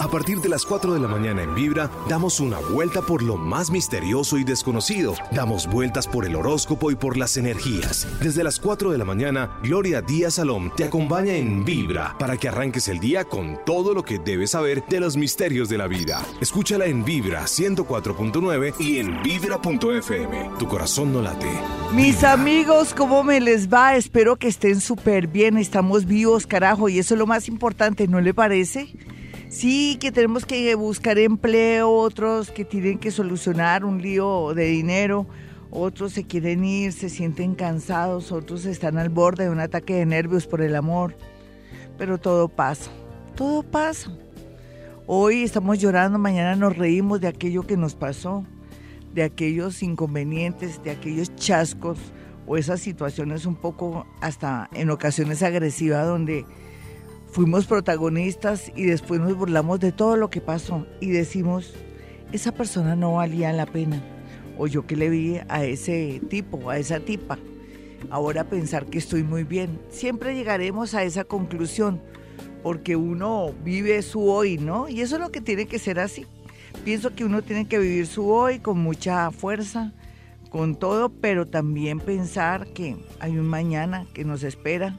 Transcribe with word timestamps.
A 0.00 0.08
partir 0.08 0.40
de 0.40 0.48
las 0.48 0.64
4 0.64 0.94
de 0.94 0.98
la 0.98 1.08
mañana 1.08 1.42
en 1.42 1.54
Vibra, 1.54 1.90
damos 2.08 2.40
una 2.40 2.58
vuelta 2.58 3.02
por 3.02 3.22
lo 3.22 3.36
más 3.36 3.70
misterioso 3.70 4.38
y 4.38 4.44
desconocido. 4.44 5.14
Damos 5.30 5.66
vueltas 5.66 6.08
por 6.08 6.24
el 6.24 6.36
horóscopo 6.36 6.90
y 6.90 6.94
por 6.94 7.18
las 7.18 7.36
energías. 7.36 8.08
Desde 8.22 8.42
las 8.42 8.58
4 8.58 8.92
de 8.92 8.96
la 8.96 9.04
mañana, 9.04 9.58
Gloria 9.62 10.00
Díaz 10.00 10.36
Salom 10.36 10.70
te 10.74 10.84
acompaña 10.84 11.34
en 11.34 11.66
Vibra 11.66 12.16
para 12.18 12.38
que 12.38 12.48
arranques 12.48 12.88
el 12.88 12.98
día 12.98 13.26
con 13.26 13.58
todo 13.66 13.92
lo 13.92 14.02
que 14.02 14.18
debes 14.18 14.52
saber 14.52 14.82
de 14.88 15.00
los 15.00 15.18
misterios 15.18 15.68
de 15.68 15.76
la 15.76 15.86
vida. 15.86 16.24
Escúchala 16.40 16.86
en 16.86 17.04
Vibra 17.04 17.42
104.9 17.42 18.80
y 18.80 19.00
en 19.00 19.22
Vibra.fm. 19.22 20.50
Tu 20.58 20.66
corazón 20.66 21.12
no 21.12 21.20
late. 21.20 21.50
Mis 21.94 22.24
amigos, 22.24 22.94
¿cómo 22.94 23.22
me 23.22 23.38
les 23.38 23.68
va? 23.68 23.96
Espero 23.96 24.36
que 24.36 24.48
estén 24.48 24.80
súper 24.80 25.26
bien. 25.26 25.58
Estamos 25.58 26.06
vivos, 26.06 26.46
carajo, 26.46 26.88
y 26.88 26.98
eso 26.98 27.12
es 27.12 27.18
lo 27.18 27.26
más 27.26 27.48
importante, 27.48 28.08
¿no 28.08 28.22
le 28.22 28.32
parece? 28.32 28.94
Sí, 29.50 29.96
que 30.00 30.12
tenemos 30.12 30.46
que 30.46 30.72
buscar 30.76 31.18
empleo, 31.18 31.90
otros 31.90 32.52
que 32.52 32.64
tienen 32.64 33.00
que 33.00 33.10
solucionar 33.10 33.84
un 33.84 34.00
lío 34.00 34.54
de 34.54 34.66
dinero, 34.66 35.26
otros 35.72 36.12
se 36.12 36.22
quieren 36.22 36.64
ir, 36.64 36.92
se 36.92 37.08
sienten 37.08 37.56
cansados, 37.56 38.30
otros 38.30 38.64
están 38.64 38.96
al 38.96 39.08
borde 39.08 39.44
de 39.44 39.50
un 39.50 39.58
ataque 39.58 39.94
de 39.94 40.06
nervios 40.06 40.46
por 40.46 40.60
el 40.60 40.76
amor. 40.76 41.16
Pero 41.98 42.16
todo 42.16 42.46
pasa, 42.46 42.92
todo 43.34 43.64
pasa. 43.64 44.16
Hoy 45.08 45.42
estamos 45.42 45.80
llorando, 45.80 46.16
mañana 46.16 46.54
nos 46.54 46.76
reímos 46.76 47.20
de 47.20 47.26
aquello 47.26 47.66
que 47.66 47.76
nos 47.76 47.96
pasó, 47.96 48.44
de 49.14 49.24
aquellos 49.24 49.82
inconvenientes, 49.82 50.80
de 50.84 50.92
aquellos 50.92 51.34
chascos 51.34 51.98
o 52.46 52.56
esas 52.56 52.78
situaciones 52.78 53.46
un 53.46 53.56
poco 53.56 54.06
hasta 54.20 54.70
en 54.74 54.90
ocasiones 54.90 55.42
agresivas 55.42 56.06
donde 56.06 56.44
fuimos 57.30 57.66
protagonistas 57.66 58.72
y 58.74 58.84
después 58.84 59.20
nos 59.20 59.36
burlamos 59.36 59.80
de 59.80 59.92
todo 59.92 60.16
lo 60.16 60.30
que 60.30 60.40
pasó 60.40 60.86
y 61.00 61.10
decimos, 61.10 61.74
esa 62.32 62.52
persona 62.52 62.96
no 62.96 63.14
valía 63.14 63.52
la 63.52 63.66
pena. 63.66 64.02
O 64.58 64.66
yo 64.66 64.86
que 64.86 64.96
le 64.96 65.08
vi 65.08 65.38
a 65.48 65.64
ese 65.64 66.20
tipo, 66.28 66.70
a 66.70 66.78
esa 66.78 67.00
tipa. 67.00 67.38
Ahora 68.10 68.44
pensar 68.44 68.86
que 68.86 68.98
estoy 68.98 69.22
muy 69.22 69.44
bien. 69.44 69.80
Siempre 69.88 70.34
llegaremos 70.34 70.94
a 70.94 71.04
esa 71.04 71.24
conclusión, 71.24 72.00
porque 72.62 72.96
uno 72.96 73.54
vive 73.64 74.02
su 74.02 74.28
hoy, 74.28 74.58
¿no? 74.58 74.88
Y 74.88 75.00
eso 75.00 75.16
es 75.16 75.22
lo 75.22 75.30
que 75.30 75.40
tiene 75.40 75.66
que 75.66 75.78
ser 75.78 75.98
así. 75.98 76.26
Pienso 76.84 77.14
que 77.14 77.24
uno 77.24 77.42
tiene 77.42 77.68
que 77.68 77.78
vivir 77.78 78.06
su 78.06 78.28
hoy 78.30 78.58
con 78.58 78.78
mucha 78.78 79.30
fuerza, 79.30 79.92
con 80.50 80.76
todo, 80.76 81.08
pero 81.08 81.46
también 81.46 82.00
pensar 82.00 82.66
que 82.72 82.96
hay 83.18 83.38
un 83.38 83.46
mañana 83.46 84.06
que 84.12 84.24
nos 84.24 84.42
espera 84.42 84.98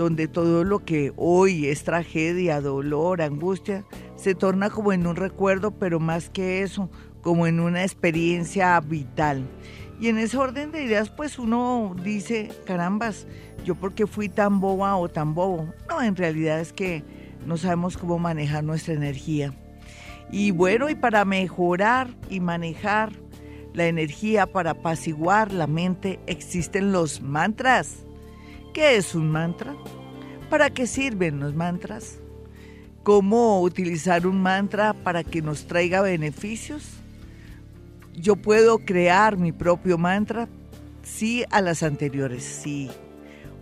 donde 0.00 0.28
todo 0.28 0.64
lo 0.64 0.78
que 0.82 1.12
hoy 1.16 1.66
es 1.66 1.84
tragedia, 1.84 2.62
dolor, 2.62 3.20
angustia, 3.20 3.84
se 4.16 4.34
torna 4.34 4.70
como 4.70 4.94
en 4.94 5.06
un 5.06 5.14
recuerdo, 5.14 5.72
pero 5.72 6.00
más 6.00 6.30
que 6.30 6.62
eso, 6.62 6.88
como 7.20 7.46
en 7.46 7.60
una 7.60 7.82
experiencia 7.82 8.80
vital. 8.80 9.46
Y 10.00 10.08
en 10.08 10.16
ese 10.16 10.38
orden 10.38 10.72
de 10.72 10.84
ideas, 10.84 11.10
pues 11.10 11.38
uno 11.38 11.94
dice, 12.02 12.50
carambas, 12.64 13.26
yo 13.62 13.74
porque 13.74 14.06
fui 14.06 14.30
tan 14.30 14.58
boba 14.58 14.96
o 14.96 15.10
tan 15.10 15.34
bobo. 15.34 15.68
No, 15.86 16.00
en 16.00 16.16
realidad 16.16 16.60
es 16.60 16.72
que 16.72 17.04
no 17.44 17.58
sabemos 17.58 17.98
cómo 17.98 18.18
manejar 18.18 18.64
nuestra 18.64 18.94
energía. 18.94 19.52
Y 20.32 20.50
bueno, 20.50 20.88
y 20.88 20.94
para 20.94 21.26
mejorar 21.26 22.08
y 22.30 22.40
manejar 22.40 23.12
la 23.74 23.84
energía, 23.84 24.46
para 24.46 24.70
apaciguar 24.70 25.52
la 25.52 25.66
mente, 25.66 26.20
existen 26.26 26.90
los 26.90 27.20
mantras. 27.20 28.06
¿Qué 28.72 28.96
es 28.96 29.16
un 29.16 29.30
mantra? 29.30 29.74
¿Para 30.48 30.70
qué 30.70 30.86
sirven 30.86 31.40
los 31.40 31.54
mantras? 31.54 32.18
¿Cómo 33.02 33.60
utilizar 33.62 34.28
un 34.28 34.40
mantra 34.40 34.94
para 34.94 35.24
que 35.24 35.42
nos 35.42 35.66
traiga 35.66 36.02
beneficios? 36.02 36.84
Yo 38.14 38.36
puedo 38.36 38.78
crear 38.78 39.36
mi 39.36 39.50
propio 39.50 39.98
mantra, 39.98 40.48
sí 41.02 41.44
a 41.50 41.60
las 41.60 41.82
anteriores, 41.82 42.44
sí. 42.44 42.90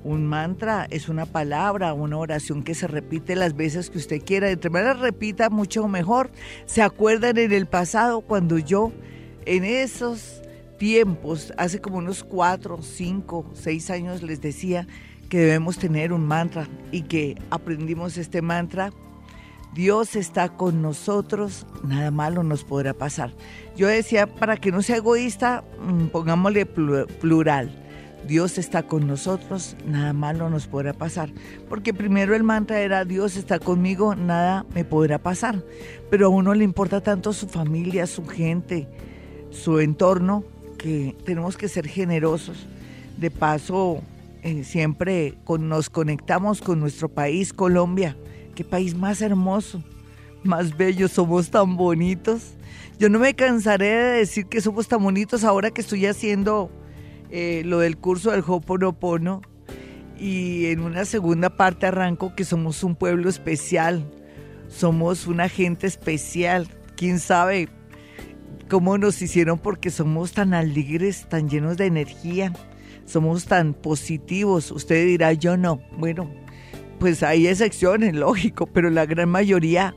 Un 0.05 0.27
mantra 0.27 0.87
es 0.91 1.09
una 1.09 1.25
palabra, 1.25 1.95
una 1.95 2.19
oración 2.19 2.63
que 2.63 2.75
se 2.75 2.87
repite 2.87 3.35
las 3.35 3.57
veces 3.57 3.89
que 3.89 3.99
usted 3.99 4.23
quiera. 4.23 4.51
Entre 4.51 4.71
más 4.71 4.85
la 4.85 4.93
repita, 4.93 5.49
mucho 5.49 5.89
mejor. 5.89 6.31
¿Se 6.67 6.83
acuerdan 6.83 7.39
en 7.39 7.53
el 7.53 7.67
pasado 7.67 8.21
cuando 8.21 8.59
yo, 8.59 8.93
en 9.47 9.65
esos 9.65 10.43
tiempos, 10.79 11.53
hace 11.59 11.81
como 11.81 11.99
unos 11.99 12.25
cuatro, 12.25 12.81
cinco, 12.83 13.51
seis 13.55 13.91
años 13.91 14.23
les 14.23 14.41
decía 14.41 14.87
que 15.29 15.39
debemos 15.39 15.79
tener 15.79 16.13
un 16.13 16.27
mantra 16.27 16.69
y 16.91 17.03
que 17.03 17.37
aprendimos 17.51 18.17
este 18.17 18.43
mantra. 18.43 18.93
Dios 19.75 20.17
está 20.17 20.49
con 20.49 20.81
nosotros, 20.83 21.67
nada 21.85 22.11
malo 22.11 22.43
nos 22.43 22.65
podrá 22.65 22.95
pasar. 22.95 23.33
Yo 23.77 23.87
decía, 23.87 24.27
para 24.27 24.57
que 24.57 24.73
no 24.73 24.83
sea 24.83 24.97
egoísta, 24.97 25.63
mm, 25.81 26.07
pongámosle 26.07 26.67
plural. 26.67 27.85
Dios 28.27 28.59
está 28.59 28.83
con 28.83 29.07
nosotros, 29.07 29.77
nada 29.87 30.13
malo 30.13 30.51
nos 30.51 30.67
podrá 30.67 30.93
pasar. 30.93 31.31
Porque 31.69 31.95
primero 31.95 32.35
el 32.35 32.43
mantra 32.43 32.81
era 32.81 33.05
Dios 33.05 33.37
está 33.37 33.59
conmigo, 33.59 34.15
nada 34.17 34.67
me 34.75 34.85
podrá 34.85 35.19
pasar. 35.19 35.63
Pero 36.11 36.27
a 36.27 36.31
uno 36.31 36.55
le 36.55 36.65
importa 36.65 37.01
tanto 37.01 37.33
su 37.33 37.47
familia, 37.49 38.07
su 38.07 38.27
gente, 38.27 38.89
su 39.51 39.79
entorno, 39.79 40.45
que 40.79 41.17
tenemos 41.25 41.57
que 41.57 41.69
ser 41.69 41.87
generosos. 41.87 42.67
De 43.17 43.31
paso, 43.31 44.03
eh, 44.43 44.65
siempre 44.65 45.35
nos 45.59 45.91
conectamos 45.91 46.61
con 46.61 46.81
nuestro 46.81 47.09
país, 47.09 47.53
Colombia. 47.53 48.17
Qué 48.55 48.65
país 48.65 48.95
más 48.95 49.21
hermoso, 49.21 49.83
más 50.45 50.77
bello, 50.77 51.09
somos 51.09 51.51
tan 51.51 51.77
bonitos. 51.77 52.55
Yo 52.99 53.09
no 53.09 53.19
me 53.19 53.35
cansaré 53.35 53.89
de 53.89 54.19
decir 54.19 54.47
que 54.47 54.61
somos 54.61 54.89
tan 54.89 55.03
bonitos 55.03 55.45
ahora 55.45 55.71
que 55.71 55.81
estoy 55.81 56.07
haciendo 56.07 56.71
eh, 57.31 57.63
lo 57.65 57.79
del 57.81 57.97
curso 57.97 58.31
del 58.31 58.43
Hoponopono 58.47 59.43
y 60.19 60.67
en 60.67 60.81
una 60.81 61.05
segunda 61.05 61.51
parte 61.51 61.87
arranco 61.87 62.35
que 62.35 62.45
somos 62.45 62.83
un 62.83 62.97
pueblo 62.97 63.29
especial, 63.29 64.05
somos 64.69 65.27
una 65.27 65.49
gente 65.49 65.87
especial. 65.87 66.69
¿Quién 66.97 67.21
sabe 67.21 67.69
cómo 68.69 68.99
nos 68.99 69.23
hicieron 69.23 69.59
porque 69.59 69.91
somos 69.91 70.33
tan 70.33 70.55
alegres, 70.55 71.29
tan 71.29 71.49
llenos 71.49 71.77
de 71.77 71.87
energía? 71.87 72.53
Somos 73.09 73.47
tan 73.47 73.75
positivos. 73.75 74.71
Usted 74.71 75.07
dirá, 75.07 75.33
yo 75.33 75.57
no. 75.57 75.81
Bueno, 75.97 76.31
pues 76.99 77.23
hay 77.23 77.47
excepciones, 77.47 78.15
lógico, 78.15 78.67
pero 78.67 78.91
la 78.91 79.07
gran 79.07 79.29
mayoría 79.29 79.95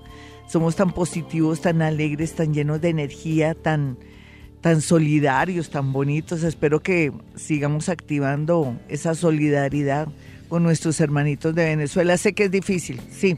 somos 0.48 0.76
tan 0.76 0.92
positivos, 0.92 1.62
tan 1.62 1.82
alegres, 1.82 2.34
tan 2.34 2.54
llenos 2.54 2.82
de 2.82 2.90
energía, 2.90 3.54
tan, 3.54 3.98
tan 4.62 4.82
solidarios, 4.82 5.70
tan 5.70 5.94
bonitos. 5.94 6.44
Espero 6.44 6.82
que 6.82 7.12
sigamos 7.36 7.90
activando 7.90 8.78
esa 8.90 9.16
solidaridad 9.16 10.08
con 10.50 10.64
nuestros 10.64 11.00
hermanitos 11.00 11.56
de 11.56 11.66
Venezuela. 11.66 12.18
Sé 12.18 12.34
que 12.34 12.46
es 12.46 12.52
difícil, 12.52 13.00
sí. 13.10 13.38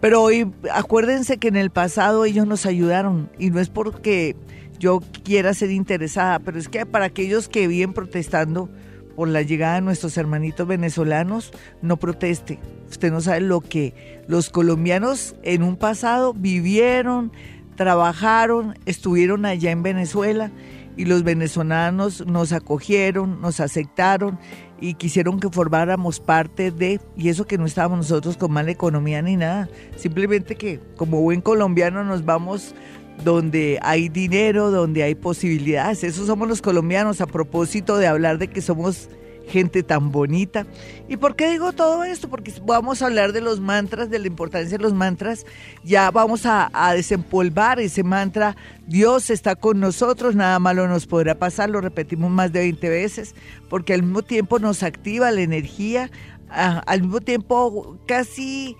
Pero 0.00 0.22
hoy 0.22 0.52
acuérdense 0.72 1.38
que 1.38 1.48
en 1.48 1.56
el 1.56 1.70
pasado 1.70 2.24
ellos 2.24 2.46
nos 2.46 2.66
ayudaron 2.66 3.30
y 3.38 3.50
no 3.50 3.58
es 3.58 3.70
porque 3.70 4.36
yo 4.78 5.00
quiera 5.24 5.54
ser 5.54 5.70
interesada, 5.70 6.38
pero 6.38 6.58
es 6.58 6.68
que 6.68 6.86
para 6.86 7.06
aquellos 7.06 7.48
que 7.48 7.68
viven 7.68 7.92
protestando 7.92 8.68
por 9.16 9.28
la 9.28 9.42
llegada 9.42 9.76
de 9.76 9.80
nuestros 9.82 10.16
hermanitos 10.16 10.66
venezolanos, 10.66 11.52
no 11.82 11.96
proteste. 11.96 12.58
Usted 12.90 13.12
no 13.12 13.20
sabe 13.20 13.40
lo 13.40 13.60
que 13.60 14.22
los 14.26 14.50
colombianos 14.50 15.36
en 15.42 15.62
un 15.62 15.76
pasado 15.76 16.34
vivieron, 16.34 17.32
trabajaron, 17.76 18.78
estuvieron 18.86 19.46
allá 19.46 19.70
en 19.70 19.82
Venezuela 19.82 20.50
y 20.96 21.06
los 21.06 21.24
venezolanos 21.24 22.26
nos 22.26 22.52
acogieron, 22.52 23.40
nos 23.40 23.60
aceptaron 23.60 24.38
y 24.80 24.94
quisieron 24.94 25.40
que 25.40 25.48
formáramos 25.48 26.20
parte 26.20 26.70
de, 26.70 27.00
y 27.16 27.28
eso 27.28 27.46
que 27.46 27.58
no 27.58 27.66
estábamos 27.66 27.98
nosotros 27.98 28.36
con 28.36 28.52
mala 28.52 28.70
economía 28.70 29.22
ni 29.22 29.36
nada, 29.36 29.68
simplemente 29.96 30.56
que 30.56 30.80
como 30.96 31.20
buen 31.20 31.40
colombiano 31.40 32.04
nos 32.04 32.24
vamos 32.24 32.74
donde 33.22 33.78
hay 33.82 34.08
dinero, 34.08 34.70
donde 34.70 35.02
hay 35.02 35.14
posibilidades. 35.14 36.04
Esos 36.04 36.26
somos 36.26 36.48
los 36.48 36.62
colombianos 36.62 37.20
a 37.20 37.26
propósito 37.26 37.96
de 37.96 38.06
hablar 38.06 38.38
de 38.38 38.48
que 38.48 38.60
somos 38.60 39.08
gente 39.48 39.82
tan 39.82 40.10
bonita. 40.10 40.66
¿Y 41.08 41.16
por 41.16 41.36
qué 41.36 41.50
digo 41.50 41.72
todo 41.72 42.04
esto? 42.04 42.28
Porque 42.28 42.52
vamos 42.64 43.02
a 43.02 43.06
hablar 43.06 43.32
de 43.32 43.40
los 43.40 43.60
mantras, 43.60 44.10
de 44.10 44.18
la 44.18 44.26
importancia 44.26 44.76
de 44.76 44.82
los 44.82 44.92
mantras. 44.92 45.44
Ya 45.82 46.10
vamos 46.10 46.46
a, 46.46 46.70
desempolvar 46.94 47.80
ese 47.80 48.02
mantra. 48.02 48.56
Dios 48.86 49.30
está 49.30 49.56
con 49.56 49.80
nosotros, 49.80 50.34
nada 50.34 50.58
malo 50.58 50.88
nos 50.88 51.06
podrá 51.06 51.34
pasar. 51.34 51.70
Lo 51.70 51.80
repetimos 51.80 52.30
más 52.30 52.52
de 52.52 52.60
20 52.60 52.88
veces, 52.88 53.34
porque 53.68 53.94
al 53.94 54.02
mismo 54.02 54.22
tiempo 54.22 54.58
nos 54.58 54.82
activa 54.82 55.30
la 55.30 55.42
energía, 55.42 56.10
al 56.48 57.02
mismo 57.02 57.20
tiempo 57.20 57.98
casi 58.06 58.76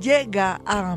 llega 0.00 0.60
a 0.66 0.96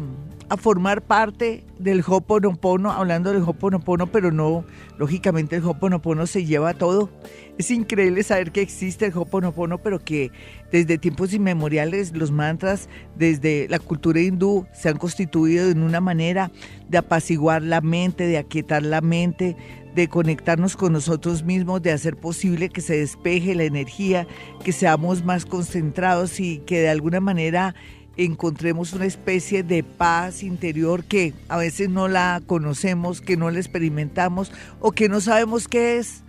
a 0.52 0.58
formar 0.58 1.02
parte 1.02 1.64
del 1.80 2.04
Hoponopono, 2.06 2.92
hablando 2.92 3.32
del 3.32 3.42
Hoponopono, 3.44 4.08
pero 4.08 4.34
no, 4.34 4.66
lógicamente 4.98 5.56
el 5.56 5.64
Hoponopono 5.64 6.28
se 6.28 6.44
lleva 6.44 6.74
todo. 6.74 7.10
Es 7.58 7.72
increíble 7.72 8.22
saber 8.22 8.52
que 8.52 8.60
existe 8.60 9.06
el 9.06 9.14
Hoponopono, 9.16 9.78
pero 9.78 10.00
que 10.00 10.30
desde 10.70 10.98
tiempos 10.98 11.32
inmemoriales 11.34 12.14
los 12.14 12.32
mantras, 12.32 12.90
desde 13.16 13.70
la 13.70 13.80
cultura 13.80 14.20
hindú, 14.20 14.68
se 14.74 14.90
han 14.90 14.98
constituido 14.98 15.70
en 15.70 15.84
una 15.84 16.02
manera 16.02 16.52
de 16.90 16.98
apaciguar 16.98 17.62
la 17.62 17.80
mente, 17.80 18.28
de 18.28 18.38
aquietar 18.38 18.84
la 18.84 19.00
mente, 19.00 19.56
de 19.96 20.10
conectarnos 20.10 20.76
con 20.76 20.92
nosotros 20.92 21.44
mismos, 21.44 21.82
de 21.82 21.94
hacer 21.94 22.18
posible 22.18 22.68
que 22.68 22.82
se 22.82 22.98
despeje 22.98 23.56
la 23.56 23.64
energía, 23.64 24.28
que 24.66 24.74
seamos 24.74 25.24
más 25.24 25.46
concentrados 25.46 26.42
y 26.42 26.58
que 26.66 26.82
de 26.82 26.90
alguna 26.90 27.22
manera 27.22 27.74
encontremos 28.18 28.94
una 28.94 29.06
especie 29.06 29.64
de 29.64 29.84
paz 29.84 30.44
interior 30.44 31.04
que 31.04 31.34
a 31.48 31.58
veces 31.58 31.90
no 31.90 32.08
la 32.08 32.42
conocemos, 32.46 33.22
que 33.22 33.38
no 33.38 33.50
la 33.50 33.60
experimentamos 33.60 34.52
o 34.80 34.92
que 34.92 35.10
no 35.10 35.22
sabemos 35.22 35.68
qué 35.68 35.98
es. 35.98 36.24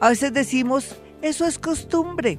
A 0.00 0.10
veces 0.10 0.32
decimos, 0.32 0.96
eso 1.22 1.46
es 1.46 1.58
costumbre. 1.58 2.38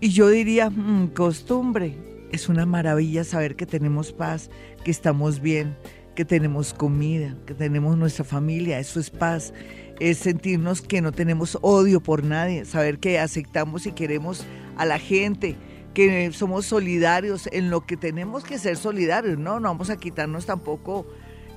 Y 0.00 0.10
yo 0.10 0.28
diría, 0.28 0.70
mm, 0.70 1.08
costumbre. 1.08 1.96
Es 2.32 2.48
una 2.48 2.66
maravilla 2.66 3.22
saber 3.22 3.54
que 3.54 3.64
tenemos 3.64 4.12
paz, 4.12 4.50
que 4.84 4.90
estamos 4.90 5.40
bien, 5.40 5.76
que 6.16 6.24
tenemos 6.24 6.74
comida, 6.74 7.36
que 7.46 7.54
tenemos 7.54 7.96
nuestra 7.96 8.24
familia. 8.24 8.78
Eso 8.80 8.98
es 8.98 9.10
paz. 9.10 9.54
Es 10.00 10.18
sentirnos 10.18 10.80
que 10.80 11.00
no 11.00 11.12
tenemos 11.12 11.56
odio 11.62 12.02
por 12.02 12.24
nadie, 12.24 12.64
saber 12.64 12.98
que 12.98 13.20
aceptamos 13.20 13.86
y 13.86 13.92
queremos 13.92 14.44
a 14.76 14.84
la 14.84 14.98
gente 14.98 15.56
que 15.94 16.32
somos 16.32 16.66
solidarios 16.66 17.48
en 17.52 17.70
lo 17.70 17.86
que 17.86 17.96
tenemos 17.96 18.44
que 18.44 18.58
ser 18.58 18.76
solidarios, 18.76 19.38
¿no? 19.38 19.60
No 19.60 19.68
vamos 19.68 19.90
a 19.90 19.96
quitarnos 19.96 20.44
tampoco 20.44 21.06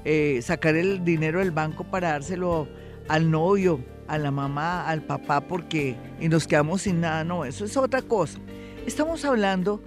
eh, 0.05 0.39
sacar 0.43 0.75
el 0.75 1.03
dinero 1.03 1.39
del 1.39 1.51
banco 1.51 1.83
para 1.83 2.11
dárselo 2.11 2.67
al 3.09 3.29
novio, 3.31 3.83
a 4.07 4.17
la 4.17 4.31
mamá, 4.31 4.87
al 4.87 5.01
papá, 5.01 5.41
porque 5.41 5.95
y 6.21 6.29
nos 6.29 6.47
quedamos 6.47 6.83
sin 6.83 7.01
nada, 7.01 7.23
no, 7.23 7.43
eso 7.43 7.65
es 7.65 7.75
otra 7.75 8.01
cosa. 8.01 8.39
Estamos 8.85 9.25
hablando 9.25 9.81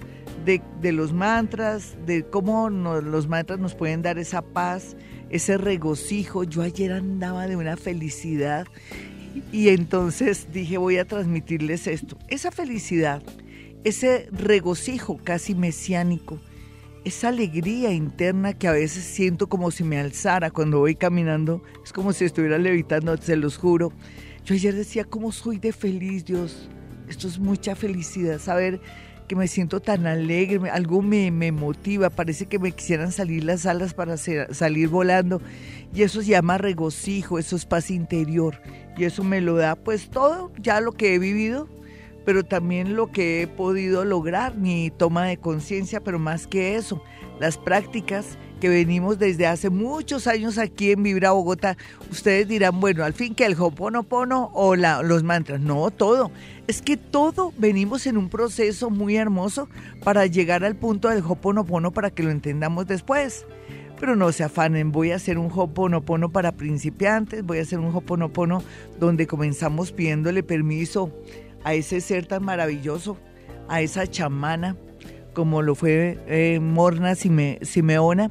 de, 0.44 0.92
los 0.92 1.12
mantras, 1.12 1.96
de 2.06 2.24
cómo 2.24 2.68
los 2.70 3.28
mantras 3.28 3.58
nos 3.58 3.74
pueden 3.74 4.02
dar 4.02 4.18
esa 4.18 4.42
paz, 4.42 4.96
ese 5.30 5.58
regocijo. 5.58 6.44
Yo 6.44 6.62
ayer 6.62 6.92
andaba 6.92 7.46
de 7.46 7.56
una 7.56 7.76
felicidad 7.76 8.66
y 9.52 9.68
entonces 9.68 10.48
dije 10.52 10.76
voy 10.76 10.98
a 10.98 11.06
transmitirles 11.06 11.86
esto. 11.86 12.18
Esa 12.28 12.50
felicidad 12.50 13.22
ese 13.84 14.28
regocijo 14.32 15.18
casi 15.22 15.54
mesiánico, 15.54 16.38
esa 17.04 17.28
alegría 17.28 17.92
interna 17.92 18.52
que 18.52 18.68
a 18.68 18.72
veces 18.72 19.04
siento 19.04 19.48
como 19.48 19.70
si 19.70 19.84
me 19.84 19.98
alzara 19.98 20.50
cuando 20.50 20.80
voy 20.80 20.94
caminando, 20.94 21.62
es 21.84 21.92
como 21.92 22.12
si 22.12 22.24
estuviera 22.24 22.58
levitando, 22.58 23.16
se 23.16 23.36
los 23.36 23.56
juro. 23.56 23.92
Yo 24.44 24.54
ayer 24.54 24.74
decía, 24.74 25.04
¿cómo 25.04 25.32
soy 25.32 25.58
de 25.58 25.72
feliz, 25.72 26.24
Dios? 26.24 26.68
Esto 27.08 27.26
es 27.26 27.38
mucha 27.38 27.74
felicidad, 27.74 28.38
saber 28.38 28.80
que 29.30 29.36
me 29.36 29.46
siento 29.46 29.80
tan 29.80 30.06
alegre, 30.06 30.70
algo 30.70 31.02
me, 31.02 31.30
me 31.30 31.52
motiva, 31.52 32.10
parece 32.10 32.46
que 32.46 32.58
me 32.58 32.72
quisieran 32.72 33.12
salir 33.12 33.44
las 33.44 33.64
alas 33.64 33.94
para 33.94 34.16
salir 34.16 34.88
volando. 34.88 35.40
Y 35.94 36.02
eso 36.02 36.20
se 36.20 36.30
llama 36.30 36.58
regocijo, 36.58 37.38
eso 37.38 37.54
es 37.54 37.64
paz 37.64 37.90
interior. 37.90 38.60
Y 38.96 39.04
eso 39.04 39.22
me 39.22 39.40
lo 39.40 39.54
da 39.54 39.76
pues 39.76 40.10
todo, 40.10 40.52
ya 40.60 40.80
lo 40.80 40.92
que 40.92 41.14
he 41.14 41.18
vivido, 41.20 41.68
pero 42.30 42.44
también 42.44 42.94
lo 42.94 43.10
que 43.10 43.42
he 43.42 43.48
podido 43.48 44.04
lograr, 44.04 44.54
mi 44.54 44.92
toma 44.96 45.24
de 45.24 45.36
conciencia, 45.36 45.98
pero 46.00 46.20
más 46.20 46.46
que 46.46 46.76
eso, 46.76 47.02
las 47.40 47.58
prácticas 47.58 48.38
que 48.60 48.68
venimos 48.68 49.18
desde 49.18 49.48
hace 49.48 49.68
muchos 49.68 50.28
años 50.28 50.56
aquí 50.56 50.92
en 50.92 51.02
Vibra 51.02 51.32
Bogotá. 51.32 51.76
Ustedes 52.08 52.46
dirán, 52.46 52.78
bueno, 52.78 53.02
al 53.02 53.14
fin 53.14 53.34
que 53.34 53.46
el 53.46 53.60
Hoponopono 53.60 54.52
o 54.54 54.76
los 54.76 55.24
mantras. 55.24 55.60
No, 55.60 55.90
todo. 55.90 56.30
Es 56.68 56.82
que 56.82 56.96
todo 56.96 57.52
venimos 57.58 58.06
en 58.06 58.16
un 58.16 58.28
proceso 58.28 58.90
muy 58.90 59.16
hermoso 59.16 59.68
para 60.04 60.24
llegar 60.26 60.64
al 60.64 60.76
punto 60.76 61.08
del 61.08 61.24
Hoponopono 61.26 61.90
para 61.90 62.10
que 62.10 62.22
lo 62.22 62.30
entendamos 62.30 62.86
después. 62.86 63.44
Pero 63.98 64.14
no 64.14 64.30
se 64.30 64.44
afanen, 64.44 64.92
voy 64.92 65.10
a 65.10 65.16
hacer 65.16 65.36
un 65.36 65.50
Hoponopono 65.52 66.30
para 66.30 66.52
principiantes, 66.52 67.42
voy 67.42 67.58
a 67.58 67.62
hacer 67.62 67.80
un 67.80 67.92
Hoponopono 67.92 68.62
donde 69.00 69.26
comenzamos 69.26 69.90
pidiéndole 69.90 70.44
permiso 70.44 71.12
a 71.64 71.74
ese 71.74 72.00
ser 72.00 72.26
tan 72.26 72.44
maravilloso, 72.44 73.16
a 73.68 73.80
esa 73.80 74.06
chamana, 74.06 74.76
como 75.34 75.62
lo 75.62 75.74
fue 75.74 76.18
eh, 76.26 76.58
Morna 76.60 77.14
Simeona, 77.14 78.28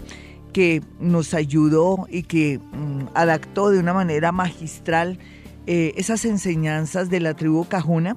que 0.53 0.81
nos 0.99 1.33
ayudó 1.33 2.07
y 2.09 2.23
que 2.23 2.59
mm, 2.59 3.07
adaptó 3.13 3.69
de 3.69 3.79
una 3.79 3.93
manera 3.93 4.31
magistral 4.31 5.19
eh, 5.67 5.93
esas 5.97 6.25
enseñanzas 6.25 7.09
de 7.09 7.19
la 7.19 7.35
tribu 7.35 7.65
Cajuna. 7.65 8.15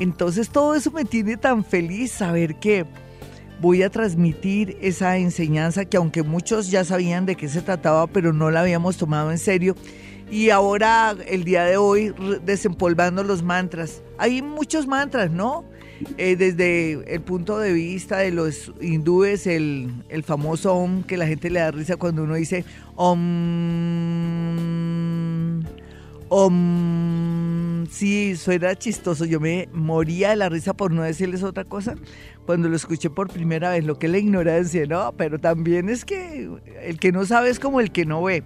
Entonces 0.00 0.50
todo 0.50 0.74
eso 0.74 0.90
me 0.90 1.04
tiene 1.04 1.36
tan 1.36 1.64
feliz 1.64 2.12
saber 2.12 2.56
que 2.56 2.86
voy 3.60 3.82
a 3.82 3.90
transmitir 3.90 4.76
esa 4.80 5.16
enseñanza 5.16 5.84
que 5.84 5.96
aunque 5.96 6.22
muchos 6.22 6.70
ya 6.70 6.84
sabían 6.84 7.26
de 7.26 7.36
qué 7.36 7.48
se 7.48 7.62
trataba, 7.62 8.06
pero 8.06 8.32
no 8.32 8.50
la 8.50 8.60
habíamos 8.60 8.96
tomado 8.96 9.30
en 9.30 9.38
serio 9.38 9.74
y 10.30 10.50
ahora, 10.50 11.16
el 11.26 11.44
día 11.44 11.64
de 11.64 11.76
hoy, 11.76 12.14
desempolvando 12.44 13.24
los 13.24 13.42
mantras. 13.42 14.02
Hay 14.18 14.42
muchos 14.42 14.86
mantras, 14.86 15.30
¿no? 15.30 15.64
Eh, 16.16 16.36
desde 16.36 17.12
el 17.12 17.20
punto 17.22 17.58
de 17.58 17.72
vista 17.72 18.18
de 18.18 18.30
los 18.30 18.72
hindúes, 18.80 19.46
el, 19.46 19.90
el, 20.08 20.22
famoso 20.22 20.74
Om, 20.74 21.02
que 21.02 21.16
la 21.16 21.26
gente 21.26 21.50
le 21.50 21.60
da 21.60 21.70
risa 21.70 21.96
cuando 21.96 22.22
uno 22.22 22.34
dice 22.34 22.64
Om. 22.94 24.97
Om. 26.28 27.86
Sí, 27.90 28.36
suena 28.36 28.74
chistoso. 28.74 29.24
Yo 29.24 29.40
me 29.40 29.68
moría 29.72 30.30
de 30.30 30.36
la 30.36 30.48
risa 30.48 30.74
por 30.74 30.92
no 30.92 31.02
decirles 31.02 31.42
otra 31.42 31.64
cosa 31.64 31.94
cuando 32.48 32.70
lo 32.70 32.76
escuché 32.76 33.10
por 33.10 33.28
primera 33.28 33.72
vez, 33.72 33.84
lo 33.84 33.98
que 33.98 34.06
es 34.06 34.12
la 34.12 34.16
ignorancia, 34.16 34.86
¿no? 34.86 35.12
Pero 35.18 35.38
también 35.38 35.90
es 35.90 36.06
que 36.06 36.48
el 36.82 36.98
que 36.98 37.12
no 37.12 37.26
sabe 37.26 37.50
es 37.50 37.60
como 37.60 37.78
el 37.78 37.92
que 37.92 38.06
no 38.06 38.22
ve. 38.22 38.42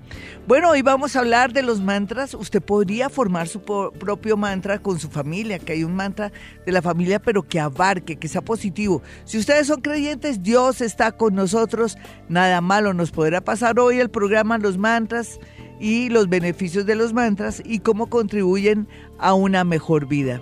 Bueno, 0.49 0.70
hoy 0.70 0.82
vamos 0.82 1.14
a 1.14 1.20
hablar 1.20 1.52
de 1.52 1.62
los 1.62 1.81
mantras. 1.81 2.34
Usted 2.34 2.61
podría 2.61 3.08
formar 3.11 3.46
su 3.46 3.62
propio 3.62 4.37
mantra 4.37 4.81
con 4.81 4.99
su 4.99 5.08
familia, 5.08 5.61
que 5.61 5.75
hay 5.75 5.85
un 5.85 5.94
mantra 5.94 6.32
de 6.67 6.73
la 6.73 6.82
familia, 6.82 7.20
pero 7.20 7.44
que 7.44 7.61
abarque, 7.61 8.17
que 8.17 8.26
sea 8.26 8.40
positivo. 8.40 9.02
Si 9.25 9.38
ustedes 9.38 9.69
son 9.69 9.81
creyentes, 9.81 10.43
Dios 10.43 10.81
está 10.81 11.12
con 11.12 11.37
nosotros. 11.37 11.96
Nada 12.28 12.61
malo 12.61 12.94
nos 12.94 13.12
podrá 13.12 13.40
pasar 13.40 13.78
hoy 13.78 14.00
el 14.00 14.11
programa 14.11 14.58
Los 14.58 14.78
Mantras 14.78 15.38
y 15.82 16.08
los 16.11 16.29
beneficios 16.29 16.87
de 16.87 16.94
los 16.94 17.12
mantras 17.12 17.61
y 17.67 17.81
cómo 17.81 18.06
contribuyen 18.06 18.87
a 19.19 19.34
una 19.34 19.64
mejor 19.64 20.06
vida. 20.06 20.40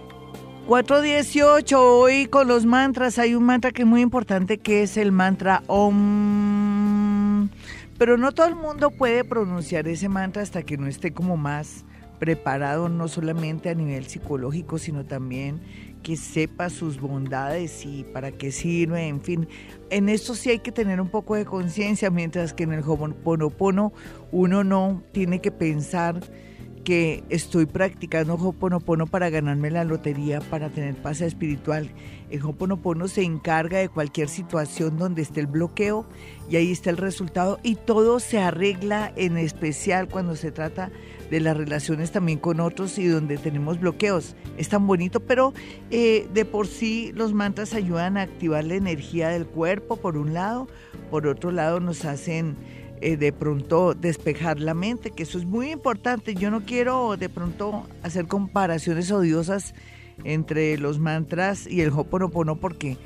418, 0.66 1.82
hoy 1.82 2.26
con 2.26 2.46
los 2.46 2.66
mantras 2.66 3.18
hay 3.18 3.34
un 3.34 3.44
mantra 3.44 3.72
que 3.72 3.80
es 3.82 3.88
muy 3.88 4.02
importante 4.02 4.58
que 4.58 4.82
es 4.82 4.98
el 4.98 5.12
mantra 5.12 5.62
OM. 5.66 7.48
Pero 7.96 8.18
no 8.18 8.32
todo 8.32 8.48
el 8.48 8.54
mundo 8.54 8.90
puede 8.90 9.24
pronunciar 9.24 9.88
ese 9.88 10.10
mantra 10.10 10.42
hasta 10.42 10.62
que 10.62 10.76
no 10.76 10.86
esté 10.86 11.12
como 11.12 11.38
más 11.38 11.86
preparado, 12.20 12.88
no 12.88 13.08
solamente 13.08 13.70
a 13.70 13.74
nivel 13.74 14.06
psicológico, 14.06 14.78
sino 14.78 15.04
también 15.04 15.60
que 16.04 16.16
sepa 16.16 16.70
sus 16.70 17.00
bondades 17.00 17.84
y 17.84 18.04
para 18.04 18.30
qué 18.30 18.52
sirve, 18.52 19.08
en 19.08 19.20
fin. 19.20 19.48
En 19.90 20.08
esto 20.08 20.34
sí 20.34 20.50
hay 20.50 20.60
que 20.60 20.70
tener 20.70 21.00
un 21.00 21.08
poco 21.08 21.34
de 21.34 21.44
conciencia, 21.44 22.10
mientras 22.10 22.52
que 22.52 22.62
en 22.62 22.72
el 22.72 22.84
Ho'oponopono 22.84 23.92
uno 24.30 24.62
no 24.62 25.02
tiene 25.12 25.40
que 25.40 25.50
pensar 25.50 26.20
que 26.84 27.24
estoy 27.28 27.66
practicando 27.66 28.34
Hoponopono 28.34 29.06
para 29.06 29.30
ganarme 29.30 29.70
la 29.70 29.84
lotería, 29.84 30.40
para 30.40 30.70
tener 30.70 30.94
paz 30.96 31.20
espiritual. 31.20 31.90
El 32.30 32.42
Hoponopono 32.42 33.08
se 33.08 33.22
encarga 33.22 33.78
de 33.78 33.88
cualquier 33.88 34.28
situación 34.28 34.96
donde 34.96 35.22
esté 35.22 35.40
el 35.40 35.46
bloqueo 35.46 36.06
y 36.50 36.56
ahí 36.56 36.72
está 36.72 36.90
el 36.90 36.96
resultado 36.96 37.60
y 37.62 37.76
todo 37.76 38.18
se 38.18 38.40
arregla 38.40 39.12
en 39.16 39.38
especial 39.38 40.08
cuando 40.08 40.34
se 40.34 40.50
trata 40.50 40.90
de 41.30 41.40
las 41.40 41.56
relaciones 41.56 42.10
también 42.10 42.40
con 42.40 42.58
otros 42.58 42.98
y 42.98 43.06
donde 43.06 43.38
tenemos 43.38 43.78
bloqueos. 43.78 44.34
Es 44.58 44.68
tan 44.68 44.86
bonito, 44.88 45.20
pero 45.20 45.54
eh, 45.92 46.28
de 46.34 46.44
por 46.44 46.66
sí 46.66 47.12
los 47.14 47.32
mantras 47.32 47.72
ayudan 47.72 48.16
a 48.16 48.22
activar 48.22 48.64
la 48.64 48.74
energía 48.74 49.28
del 49.28 49.46
cuerpo 49.46 49.96
por 49.96 50.18
un 50.18 50.34
lado, 50.34 50.66
por 51.08 51.28
otro 51.28 51.52
lado 51.52 51.78
nos 51.78 52.04
hacen 52.04 52.56
eh, 53.00 53.16
de 53.16 53.32
pronto 53.32 53.94
despejar 53.94 54.58
la 54.58 54.74
mente, 54.74 55.12
que 55.12 55.22
eso 55.22 55.38
es 55.38 55.44
muy 55.44 55.70
importante. 55.70 56.34
Yo 56.34 56.50
no 56.50 56.62
quiero 56.64 57.16
de 57.16 57.28
pronto 57.28 57.86
hacer 58.02 58.26
comparaciones 58.26 59.12
odiosas 59.12 59.72
entre 60.24 60.76
los 60.78 60.98
mantras 60.98 61.68
y 61.68 61.80
el 61.80 61.90
Hoponopono 61.90 62.56
porque 62.56 62.98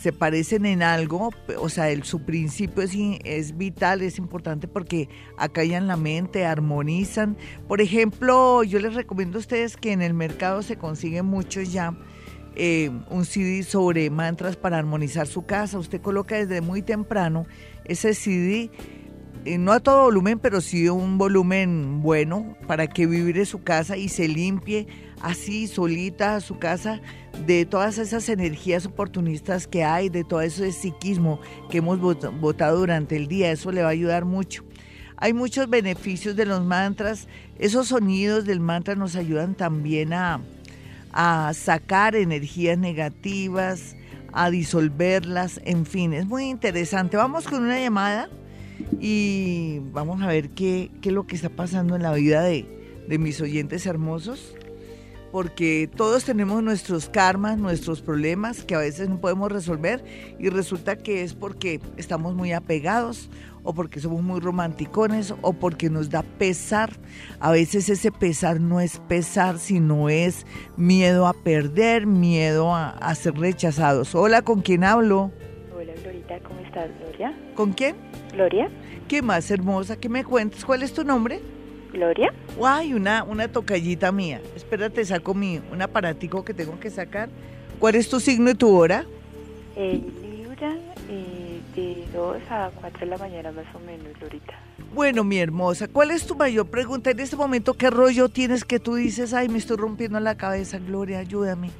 se 0.00 0.12
parecen 0.12 0.64
en 0.64 0.82
algo, 0.82 1.30
o 1.58 1.68
sea, 1.68 1.90
el, 1.90 2.04
su 2.04 2.22
principio 2.22 2.82
es, 2.82 2.92
es 3.24 3.58
vital, 3.58 4.00
es 4.00 4.16
importante 4.16 4.66
porque 4.66 5.10
acallan 5.36 5.86
la 5.86 5.96
mente, 5.96 6.46
armonizan. 6.46 7.36
Por 7.68 7.82
ejemplo, 7.82 8.62
yo 8.62 8.78
les 8.78 8.94
recomiendo 8.94 9.36
a 9.36 9.40
ustedes 9.40 9.76
que 9.76 9.92
en 9.92 10.00
el 10.00 10.14
mercado 10.14 10.62
se 10.62 10.76
consigue 10.76 11.22
mucho 11.22 11.60
ya 11.60 11.94
eh, 12.56 12.90
un 13.10 13.26
CD 13.26 13.62
sobre 13.62 14.08
mantras 14.08 14.56
para 14.56 14.78
armonizar 14.78 15.26
su 15.26 15.44
casa. 15.44 15.78
Usted 15.78 16.00
coloca 16.00 16.36
desde 16.36 16.62
muy 16.62 16.80
temprano 16.80 17.46
ese 17.84 18.14
CD 18.14 18.70
eh, 19.44 19.56
no 19.56 19.72
a 19.72 19.80
todo 19.80 20.04
volumen, 20.04 20.38
pero 20.38 20.60
sí 20.60 20.88
un 20.88 21.16
volumen 21.16 22.02
bueno 22.02 22.56
para 22.66 22.86
que 22.86 23.06
vibre 23.06 23.46
su 23.46 23.62
casa 23.62 23.96
y 23.96 24.08
se 24.08 24.28
limpie 24.28 24.86
así 25.20 25.66
solita 25.66 26.40
su 26.40 26.58
casa 26.58 27.00
de 27.46 27.64
todas 27.64 27.98
esas 27.98 28.28
energías 28.28 28.86
oportunistas 28.86 29.66
que 29.66 29.84
hay, 29.84 30.08
de 30.08 30.24
todo 30.24 30.40
ese 30.40 30.72
psiquismo 30.72 31.40
que 31.70 31.78
hemos 31.78 32.00
votado 32.00 32.78
durante 32.78 33.16
el 33.16 33.28
día. 33.28 33.52
Eso 33.52 33.72
le 33.72 33.82
va 33.82 33.88
a 33.88 33.92
ayudar 33.92 34.24
mucho. 34.24 34.64
Hay 35.16 35.32
muchos 35.32 35.68
beneficios 35.68 36.34
de 36.36 36.46
los 36.46 36.64
mantras. 36.64 37.28
Esos 37.58 37.88
sonidos 37.88 38.46
del 38.46 38.60
mantra 38.60 38.94
nos 38.94 39.16
ayudan 39.16 39.54
también 39.54 40.12
a, 40.12 40.40
a 41.12 41.52
sacar 41.54 42.16
energías 42.16 42.78
negativas, 42.78 43.96
a 44.32 44.50
disolverlas, 44.50 45.60
en 45.64 45.84
fin, 45.84 46.12
es 46.12 46.26
muy 46.26 46.44
interesante. 46.44 47.16
Vamos 47.16 47.46
con 47.46 47.64
una 47.64 47.80
llamada 47.80 48.28
y 49.00 49.80
vamos 49.92 50.22
a 50.22 50.28
ver 50.28 50.50
qué, 50.50 50.90
qué 51.02 51.08
es 51.10 51.14
lo 51.14 51.26
que 51.26 51.36
está 51.36 51.48
pasando 51.48 51.96
en 51.96 52.02
la 52.02 52.12
vida 52.12 52.42
de, 52.42 52.64
de 53.08 53.18
mis 53.18 53.40
oyentes 53.40 53.86
hermosos 53.86 54.54
porque 55.32 55.88
todos 55.94 56.24
tenemos 56.24 56.62
nuestros 56.62 57.08
karmas, 57.08 57.58
nuestros 57.58 58.00
problemas 58.02 58.64
que 58.64 58.74
a 58.74 58.78
veces 58.78 59.08
no 59.08 59.20
podemos 59.20 59.50
resolver 59.50 60.02
y 60.38 60.48
resulta 60.48 60.96
que 60.96 61.22
es 61.22 61.34
porque 61.34 61.80
estamos 61.96 62.34
muy 62.34 62.52
apegados 62.52 63.30
o 63.62 63.74
porque 63.74 64.00
somos 64.00 64.22
muy 64.22 64.40
romanticones 64.40 65.34
o 65.42 65.52
porque 65.52 65.90
nos 65.90 66.10
da 66.10 66.22
pesar. 66.22 66.90
A 67.38 67.50
veces 67.50 67.88
ese 67.88 68.10
pesar 68.10 68.60
no 68.60 68.80
es 68.80 68.98
pesar, 69.08 69.58
sino 69.58 70.08
es 70.08 70.46
miedo 70.76 71.26
a 71.26 71.32
perder, 71.32 72.06
miedo 72.06 72.74
a, 72.74 73.14
ser 73.14 73.34
rechazados. 73.34 74.14
Hola, 74.14 74.42
¿con 74.42 74.62
quién 74.62 74.84
hablo? 74.84 75.30
Hola, 75.76 75.92
Glorita, 76.02 76.40
¿cómo 76.40 76.60
estás, 76.60 76.90
Gloria? 77.00 77.36
¿Con 77.54 77.72
quién? 77.72 77.96
Gloria. 78.32 78.70
¿Qué 79.08 79.22
más 79.22 79.50
hermosa? 79.50 79.96
¿Qué 79.96 80.08
me 80.08 80.24
cuentas? 80.24 80.64
¿Cuál 80.64 80.82
es 80.82 80.92
tu 80.92 81.04
nombre? 81.04 81.40
Gloria. 81.92 82.32
Guay, 82.56 82.94
una, 82.94 83.24
una 83.24 83.48
tocallita 83.48 84.12
mía. 84.12 84.40
Espérate, 84.54 85.04
saco 85.04 85.34
mi, 85.34 85.60
un 85.72 85.82
aparatico 85.82 86.44
que 86.44 86.54
tengo 86.54 86.78
que 86.78 86.90
sacar. 86.90 87.28
¿Cuál 87.78 87.94
es 87.94 88.08
tu 88.08 88.20
signo 88.20 88.50
y 88.50 88.54
tu 88.54 88.76
hora? 88.76 89.04
Eh, 89.76 90.00
Libra, 90.22 90.76
eh, 91.08 91.60
de 91.74 92.06
2 92.12 92.36
a 92.50 92.70
4 92.80 93.00
de 93.00 93.06
la 93.06 93.18
mañana 93.18 93.52
más 93.52 93.66
o 93.74 93.78
menos, 93.80 94.06
Glorita. 94.18 94.54
Bueno, 94.92 95.24
mi 95.24 95.38
hermosa, 95.38 95.88
¿cuál 95.88 96.10
es 96.10 96.26
tu 96.26 96.34
mayor 96.34 96.66
pregunta 96.66 97.10
en 97.10 97.20
este 97.20 97.36
momento? 97.36 97.74
¿Qué 97.74 97.90
rollo 97.90 98.28
tienes 98.28 98.64
que 98.64 98.80
tú 98.80 98.96
dices, 98.96 99.32
ay, 99.32 99.48
me 99.48 99.58
estoy 99.58 99.76
rompiendo 99.76 100.18
la 100.20 100.36
cabeza, 100.36 100.78
Gloria, 100.78 101.20
ayúdame? 101.20 101.70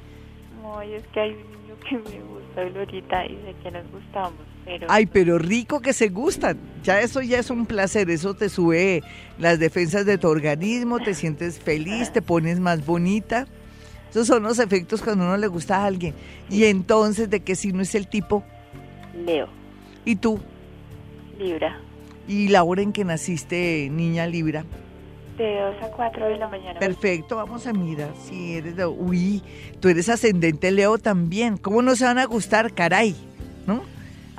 Ay, 0.75 0.93
es 0.93 1.03
que 1.07 1.19
hay 1.19 1.31
un 1.31 1.61
niño 1.61 1.75
que 1.87 1.97
me 1.97 2.23
gusta, 2.23 2.63
Glorita, 2.63 3.25
y 3.25 3.35
de 3.35 3.53
que 3.61 3.71
nos 3.71 3.91
gustamos. 3.91 4.50
Ay, 4.87 5.05
pero 5.05 5.37
rico 5.37 5.79
que 5.79 5.93
se 5.93 6.09
gustan. 6.09 6.57
Ya 6.83 6.99
eso 7.01 7.21
ya 7.21 7.39
es 7.39 7.49
un 7.49 7.65
placer, 7.65 8.09
eso 8.09 8.33
te 8.33 8.49
sube 8.49 9.03
las 9.37 9.59
defensas 9.59 10.05
de 10.05 10.17
tu 10.17 10.27
organismo, 10.27 10.99
te 10.99 11.13
sientes 11.13 11.59
feliz, 11.59 12.11
te 12.11 12.21
pones 12.21 12.59
más 12.59 12.85
bonita. 12.85 13.47
Esos 14.09 14.27
son 14.27 14.43
los 14.43 14.59
efectos 14.59 15.01
cuando 15.01 15.23
uno 15.23 15.37
le 15.37 15.47
gusta 15.47 15.77
a 15.77 15.85
alguien. 15.85 16.13
Y 16.49 16.65
entonces, 16.65 17.29
¿de 17.29 17.39
qué 17.39 17.55
signo 17.55 17.81
es 17.81 17.95
el 17.95 18.07
tipo? 18.07 18.43
Leo. 19.25 19.47
¿Y 20.03 20.17
tú? 20.17 20.39
Libra. 21.39 21.79
¿Y 22.27 22.49
la 22.49 22.63
hora 22.63 22.81
en 22.81 22.91
que 22.91 23.03
naciste, 23.03 23.89
niña 23.91 24.27
Libra? 24.27 24.65
De 25.37 25.59
2 25.59 25.75
a 25.81 25.87
4 25.87 26.27
de 26.27 26.37
la 26.37 26.47
mañana. 26.47 26.79
Perfecto, 26.79 27.37
vamos 27.37 27.65
a 27.67 27.73
mirar 27.73 28.13
si 28.27 28.55
eres 28.55 28.75
de... 28.75 28.85
Uy, 28.85 29.41
tú 29.79 29.87
eres 29.87 30.09
ascendente 30.09 30.71
Leo 30.71 30.97
también. 30.97 31.57
¿Cómo 31.57 31.81
no 31.81 31.95
se 31.95 32.05
van 32.05 32.17
a 32.17 32.25
gustar? 32.25 32.73
Caray, 32.73 33.15
¿no? 33.65 33.81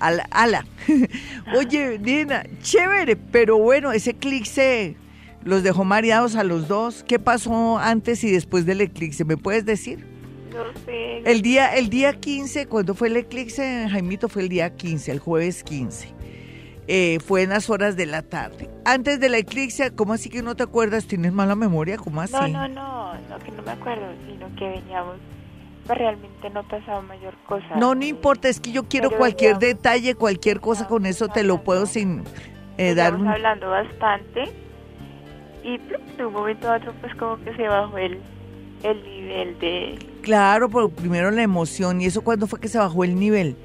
Ala, 0.02 0.26
ala. 0.30 0.66
Oye, 1.56 1.98
Nina, 1.98 2.44
chévere, 2.62 3.16
pero 3.16 3.58
bueno, 3.58 3.92
ese 3.92 4.10
eclipse 4.10 4.96
los 5.44 5.62
dejó 5.62 5.84
mareados 5.84 6.36
a 6.36 6.44
los 6.44 6.68
dos. 6.68 7.04
¿Qué 7.06 7.18
pasó 7.18 7.78
antes 7.78 8.22
y 8.24 8.30
después 8.30 8.66
del 8.66 8.80
eclipse? 8.80 9.24
¿Me 9.24 9.36
puedes 9.36 9.64
decir? 9.64 10.06
No 10.52 10.64
sé. 10.84 11.18
El 11.24 11.42
día, 11.42 11.74
el 11.74 11.88
día 11.88 12.12
15, 12.12 12.66
cuando 12.66 12.94
fue 12.94 13.08
el 13.08 13.16
eclipse, 13.16 13.88
Jaimito, 13.90 14.28
fue 14.28 14.42
el 14.42 14.48
día 14.48 14.74
15, 14.74 15.12
el 15.12 15.18
jueves 15.18 15.64
15. 15.64 16.08
Eh, 16.88 17.18
fue 17.24 17.42
en 17.42 17.50
las 17.50 17.70
horas 17.70 17.96
de 17.96 18.06
la 18.06 18.22
tarde. 18.22 18.68
Antes 18.84 19.20
del 19.20 19.34
eclipse, 19.34 19.92
¿cómo 19.92 20.12
así 20.14 20.28
que 20.28 20.42
no 20.42 20.56
te 20.56 20.64
acuerdas? 20.64 21.06
¿Tienes 21.06 21.32
mala 21.32 21.54
memoria? 21.54 21.96
¿Cómo 21.96 22.20
así? 22.20 22.32
No, 22.32 22.48
no, 22.48 22.68
no, 22.68 23.14
no, 23.14 23.38
que 23.38 23.52
no 23.52 23.62
me 23.62 23.70
acuerdo, 23.70 24.12
sino 24.26 24.54
que 24.56 24.68
veníamos 24.68 25.16
pues 25.86 25.98
realmente 25.98 26.50
no 26.50 26.62
pasaba 26.62 27.02
mayor 27.02 27.34
cosa. 27.46 27.76
No, 27.76 27.94
no 27.94 28.04
importa, 28.04 28.48
es 28.48 28.60
que 28.60 28.72
yo 28.72 28.84
quiero 28.84 29.10
cualquier 29.10 29.58
detalle, 29.58 30.14
cualquier 30.14 30.60
cosa, 30.60 30.86
con 30.86 31.06
eso 31.06 31.28
te 31.28 31.42
lo 31.42 31.62
puedo 31.62 31.86
sin 31.86 32.24
eh, 32.78 32.94
dar 32.94 33.14
un... 33.14 33.26
hablando 33.26 33.70
bastante 33.70 34.44
y 35.64 35.78
de 36.16 36.26
un 36.26 36.32
momento 36.32 36.70
a 36.70 36.76
otro 36.76 36.92
pues 37.00 37.14
como 37.16 37.36
que 37.42 37.54
se 37.54 37.62
bajó 37.68 37.98
el, 37.98 38.18
el 38.82 39.02
nivel 39.04 39.58
de... 39.58 39.98
Claro, 40.22 40.68
pero 40.68 40.88
primero 40.88 41.30
la 41.30 41.42
emoción, 41.42 42.00
¿y 42.00 42.06
eso 42.06 42.22
cuándo 42.22 42.46
fue 42.46 42.60
que 42.60 42.68
se 42.68 42.78
bajó 42.78 43.04
el 43.04 43.16
nivel? 43.16 43.56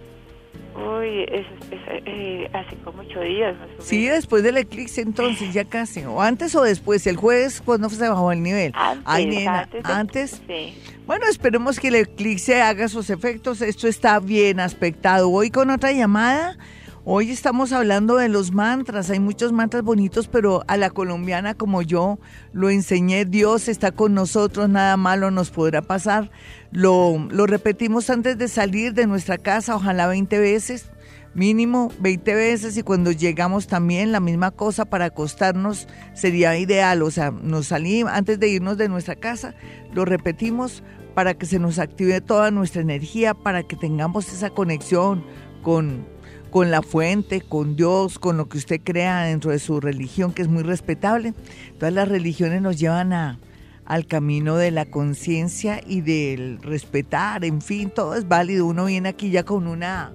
Uy, 0.75 1.23
es, 1.23 1.45
eh, 1.71 2.49
hace 2.53 2.75
como 2.83 3.01
ocho 3.01 3.19
días 3.21 3.57
más 3.57 3.67
o 3.79 3.81
Sí, 3.81 4.05
después 4.05 4.43
del 4.43 4.57
eclipse 4.57 5.01
entonces, 5.01 5.51
ya 5.51 5.65
casi. 5.65 6.03
O 6.05 6.21
antes 6.21 6.53
o 6.55 6.61
después, 6.61 7.07
el 7.07 7.17
jueves, 7.17 7.61
cuando 7.65 7.89
se 7.89 8.07
bajó 8.07 8.31
el 8.31 8.43
nivel? 8.43 8.71
Antes, 8.75 9.03
Ay, 9.05 9.25
nena, 9.25 9.67
antes. 9.83 10.41
Sí. 10.47 10.77
Bueno, 11.07 11.25
esperemos 11.29 11.79
que 11.79 11.87
el 11.87 11.95
eclipse 11.95 12.61
haga 12.61 12.89
sus 12.89 13.09
efectos. 13.09 13.61
Esto 13.61 13.87
está 13.87 14.19
bien 14.19 14.59
aspectado. 14.59 15.31
Hoy 15.31 15.51
con 15.51 15.69
otra 15.69 15.93
llamada. 15.93 16.57
Hoy 17.05 17.31
estamos 17.31 17.71
hablando 17.71 18.17
de 18.17 18.27
los 18.27 18.51
mantras. 18.51 19.09
Hay 19.09 19.21
muchos 19.21 19.53
mantras 19.53 19.83
bonitos, 19.83 20.27
pero 20.27 20.65
a 20.67 20.75
la 20.75 20.89
colombiana 20.89 21.53
como 21.53 21.81
yo 21.81 22.19
lo 22.51 22.69
enseñé, 22.69 23.23
Dios 23.23 23.69
está 23.69 23.93
con 23.93 24.13
nosotros, 24.13 24.67
nada 24.67 24.97
malo 24.97 25.31
nos 25.31 25.49
podrá 25.49 25.81
pasar. 25.81 26.29
Lo, 26.71 27.17
lo 27.31 27.47
repetimos 27.47 28.09
antes 28.09 28.37
de 28.37 28.49
salir 28.49 28.93
de 28.93 29.07
nuestra 29.07 29.37
casa, 29.37 29.77
ojalá 29.77 30.07
20 30.07 30.37
veces, 30.39 30.91
mínimo 31.37 31.91
20 31.99 32.33
veces, 32.33 32.75
y 32.77 32.81
cuando 32.81 33.11
llegamos 33.11 33.67
también 33.67 34.11
la 34.11 34.19
misma 34.19 34.49
cosa 34.49 34.85
para 34.85 35.05
acostarnos 35.05 35.87
sería 36.13 36.57
ideal. 36.57 37.03
O 37.03 37.11
sea, 37.11 37.29
nos 37.29 37.67
salimos 37.67 38.11
antes 38.11 38.39
de 38.39 38.49
irnos 38.49 38.77
de 38.77 38.89
nuestra 38.89 39.15
casa, 39.15 39.53
lo 39.93 40.03
repetimos 40.03 40.83
para 41.13 41.35
que 41.35 41.45
se 41.45 41.59
nos 41.59 41.77
active 41.77 42.21
toda 42.21 42.49
nuestra 42.49 42.81
energía, 42.81 43.35
para 43.35 43.63
que 43.63 43.75
tengamos 43.75 44.33
esa 44.33 44.49
conexión 44.49 45.23
con, 45.61 46.07
con 46.49 46.71
la 46.71 46.81
fuente, 46.81 47.41
con 47.41 47.75
Dios, 47.75 48.17
con 48.17 48.37
lo 48.37 48.49
que 48.49 48.57
usted 48.57 48.81
crea 48.83 49.21
dentro 49.21 49.51
de 49.51 49.59
su 49.59 49.79
religión, 49.79 50.33
que 50.33 50.41
es 50.41 50.47
muy 50.47 50.63
respetable. 50.63 51.35
Todas 51.77 51.93
las 51.93 52.07
religiones 52.07 52.63
nos 52.63 52.79
llevan 52.79 53.13
a, 53.13 53.39
al 53.85 54.07
camino 54.07 54.57
de 54.57 54.71
la 54.71 54.85
conciencia 54.85 55.81
y 55.85 56.01
del 56.01 56.59
respetar, 56.63 57.45
en 57.45 57.61
fin, 57.61 57.91
todo 57.91 58.15
es 58.15 58.27
válido. 58.27 58.65
Uno 58.65 58.85
viene 58.85 59.09
aquí 59.09 59.29
ya 59.29 59.43
con 59.43 59.67
una 59.67 60.13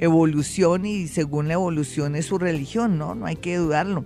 evolución 0.00 0.86
y 0.86 1.06
según 1.06 1.46
la 1.46 1.54
evolución 1.54 2.16
es 2.16 2.26
su 2.26 2.38
religión, 2.38 2.98
¿no? 2.98 3.14
No 3.14 3.26
hay 3.26 3.36
que 3.36 3.56
dudarlo. 3.56 4.04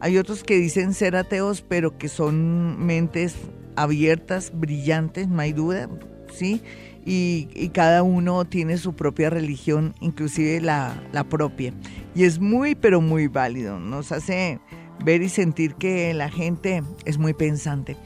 Hay 0.00 0.18
otros 0.18 0.42
que 0.42 0.56
dicen 0.56 0.94
ser 0.94 1.14
ateos, 1.14 1.62
pero 1.62 1.96
que 1.96 2.08
son 2.08 2.84
mentes 2.84 3.36
abiertas, 3.76 4.52
brillantes, 4.54 5.28
no 5.28 5.40
hay 5.40 5.52
duda, 5.52 5.88
¿sí? 6.32 6.62
Y, 7.04 7.70
cada 7.72 8.02
uno 8.02 8.44
tiene 8.46 8.78
su 8.78 8.94
propia 8.94 9.30
religión, 9.30 9.94
inclusive 10.00 10.60
la, 10.60 11.00
la 11.12 11.24
propia. 11.24 11.72
Y 12.14 12.24
es 12.24 12.40
muy, 12.40 12.74
pero 12.74 13.00
muy 13.00 13.28
válido. 13.28 13.78
Nos 13.78 14.10
hace 14.10 14.58
ver 15.04 15.22
y 15.22 15.28
sentir 15.28 15.74
que 15.74 16.12
la 16.14 16.30
gente 16.30 16.82
es 17.04 17.18
muy 17.18 17.32
pensante. 17.32 17.96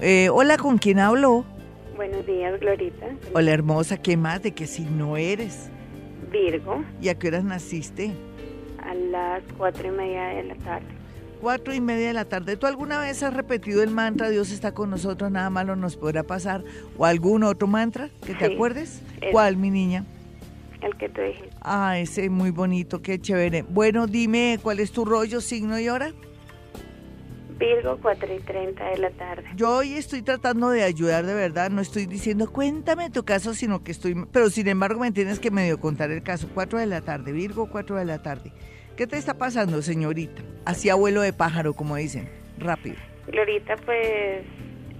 Eh, 0.00 0.28
hola, 0.30 0.56
¿con 0.56 0.78
quién 0.78 0.98
hablo? 1.00 1.44
Buenos 1.96 2.26
días, 2.26 2.60
Glorita. 2.60 3.06
Hola, 3.34 3.52
hermosa, 3.52 3.96
¿qué 3.96 4.16
más? 4.16 4.42
¿De 4.42 4.52
qué 4.52 4.66
signo 4.66 5.16
eres? 5.16 5.70
Virgo. 6.34 6.84
¿Y 7.00 7.08
a 7.08 7.14
qué 7.18 7.28
horas 7.28 7.44
naciste? 7.44 8.12
A 8.82 8.92
las 8.92 9.42
cuatro 9.56 9.86
y 9.86 9.92
media 9.92 10.24
de 10.28 10.42
la 10.42 10.54
tarde 10.56 10.86
cuatro 11.40 11.74
y 11.74 11.80
media 11.82 12.06
de 12.06 12.14
la 12.14 12.24
tarde. 12.24 12.56
¿Tú 12.56 12.66
alguna 12.66 12.98
vez 13.00 13.22
has 13.22 13.34
repetido 13.34 13.82
el 13.82 13.90
mantra 13.90 14.30
Dios 14.30 14.50
está 14.50 14.72
con 14.72 14.88
nosotros, 14.88 15.30
nada 15.30 15.50
malo 15.50 15.76
nos 15.76 15.94
podrá 15.94 16.22
pasar? 16.22 16.64
¿O 16.96 17.04
algún 17.04 17.42
otro 17.42 17.68
mantra 17.68 18.08
que 18.24 18.34
te 18.34 18.46
acuerdes? 18.46 19.02
¿Cuál, 19.30 19.58
mi 19.58 19.68
niña? 19.68 20.06
El 20.80 20.96
que 20.96 21.10
te 21.10 21.22
dije. 21.22 21.50
Ah, 21.60 21.98
ese 21.98 22.30
muy 22.30 22.50
bonito, 22.50 23.02
qué 23.02 23.18
chévere. 23.18 23.60
Bueno, 23.60 24.06
dime, 24.06 24.58
¿cuál 24.62 24.80
es 24.80 24.90
tu 24.90 25.04
rollo, 25.04 25.42
signo 25.42 25.78
y 25.78 25.90
hora? 25.90 26.12
Virgo, 27.58 27.98
4 28.02 28.34
y 28.34 28.40
30 28.40 28.84
de 28.90 28.98
la 28.98 29.10
tarde. 29.10 29.44
Yo 29.54 29.76
hoy 29.76 29.94
estoy 29.94 30.22
tratando 30.22 30.70
de 30.70 30.82
ayudar 30.82 31.24
de 31.24 31.34
verdad, 31.34 31.70
no 31.70 31.80
estoy 31.80 32.06
diciendo 32.06 32.50
cuéntame 32.50 33.10
tu 33.10 33.24
caso, 33.24 33.54
sino 33.54 33.84
que 33.84 33.92
estoy, 33.92 34.16
pero 34.32 34.50
sin 34.50 34.68
embargo 34.68 35.00
me 35.00 35.12
tienes 35.12 35.38
que 35.38 35.50
medio 35.50 35.78
contar 35.78 36.10
el 36.10 36.22
caso. 36.22 36.48
4 36.52 36.78
de 36.78 36.86
la 36.86 37.00
tarde, 37.00 37.32
Virgo, 37.32 37.68
4 37.70 37.96
de 37.96 38.04
la 38.04 38.22
tarde. 38.22 38.52
¿Qué 38.96 39.06
te 39.06 39.16
está 39.16 39.34
pasando, 39.34 39.82
señorita? 39.82 40.42
Así 40.64 40.88
abuelo 40.88 41.20
de 41.20 41.32
pájaro, 41.32 41.74
como 41.74 41.96
dicen. 41.96 42.28
Rápido. 42.58 42.96
Glorita, 43.26 43.76
pues 43.84 44.44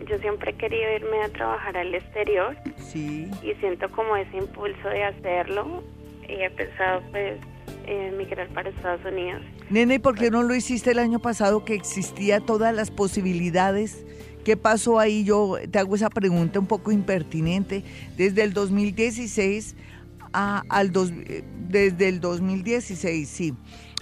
yo 0.08 0.18
siempre 0.18 0.50
he 0.50 0.54
querido 0.54 0.92
irme 0.96 1.23
a 1.23 1.28
trabajar 1.28 1.76
al 1.76 1.94
exterior. 1.94 2.56
Sí. 2.76 3.30
Y 3.42 3.54
siento 3.61 3.88
como 3.90 4.16
ese 4.16 4.37
impulso 4.37 4.88
de 4.88 5.04
hacerlo. 5.04 5.84
Y 6.28 6.42
he 6.42 6.50
pensado, 6.50 7.02
pues, 7.12 7.38
eh, 7.87 8.11
para 8.54 8.71
Estados 8.71 9.04
Unidos. 9.04 9.42
Nene, 9.71 9.94
¿y 9.94 9.99
por 9.99 10.16
qué 10.16 10.30
no 10.30 10.42
lo 10.42 10.54
hiciste 10.54 10.90
el 10.90 10.99
año 10.99 11.18
pasado 11.18 11.64
que 11.64 11.75
existía 11.75 12.40
todas 12.40 12.75
las 12.75 12.90
posibilidades? 12.90 14.04
¿Qué 14.44 14.56
pasó 14.56 14.99
ahí? 14.99 15.25
Yo 15.25 15.56
te 15.71 15.78
hago 15.78 15.94
esa 15.94 16.11
pregunta 16.11 16.59
un 16.59 16.66
poco 16.66 16.92
impertinente. 16.92 17.83
Desde 18.16 18.42
el 18.42 18.52
2016 18.52 19.76
a, 20.33 20.62
al 20.68 20.92
dos, 20.92 21.12
desde 21.68 22.09
el 22.09 22.21
2016, 22.21 23.28
sí, 23.28 23.54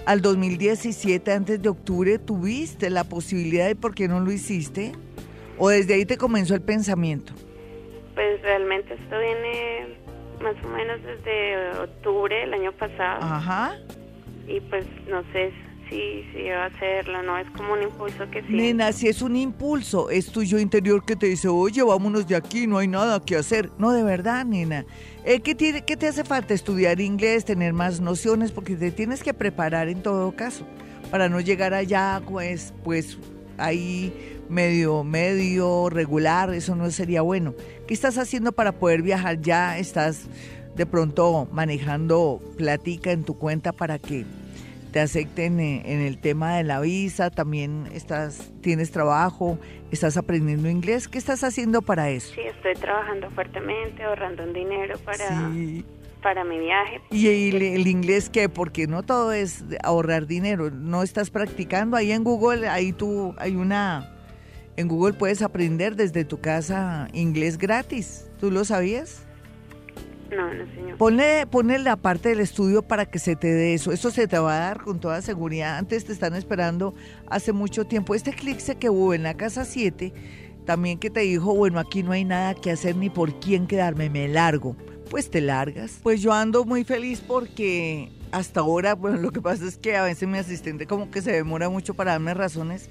al 0.05 0.21
2017, 0.21 1.33
antes 1.33 1.63
de 1.63 1.69
octubre, 1.69 2.19
¿tuviste 2.19 2.91
la 2.91 3.05
posibilidad 3.05 3.67
de 3.67 3.77
por 3.77 3.95
qué 3.95 4.09
no 4.09 4.21
lo 4.21 4.33
hiciste? 4.33 4.93
¿O 5.59 5.69
desde 5.69 5.95
ahí 5.95 6.05
te 6.05 6.17
comenzó 6.17 6.55
el 6.55 6.63
pensamiento? 6.63 7.35
Pues 8.15 8.43
realmente 8.43 8.95
esto 8.95 9.19
viene 9.19 10.02
más 10.43 10.57
o 10.65 10.69
menos 10.69 11.01
desde 11.03 11.79
octubre 11.79 12.37
del 12.37 12.55
año 12.55 12.73
pasado. 12.73 13.23
Ajá. 13.23 13.77
Y 14.47 14.61
pues 14.61 14.87
no 15.09 15.23
sé 15.33 15.53
sí, 15.93 16.25
sí 16.33 16.49
va 16.49 16.65
a 16.65 16.67
hacerlo, 16.67 17.23
no 17.23 17.39
es 17.39 17.49
como 17.51 17.75
un 17.75 17.83
impulso 17.83 18.29
que 18.31 18.43
sí. 18.43 18.53
Nena, 18.53 18.93
si 18.93 19.09
es 19.09 19.23
un 19.23 19.37
impulso, 19.37 20.11
es 20.11 20.33
tuyo 20.33 20.59
interior 20.59 21.05
que 21.05 21.17
te 21.17 21.27
dice, 21.27 21.49
oye, 21.49 21.83
vámonos 21.83 22.27
de 22.27 22.37
aquí, 22.37 22.67
no 22.67 22.79
hay 22.79 22.89
nada 22.89 23.21
que 23.21 23.37
hacer. 23.37 23.71
No, 23.79 23.93
de 23.93 24.03
verdad, 24.03 24.45
nena. 24.45 24.85
Eh, 25.25 25.41
¿qué, 25.41 25.55
tiene, 25.55 25.85
¿Qué 25.85 25.97
te 25.97 26.09
hace 26.09 26.25
falta? 26.25 26.55
Estudiar 26.55 27.01
inglés, 27.01 27.45
tener 27.45 27.73
más 27.73 28.01
nociones, 28.01 28.53
porque 28.53 28.75
te 28.77 28.91
tienes 28.91 29.23
que 29.23 29.35
preparar 29.35 29.89
en 29.89 30.03
todo 30.03 30.33
caso, 30.33 30.67
para 31.11 31.29
no 31.29 31.41
llegar 31.41 31.75
allá, 31.75 32.23
pues, 32.27 32.73
pues 32.83 33.19
ahí 33.59 34.41
medio, 34.53 35.03
medio 35.03 35.89
regular, 35.91 36.53
eso 36.55 36.77
no 36.77 36.91
sería 36.91 37.23
bueno. 37.23 37.55
¿Qué 37.87 37.95
estás 37.95 38.19
haciendo 38.19 38.53
para 38.53 38.73
poder 38.73 39.03
viajar 39.03 39.41
ya? 39.41 39.79
¿Estás 39.79 40.29
de 40.77 40.87
pronto 40.87 41.49
manejando 41.51 42.41
platica 42.57 43.11
en 43.13 43.25
tu 43.25 43.39
cuenta 43.39 43.73
para 43.73 43.99
que 43.99 44.25
te 44.93 45.01
acepten 45.01 45.59
en 45.59 46.01
el 46.01 46.19
tema 46.19 46.57
de 46.57 46.65
la 46.65 46.79
visa, 46.81 47.31
también 47.31 47.89
estás, 47.95 48.53
tienes 48.61 48.91
trabajo, 48.91 49.59
estás 49.91 50.19
aprendiendo 50.19 50.69
inglés, 50.69 51.09
¿qué 51.09 51.17
estás 51.17 51.43
haciendo 51.45 51.81
para 51.81 52.11
eso? 52.11 52.35
Sí, 52.35 52.43
estoy 52.43 52.75
trabajando 52.75 53.31
fuertemente, 53.31 54.03
ahorrando 54.03 54.43
un 54.43 54.53
dinero 54.53 54.99
para, 54.99 55.51
para 56.23 56.45
mi 56.45 56.59
viaje. 56.59 57.01
¿Y 57.11 57.27
el, 57.55 57.87
inglés 57.87 58.29
qué? 58.29 58.51
Porque 58.51 58.87
no 58.87 59.03
todo 59.03 59.33
es 59.33 59.65
ahorrar 59.83 60.27
dinero, 60.27 60.71
no 60.71 61.03
estás 61.03 61.31
practicando, 61.31 61.97
ahí 61.97 62.13
en 62.13 62.23
Google, 62.23 62.69
ahí 62.69 62.93
tú, 62.93 63.35
hay 63.39 63.57
una, 63.57 64.11
en 64.77 64.89
Google 64.89 65.15
puedes 65.15 65.43
aprender 65.43 65.97
desde 65.97 66.25
tu 66.25 66.41
casa 66.41 67.09
inglés 67.13 67.59
gratis, 67.59 68.27
¿tú 68.39 68.51
lo 68.51 68.65
sabías? 68.65 69.25
No, 70.35 70.53
no, 70.55 70.65
señor. 70.75 70.97
Ponle, 71.51 71.79
la 71.79 71.97
parte 71.97 72.31
del 72.31 72.41
estudio 72.41 72.83
para 72.83 73.05
que 73.05 73.19
se 73.19 73.37
te 73.37 73.49
dé 73.49 73.75
eso. 73.75 73.93
Eso 73.93 74.11
se 74.11 74.27
te 74.27 74.39
va 74.39 74.57
a 74.57 74.61
dar 74.61 74.83
con 74.83 74.99
toda 74.99 75.21
seguridad. 75.21 75.77
Antes 75.77 76.07
te 76.07 76.13
están 76.13 76.35
esperando 76.35 76.95
hace 77.27 77.53
mucho 77.53 77.85
tiempo. 77.85 78.15
Este 78.15 78.33
clic 78.33 78.59
que 78.79 78.89
hubo 78.89 79.13
en 79.13 79.25
la 79.25 79.35
casa 79.35 79.67
7, 79.67 80.13
también 80.65 80.99
que 80.99 81.11
te 81.11 81.21
dijo, 81.21 81.55
bueno, 81.55 81.79
aquí 81.79 82.03
no 82.03 82.13
hay 82.13 82.25
nada 82.25 82.55
que 82.55 82.71
hacer 82.71 82.97
ni 82.97 83.11
por 83.11 83.39
quién 83.41 83.67
quedarme, 83.67 84.09
me 84.09 84.27
largo. 84.29 84.75
Pues 85.11 85.31
te 85.31 85.43
largas. 85.43 86.01
Pues 86.03 86.23
yo 86.23 86.33
ando 86.33 86.65
muy 86.65 86.85
feliz 86.85 87.21
porque 87.21 88.11
hasta 88.31 88.61
ahora, 88.61 88.95
bueno, 88.95 89.19
lo 89.19 89.31
que 89.31 89.43
pasa 89.43 89.67
es 89.67 89.77
que 89.77 89.97
a 89.97 90.05
veces 90.05 90.27
mi 90.27 90.39
asistente 90.39 90.87
como 90.87 91.11
que 91.11 91.21
se 91.21 91.33
demora 91.33 91.69
mucho 91.69 91.93
para 91.93 92.13
darme 92.13 92.33
razones. 92.33 92.89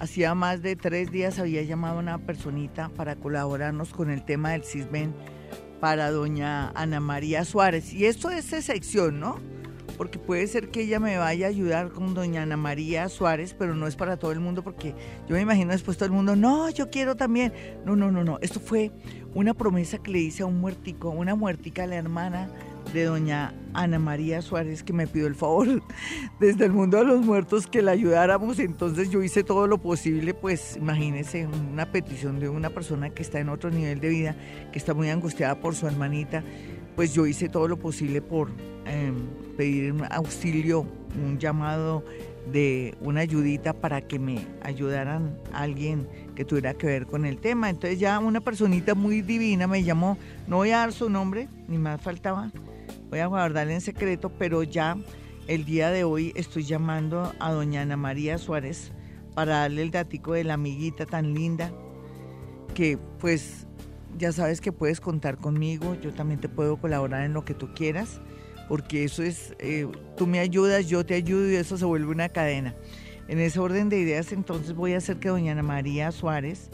Hacía 0.00 0.34
más 0.34 0.62
de 0.62 0.76
tres 0.76 1.12
días 1.12 1.38
había 1.38 1.62
llamado 1.62 1.96
a 1.96 2.00
una 2.00 2.16
personita 2.16 2.88
para 2.88 3.16
colaborarnos 3.16 3.92
con 3.92 4.10
el 4.10 4.24
tema 4.24 4.52
del 4.52 4.64
CISBEN 4.64 5.14
para 5.78 6.10
doña 6.10 6.70
Ana 6.70 7.00
María 7.00 7.44
Suárez. 7.44 7.92
Y 7.92 8.06
esto 8.06 8.30
es 8.30 8.50
excepción, 8.54 9.20
¿no? 9.20 9.38
Porque 9.98 10.18
puede 10.18 10.46
ser 10.46 10.70
que 10.70 10.84
ella 10.84 11.00
me 11.00 11.18
vaya 11.18 11.44
a 11.44 11.48
ayudar 11.50 11.90
con 11.90 12.14
doña 12.14 12.44
Ana 12.44 12.56
María 12.56 13.10
Suárez, 13.10 13.54
pero 13.58 13.74
no 13.74 13.86
es 13.86 13.94
para 13.94 14.16
todo 14.16 14.32
el 14.32 14.40
mundo, 14.40 14.64
porque 14.64 14.94
yo 15.28 15.34
me 15.34 15.42
imagino 15.42 15.72
después 15.72 15.98
todo 15.98 16.06
el 16.06 16.12
mundo, 16.12 16.34
no, 16.34 16.70
yo 16.70 16.88
quiero 16.88 17.14
también. 17.14 17.52
No, 17.84 17.94
no, 17.94 18.10
no, 18.10 18.24
no. 18.24 18.38
Esto 18.40 18.58
fue 18.58 18.92
una 19.34 19.52
promesa 19.52 19.98
que 19.98 20.12
le 20.12 20.20
hice 20.20 20.44
a 20.44 20.46
un 20.46 20.60
muertico, 20.60 21.10
una 21.10 21.34
muertica, 21.34 21.86
la 21.86 21.96
hermana 21.96 22.48
de 22.92 23.04
doña 23.04 23.54
Ana 23.72 23.98
María 23.98 24.42
Suárez 24.42 24.82
que 24.82 24.92
me 24.92 25.06
pidió 25.06 25.26
el 25.26 25.34
favor 25.34 25.82
desde 26.40 26.64
el 26.64 26.72
mundo 26.72 26.98
de 26.98 27.04
los 27.04 27.24
muertos 27.24 27.66
que 27.66 27.82
la 27.82 27.92
ayudáramos. 27.92 28.58
Entonces 28.58 29.10
yo 29.10 29.22
hice 29.22 29.44
todo 29.44 29.66
lo 29.66 29.78
posible, 29.78 30.34
pues 30.34 30.76
imagínense 30.76 31.46
una 31.46 31.90
petición 31.90 32.40
de 32.40 32.48
una 32.48 32.70
persona 32.70 33.10
que 33.10 33.22
está 33.22 33.38
en 33.38 33.48
otro 33.48 33.70
nivel 33.70 34.00
de 34.00 34.08
vida, 34.08 34.36
que 34.72 34.78
está 34.78 34.94
muy 34.94 35.08
angustiada 35.08 35.60
por 35.60 35.74
su 35.74 35.86
hermanita. 35.86 36.42
Pues 36.96 37.14
yo 37.14 37.26
hice 37.26 37.48
todo 37.48 37.68
lo 37.68 37.78
posible 37.78 38.20
por 38.20 38.50
em, 38.86 39.16
pedir 39.56 39.92
un 39.92 40.04
auxilio, 40.10 40.86
un 41.24 41.38
llamado 41.38 42.04
de 42.50 42.94
una 43.00 43.20
ayudita 43.20 43.72
para 43.72 44.00
que 44.00 44.18
me 44.18 44.46
ayudaran 44.62 45.36
a 45.52 45.62
alguien 45.62 46.08
que 46.34 46.44
tuviera 46.44 46.74
que 46.74 46.86
ver 46.86 47.06
con 47.06 47.24
el 47.24 47.38
tema. 47.38 47.70
Entonces 47.70 47.98
ya 48.00 48.18
una 48.18 48.40
personita 48.40 48.94
muy 48.94 49.22
divina 49.22 49.66
me 49.66 49.84
llamó, 49.84 50.18
no 50.46 50.56
voy 50.56 50.70
a 50.70 50.78
dar 50.78 50.92
su 50.92 51.08
nombre, 51.08 51.48
ni 51.68 51.78
más 51.78 52.00
faltaba, 52.00 52.50
voy 53.10 53.18
a 53.18 53.26
guardarle 53.26 53.74
en 53.74 53.80
secreto, 53.80 54.30
pero 54.30 54.62
ya 54.62 54.96
el 55.48 55.64
día 55.64 55.90
de 55.90 56.04
hoy 56.04 56.32
estoy 56.36 56.62
llamando 56.62 57.34
a 57.40 57.52
doña 57.52 57.82
Ana 57.82 57.96
María 57.96 58.38
Suárez 58.38 58.92
para 59.34 59.58
darle 59.58 59.82
el 59.82 59.90
datico 59.90 60.32
de 60.32 60.44
la 60.44 60.54
amiguita 60.54 61.06
tan 61.06 61.34
linda 61.34 61.72
que 62.74 62.98
pues 63.18 63.66
ya 64.16 64.30
sabes 64.32 64.60
que 64.60 64.70
puedes 64.70 65.00
contar 65.00 65.38
conmigo, 65.38 65.96
yo 66.00 66.12
también 66.12 66.40
te 66.40 66.48
puedo 66.48 66.76
colaborar 66.76 67.24
en 67.24 67.32
lo 67.32 67.44
que 67.44 67.54
tú 67.54 67.74
quieras, 67.74 68.20
porque 68.68 69.04
eso 69.04 69.24
es, 69.24 69.54
eh, 69.58 69.88
tú 70.16 70.26
me 70.26 70.38
ayudas, 70.38 70.86
yo 70.86 71.04
te 71.04 71.14
ayudo 71.14 71.50
y 71.50 71.56
eso 71.56 71.76
se 71.76 71.84
vuelve 71.84 72.12
una 72.12 72.28
cadena. 72.28 72.76
En 73.26 73.40
ese 73.40 73.58
orden 73.58 73.88
de 73.88 73.98
ideas 73.98 74.32
entonces 74.32 74.74
voy 74.74 74.94
a 74.94 74.98
hacer 74.98 75.18
que 75.18 75.28
doña 75.28 75.52
Ana 75.52 75.62
María 75.62 76.12
Suárez 76.12 76.70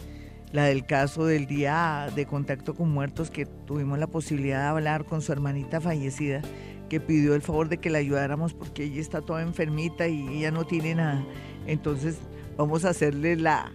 la 0.57 0.64
del 0.64 0.87
caso 0.87 1.27
del 1.27 1.47
día 1.47 2.09
de 2.16 2.25
contacto 2.25 2.75
con 2.75 2.90
muertos, 2.90 3.31
que 3.31 3.45
tuvimos 3.45 3.99
la 3.99 4.07
posibilidad 4.07 4.62
de 4.62 4.69
hablar 4.69 5.05
con 5.05 5.21
su 5.21 5.31
hermanita 5.31 5.83
fallecida, 5.83 6.40
que 6.88 6.99
pidió 6.99 7.35
el 7.35 7.42
favor 7.42 7.69
de 7.69 7.77
que 7.77 7.90
la 7.90 7.99
ayudáramos 7.99 8.55
porque 8.55 8.85
ella 8.85 9.03
está 9.03 9.21
toda 9.21 9.42
enfermita 9.42 10.09
y 10.09 10.38
ella 10.38 10.51
no 10.51 10.64
tiene 10.64 10.95
nada. 10.95 11.23
Entonces 11.66 12.16
vamos 12.57 12.87
a 12.87 12.88
hacerle 12.88 13.37
la, 13.37 13.71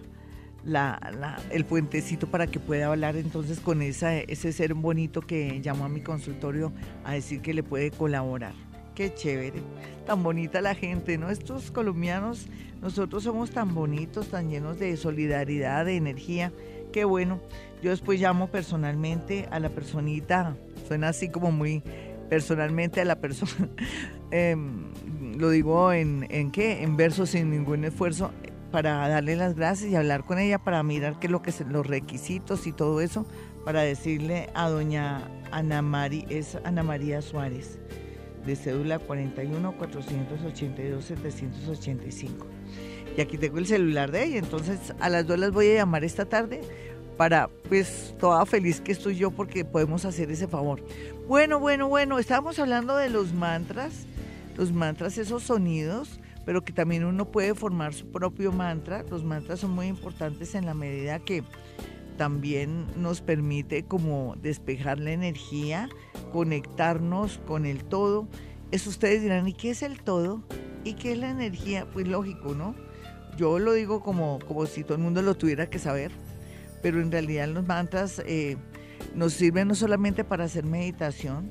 la, 0.64 1.40
el 1.52 1.64
puentecito 1.64 2.26
para 2.26 2.48
que 2.48 2.58
pueda 2.58 2.88
hablar 2.88 3.16
entonces 3.16 3.60
con 3.60 3.80
esa, 3.80 4.18
ese 4.18 4.52
ser 4.52 4.74
bonito 4.74 5.20
que 5.20 5.60
llamó 5.60 5.84
a 5.84 5.88
mi 5.88 6.00
consultorio 6.00 6.72
a 7.04 7.12
decir 7.12 7.42
que 7.42 7.54
le 7.54 7.62
puede 7.62 7.92
colaborar. 7.92 8.54
Qué 8.94 9.14
chévere, 9.14 9.62
tan 10.06 10.22
bonita 10.22 10.60
la 10.60 10.74
gente, 10.74 11.16
¿no? 11.16 11.30
Estos 11.30 11.70
colombianos, 11.70 12.46
nosotros 12.82 13.22
somos 13.22 13.50
tan 13.50 13.74
bonitos, 13.74 14.28
tan 14.28 14.50
llenos 14.50 14.78
de 14.78 14.98
solidaridad, 14.98 15.86
de 15.86 15.96
energía. 15.96 16.52
Qué 16.92 17.06
bueno. 17.06 17.40
Yo 17.82 17.90
después 17.90 18.20
llamo 18.20 18.48
personalmente 18.48 19.48
a 19.50 19.60
la 19.60 19.70
personita, 19.70 20.56
suena 20.86 21.08
así 21.08 21.30
como 21.30 21.50
muy 21.50 21.82
personalmente 22.28 23.00
a 23.00 23.04
la 23.04 23.16
persona. 23.16 23.68
Em, 24.34 24.84
lo 25.36 25.50
digo 25.50 25.92
en, 25.92 26.26
en 26.30 26.50
qué, 26.50 26.82
en 26.82 26.96
versos 26.96 27.30
sin 27.30 27.50
ningún 27.50 27.84
esfuerzo, 27.84 28.30
para 28.70 29.06
darle 29.06 29.36
las 29.36 29.54
gracias 29.54 29.90
y 29.90 29.96
hablar 29.96 30.24
con 30.24 30.38
ella, 30.38 30.58
para 30.58 30.82
mirar 30.82 31.18
qué 31.18 31.26
es 31.26 31.30
lo 31.30 31.42
que 31.42 31.52
son 31.52 31.70
los 31.70 31.86
requisitos 31.86 32.66
y 32.66 32.72
todo 32.72 33.02
eso, 33.02 33.26
para 33.66 33.82
decirle 33.82 34.48
a 34.54 34.70
doña 34.70 35.20
Ana 35.50 35.82
María, 35.82 36.24
es 36.30 36.56
Ana 36.64 36.82
María 36.82 37.20
Suárez 37.20 37.78
de 38.46 38.56
cédula 38.56 38.98
41 38.98 39.76
482 39.76 41.04
785. 41.04 42.46
Y 43.16 43.20
aquí 43.20 43.36
tengo 43.38 43.58
el 43.58 43.66
celular 43.66 44.10
de 44.10 44.24
ella, 44.24 44.38
entonces 44.38 44.94
a 45.00 45.08
las 45.08 45.26
dos 45.26 45.38
las 45.38 45.52
voy 45.52 45.70
a 45.70 45.74
llamar 45.74 46.04
esta 46.04 46.24
tarde 46.24 46.60
para, 47.16 47.48
pues, 47.68 48.14
toda 48.18 48.46
feliz 48.46 48.80
que 48.80 48.92
estoy 48.92 49.16
yo 49.16 49.30
porque 49.30 49.64
podemos 49.64 50.04
hacer 50.04 50.30
ese 50.30 50.48
favor. 50.48 50.82
Bueno, 51.28 51.60
bueno, 51.60 51.88
bueno, 51.88 52.18
estábamos 52.18 52.58
hablando 52.58 52.96
de 52.96 53.10
los 53.10 53.32
mantras, 53.34 54.06
los 54.56 54.72
mantras, 54.72 55.18
esos 55.18 55.42
sonidos, 55.42 56.20
pero 56.44 56.62
que 56.62 56.72
también 56.72 57.04
uno 57.04 57.26
puede 57.26 57.54
formar 57.54 57.94
su 57.94 58.06
propio 58.06 58.50
mantra. 58.50 59.04
Los 59.10 59.24
mantras 59.24 59.60
son 59.60 59.72
muy 59.72 59.86
importantes 59.86 60.54
en 60.54 60.66
la 60.66 60.74
medida 60.74 61.18
que 61.20 61.44
también 62.16 62.86
nos 62.96 63.20
permite 63.20 63.84
como 63.84 64.36
despejar 64.40 64.98
la 64.98 65.12
energía, 65.12 65.88
conectarnos 66.32 67.38
con 67.46 67.66
el 67.66 67.84
todo. 67.84 68.26
Eso 68.70 68.90
ustedes 68.90 69.22
dirán, 69.22 69.46
¿y 69.46 69.52
qué 69.52 69.70
es 69.70 69.82
el 69.82 70.02
todo? 70.02 70.42
¿Y 70.84 70.94
qué 70.94 71.12
es 71.12 71.18
la 71.18 71.30
energía? 71.30 71.86
Pues 71.92 72.08
lógico, 72.08 72.54
¿no? 72.54 72.74
Yo 73.36 73.58
lo 73.58 73.72
digo 73.72 74.02
como, 74.02 74.38
como 74.46 74.66
si 74.66 74.82
todo 74.82 74.94
el 74.94 75.02
mundo 75.02 75.22
lo 75.22 75.34
tuviera 75.34 75.68
que 75.70 75.78
saber, 75.78 76.10
pero 76.82 77.00
en 77.00 77.12
realidad 77.12 77.48
los 77.48 77.66
mantras 77.66 78.20
eh, 78.26 78.56
nos 79.14 79.34
sirven 79.34 79.68
no 79.68 79.74
solamente 79.74 80.24
para 80.24 80.44
hacer 80.44 80.64
meditación, 80.64 81.50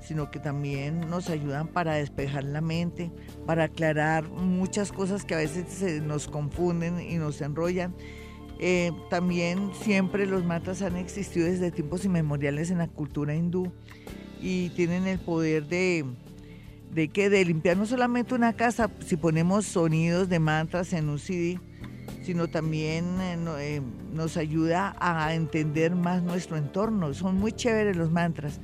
sino 0.00 0.30
que 0.30 0.40
también 0.40 1.00
nos 1.08 1.30
ayudan 1.30 1.68
para 1.68 1.94
despejar 1.94 2.44
la 2.44 2.60
mente, 2.60 3.12
para 3.46 3.64
aclarar 3.64 4.28
muchas 4.28 4.90
cosas 4.90 5.24
que 5.24 5.34
a 5.34 5.38
veces 5.38 5.68
se 5.68 6.00
nos 6.00 6.26
confunden 6.26 7.00
y 7.00 7.18
nos 7.18 7.40
enrollan 7.40 7.94
eh, 8.64 8.92
también 9.10 9.72
siempre 9.82 10.24
los 10.24 10.44
matas 10.44 10.82
han 10.82 10.94
existido 10.96 11.46
desde 11.46 11.72
tiempos 11.72 12.04
inmemoriales 12.04 12.70
en 12.70 12.78
la 12.78 12.86
cultura 12.86 13.34
hindú 13.34 13.72
y 14.40 14.68
tienen 14.70 15.08
el 15.08 15.18
poder 15.18 15.66
de, 15.66 16.04
de 16.94 17.08
que 17.08 17.28
de 17.28 17.44
limpiar 17.44 17.76
no 17.76 17.86
solamente 17.86 18.36
una 18.36 18.52
casa, 18.52 18.88
si 19.04 19.16
ponemos 19.16 19.66
sonidos 19.66 20.28
de 20.28 20.38
mantras 20.38 20.92
en 20.92 21.08
un 21.08 21.18
CD, 21.18 21.58
sino 22.22 22.46
también 22.46 23.20
eh, 23.20 23.36
eh, 23.58 23.82
nos 24.12 24.36
ayuda 24.36 24.94
a 25.00 25.34
entender 25.34 25.96
más 25.96 26.22
nuestro 26.22 26.56
entorno. 26.56 27.14
Son 27.14 27.36
muy 27.36 27.50
chéveres 27.50 27.96
los 27.96 28.12
mantras, 28.12 28.60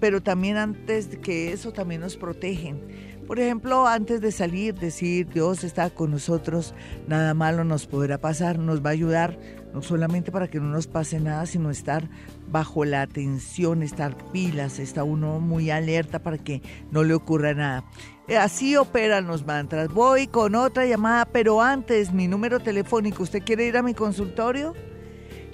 pero 0.00 0.22
también 0.22 0.56
antes 0.56 1.18
que 1.18 1.52
eso 1.52 1.70
también 1.70 2.00
nos 2.00 2.16
protegen. 2.16 2.80
Por 3.26 3.40
ejemplo, 3.40 3.86
antes 3.86 4.20
de 4.20 4.30
salir, 4.32 4.74
decir 4.74 5.26
Dios 5.28 5.64
está 5.64 5.88
con 5.88 6.10
nosotros, 6.10 6.74
nada 7.08 7.32
malo 7.32 7.64
nos 7.64 7.86
podrá 7.86 8.18
pasar, 8.18 8.58
nos 8.58 8.84
va 8.84 8.90
a 8.90 8.92
ayudar 8.92 9.38
no 9.72 9.80
solamente 9.80 10.30
para 10.30 10.46
que 10.48 10.60
no 10.60 10.66
nos 10.66 10.86
pase 10.86 11.18
nada, 11.20 11.46
sino 11.46 11.70
estar 11.70 12.08
bajo 12.48 12.84
la 12.84 13.00
atención, 13.00 13.82
estar 13.82 14.14
pilas, 14.30 14.78
está 14.78 15.04
uno 15.04 15.40
muy 15.40 15.70
alerta 15.70 16.22
para 16.22 16.36
que 16.36 16.62
no 16.90 17.02
le 17.02 17.14
ocurra 17.14 17.54
nada. 17.54 17.84
Eh, 18.28 18.36
así 18.36 18.76
operan 18.76 19.26
los 19.26 19.44
mantras. 19.46 19.88
Voy 19.88 20.26
con 20.26 20.54
otra 20.54 20.84
llamada, 20.84 21.24
pero 21.24 21.62
antes 21.62 22.12
mi 22.12 22.28
número 22.28 22.60
telefónico, 22.60 23.22
¿usted 23.22 23.42
quiere 23.42 23.66
ir 23.66 23.76
a 23.78 23.82
mi 23.82 23.94
consultorio? 23.94 24.74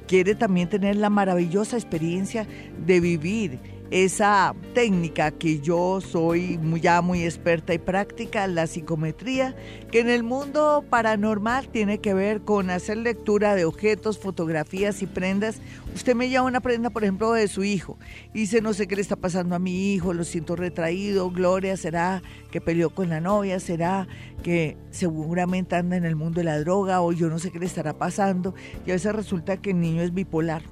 ¿Quiere 0.08 0.34
también 0.34 0.68
tener 0.68 0.96
la 0.96 1.08
maravillosa 1.08 1.76
experiencia 1.76 2.46
de 2.84 3.00
vivir? 3.00 3.79
Esa 3.90 4.54
técnica 4.72 5.32
que 5.32 5.60
yo 5.60 6.00
soy 6.00 6.60
ya 6.80 7.02
muy 7.02 7.24
experta 7.24 7.74
y 7.74 7.78
práctica, 7.78 8.46
la 8.46 8.68
psicometría, 8.68 9.56
que 9.90 9.98
en 9.98 10.08
el 10.08 10.22
mundo 10.22 10.84
paranormal 10.88 11.68
tiene 11.68 11.98
que 11.98 12.14
ver 12.14 12.42
con 12.42 12.70
hacer 12.70 12.98
lectura 12.98 13.56
de 13.56 13.64
objetos, 13.64 14.18
fotografías 14.18 15.02
y 15.02 15.06
prendas. 15.06 15.60
Usted 15.92 16.14
me 16.14 16.28
lleva 16.28 16.44
una 16.44 16.60
prenda, 16.60 16.90
por 16.90 17.02
ejemplo, 17.02 17.32
de 17.32 17.48
su 17.48 17.64
hijo 17.64 17.98
y 18.32 18.40
dice, 18.40 18.60
no 18.60 18.74
sé 18.74 18.86
qué 18.86 18.94
le 18.94 19.02
está 19.02 19.16
pasando 19.16 19.56
a 19.56 19.58
mi 19.58 19.92
hijo, 19.92 20.14
lo 20.14 20.22
siento 20.22 20.54
retraído, 20.54 21.30
Gloria, 21.30 21.76
será 21.76 22.22
que 22.52 22.60
peleó 22.60 22.90
con 22.90 23.08
la 23.08 23.20
novia, 23.20 23.58
será 23.58 24.06
que 24.44 24.76
seguramente 24.90 25.74
anda 25.74 25.96
en 25.96 26.04
el 26.04 26.14
mundo 26.14 26.38
de 26.38 26.44
la 26.44 26.60
droga 26.60 27.00
o 27.00 27.10
yo 27.12 27.28
no 27.28 27.40
sé 27.40 27.50
qué 27.50 27.58
le 27.58 27.66
estará 27.66 27.92
pasando 27.92 28.54
y 28.86 28.90
a 28.90 28.94
veces 28.94 29.14
resulta 29.14 29.56
que 29.56 29.70
el 29.70 29.80
niño 29.80 30.02
es 30.02 30.14
bipolar. 30.14 30.62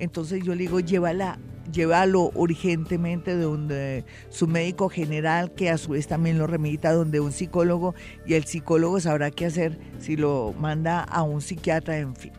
Entonces 0.00 0.42
yo 0.42 0.54
le 0.54 0.62
digo, 0.62 0.80
llévala 0.80 1.38
llévalo 1.72 2.30
urgentemente 2.34 3.36
donde 3.36 4.04
su 4.28 4.46
médico 4.46 4.88
general, 4.88 5.52
que 5.52 5.70
a 5.70 5.78
su 5.78 5.90
vez 5.90 6.06
también 6.06 6.38
lo 6.38 6.46
remita 6.46 6.92
donde 6.92 7.20
un 7.20 7.32
psicólogo 7.32 7.94
y 8.26 8.34
el 8.34 8.44
psicólogo 8.44 9.00
sabrá 9.00 9.30
qué 9.30 9.46
hacer 9.46 9.78
si 9.98 10.16
lo 10.16 10.54
manda 10.58 11.02
a 11.02 11.22
un 11.22 11.40
psiquiatra, 11.40 11.98
en 11.98 12.16
fin. 12.16 12.32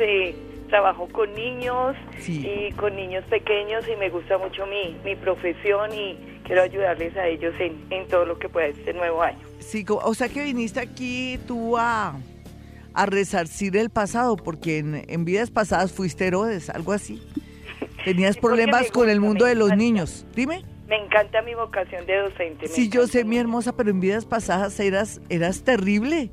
trabajo 0.68 1.08
con 1.08 1.32
niños 1.34 1.96
y 2.28 2.70
con 2.72 2.94
niños 2.94 3.24
pequeños 3.24 3.84
y 3.88 3.96
me 3.96 4.08
gusta 4.08 4.38
mucho 4.38 4.66
mi, 4.66 4.96
mi 5.04 5.16
profesión 5.16 5.92
y 5.92 6.16
quiero 6.44 6.62
ayudarles 6.62 7.16
a 7.16 7.26
ellos 7.26 7.54
en, 7.58 7.86
en 7.90 8.06
todo 8.08 8.24
lo 8.24 8.38
que 8.38 8.48
pueda 8.48 8.66
este 8.66 8.92
nuevo 8.92 9.22
año. 9.22 9.38
Sí, 9.58 9.84
o 9.88 10.14
sea 10.14 10.28
que 10.28 10.44
viniste 10.44 10.80
aquí 10.80 11.38
tú 11.46 11.76
a, 11.76 12.14
a 12.94 13.06
resarcir 13.06 13.76
el 13.76 13.90
pasado, 13.90 14.36
porque 14.36 14.78
en, 14.78 15.04
en 15.08 15.24
vidas 15.24 15.50
pasadas 15.50 15.92
fuiste 15.92 16.26
Herodes, 16.26 16.70
algo 16.70 16.92
así. 16.92 17.20
Tenías 18.06 18.36
problemas 18.36 18.92
con 18.92 19.10
el 19.10 19.20
mundo 19.20 19.46
de 19.46 19.56
los 19.56 19.76
niños. 19.76 20.24
Dime. 20.32 20.64
Me 20.86 20.94
encanta 20.94 21.42
mi 21.42 21.56
vocación 21.56 22.06
de 22.06 22.18
docente. 22.18 22.68
Sí, 22.68 22.88
yo 22.88 23.08
sé, 23.08 23.24
mi 23.24 23.36
hermosa, 23.36 23.74
pero 23.74 23.90
en 23.90 23.98
vidas 23.98 24.24
pasadas 24.24 24.78
eras, 24.78 25.20
eras 25.28 25.64
terrible. 25.64 26.30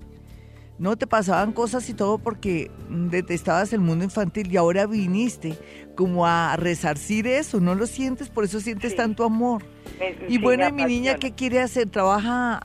No 0.77 0.95
te 0.97 1.07
pasaban 1.07 1.51
cosas 1.51 1.89
y 1.89 1.95
todo 1.95 2.19
porque 2.19 2.69
detestabas 2.89 3.73
el 3.73 3.79
mundo 3.79 4.03
infantil 4.05 4.53
y 4.53 4.57
ahora 4.57 4.86
viniste 4.86 5.57
como 5.95 6.27
a 6.27 6.55
resarcir 6.57 7.25
eso, 7.25 7.59
¿no 7.59 7.73
lo 7.73 7.88
sientes? 7.88 8.29
Por 8.29 8.43
eso 8.43 8.59
sientes 8.59 8.95
tanto 8.95 9.23
amor. 9.23 9.63
Y 10.27 10.38
bueno, 10.38 10.71
mi 10.71 10.86
niña 10.86 11.15
qué 11.15 11.34
quiere 11.34 11.60
hacer? 11.60 11.89
¿Trabaja 11.89 12.60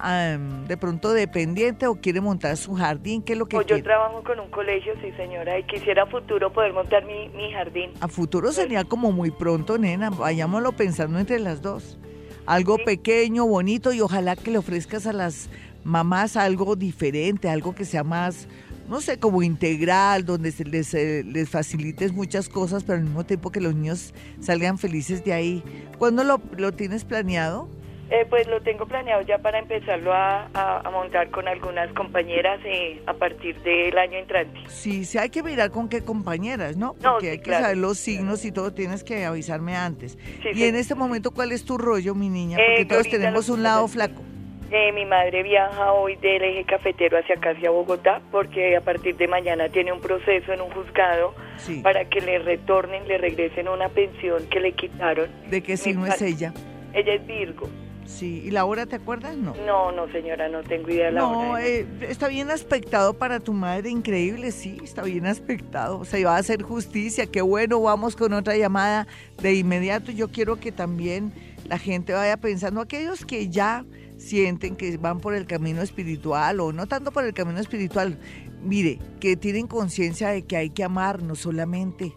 de 0.66 0.76
pronto 0.76 1.12
dependiente 1.12 1.86
o 1.86 1.96
quiere 1.96 2.20
montar 2.20 2.56
su 2.56 2.74
jardín? 2.74 3.22
¿Qué 3.22 3.34
es 3.34 3.38
lo 3.38 3.46
que 3.46 3.58
Yo 3.66 3.82
trabajo 3.82 4.22
con 4.22 4.40
un 4.40 4.50
colegio, 4.50 4.94
sí 5.02 5.12
señora, 5.16 5.58
y 5.58 5.64
quisiera 5.64 6.04
a 6.04 6.06
futuro 6.06 6.52
poder 6.52 6.72
montar 6.72 7.04
mi, 7.04 7.28
mi 7.30 7.52
jardín. 7.52 7.90
A 8.00 8.08
futuro 8.08 8.46
pues 8.46 8.56
sería 8.56 8.84
como 8.84 9.12
muy 9.12 9.30
pronto, 9.30 9.78
nena, 9.78 10.10
vayámoslo 10.10 10.72
pensando 10.72 11.18
entre 11.18 11.38
las 11.38 11.62
dos. 11.62 11.98
Algo 12.46 12.78
pequeño, 12.78 13.46
bonito 13.46 13.92
y 13.92 14.00
ojalá 14.00 14.34
que 14.34 14.50
le 14.50 14.58
ofrezcas 14.58 15.06
a 15.06 15.12
las 15.12 15.50
mamás 15.84 16.36
algo 16.36 16.76
diferente, 16.76 17.48
algo 17.48 17.74
que 17.74 17.84
sea 17.84 18.04
más 18.04 18.48
no 18.88 19.00
sé, 19.00 19.18
como 19.18 19.42
integral, 19.42 20.24
donde 20.24 20.50
se 20.50 20.64
les, 20.64 20.94
eh, 20.94 21.22
les 21.24 21.50
facilites 21.50 22.12
muchas 22.12 22.48
cosas, 22.48 22.84
pero 22.84 22.98
al 22.98 23.04
mismo 23.04 23.24
tiempo 23.24 23.50
que 23.50 23.60
los 23.60 23.74
niños 23.74 24.14
salgan 24.40 24.78
felices 24.78 25.24
de 25.24 25.32
ahí. 25.32 25.62
¿Cuándo 25.98 26.24
lo, 26.24 26.40
lo 26.56 26.72
tienes 26.72 27.04
planeado? 27.04 27.68
Eh, 28.10 28.24
pues 28.30 28.46
lo 28.48 28.62
tengo 28.62 28.86
planeado 28.86 29.20
ya 29.22 29.36
para 29.36 29.58
empezarlo 29.58 30.14
a, 30.14 30.48
montar 30.90 31.30
con 31.30 31.46
algunas 31.46 31.92
compañeras 31.92 32.58
eh, 32.64 33.02
a 33.06 33.12
partir 33.12 33.60
del 33.60 33.98
año 33.98 34.16
entrante. 34.18 34.58
Sí, 34.68 35.04
sí, 35.04 35.18
hay 35.18 35.28
que 35.28 35.42
mirar 35.42 35.70
con 35.70 35.90
qué 35.90 36.02
compañeras, 36.02 36.76
¿no? 36.76 36.94
Porque 36.94 37.32
hay 37.32 37.38
que 37.40 37.50
saber 37.50 37.76
los 37.76 37.98
signos 37.98 38.46
y 38.46 38.52
todo, 38.52 38.72
tienes 38.72 39.04
que 39.04 39.26
avisarme 39.26 39.76
antes. 39.76 40.16
y 40.54 40.64
en 40.64 40.76
este 40.76 40.94
momento, 40.94 41.32
¿cuál 41.32 41.52
es 41.52 41.64
tu 41.64 41.76
rollo, 41.76 42.14
mi 42.14 42.30
niña? 42.30 42.56
Porque 42.56 42.86
todos 42.86 43.08
tenemos 43.10 43.50
un 43.50 43.62
lado 43.62 43.86
flaco. 43.88 44.22
Eh, 44.70 44.92
mi 44.92 45.06
madre 45.06 45.42
viaja 45.42 45.92
hoy 45.92 46.16
del 46.16 46.42
eje 46.42 46.64
cafetero 46.64 47.18
hacia 47.18 47.36
acá, 47.36 47.50
hacia 47.50 47.70
Bogotá, 47.70 48.20
porque 48.30 48.76
a 48.76 48.82
partir 48.82 49.16
de 49.16 49.26
mañana 49.26 49.70
tiene 49.70 49.92
un 49.92 50.00
proceso 50.00 50.52
en 50.52 50.60
un 50.60 50.70
juzgado 50.70 51.34
para 51.82 52.04
que 52.04 52.20
le 52.20 52.38
retornen, 52.38 53.08
le 53.08 53.16
regresen 53.16 53.66
una 53.66 53.88
pensión 53.88 54.46
que 54.50 54.60
le 54.60 54.72
quitaron. 54.72 55.30
¿De 55.48 55.62
qué 55.62 55.78
signo 55.78 56.06
es 56.06 56.20
ella? 56.20 56.52
Ella 56.92 57.14
es 57.14 57.26
Virgo. 57.26 57.68
Sí, 58.04 58.42
¿y 58.44 58.50
la 58.50 58.64
hora 58.64 58.86
te 58.86 58.96
acuerdas? 58.96 59.36
No. 59.36 59.54
No, 59.66 59.92
no, 59.92 60.10
señora, 60.10 60.48
no 60.48 60.62
tengo 60.62 60.88
idea 60.90 61.06
de 61.06 61.12
la 61.12 61.20
no, 61.20 61.50
hora. 61.50 61.66
Eh, 61.66 61.86
está 62.02 62.28
bien 62.28 62.50
aspectado 62.50 63.14
para 63.14 63.40
tu 63.40 63.52
madre, 63.52 63.90
increíble, 63.90 64.50
sí, 64.50 64.78
está 64.82 65.02
bien 65.02 65.26
aspectado. 65.26 65.98
O 65.98 66.04
sea, 66.04 66.18
iba 66.18 66.34
a 66.34 66.38
hacer 66.38 66.62
justicia, 66.62 67.26
qué 67.26 67.42
bueno, 67.42 67.80
vamos 67.80 68.16
con 68.16 68.32
otra 68.32 68.56
llamada 68.56 69.06
de 69.42 69.54
inmediato. 69.54 70.10
Yo 70.10 70.28
quiero 70.28 70.56
que 70.56 70.72
también 70.72 71.32
la 71.66 71.78
gente 71.78 72.12
vaya 72.14 72.38
pensando, 72.38 72.80
aquellos 72.80 73.26
que 73.26 73.48
ya 73.48 73.84
sienten 74.18 74.76
que 74.76 74.96
van 74.98 75.20
por 75.20 75.34
el 75.34 75.46
camino 75.46 75.80
espiritual 75.80 76.60
o 76.60 76.72
no 76.72 76.86
tanto 76.86 77.12
por 77.12 77.24
el 77.24 77.32
camino 77.32 77.58
espiritual, 77.60 78.18
mire, 78.62 78.98
que 79.20 79.36
tienen 79.36 79.66
conciencia 79.66 80.28
de 80.28 80.42
que 80.42 80.56
hay 80.56 80.70
que 80.70 80.84
amar 80.84 81.22
no 81.22 81.34
solamente 81.34 82.12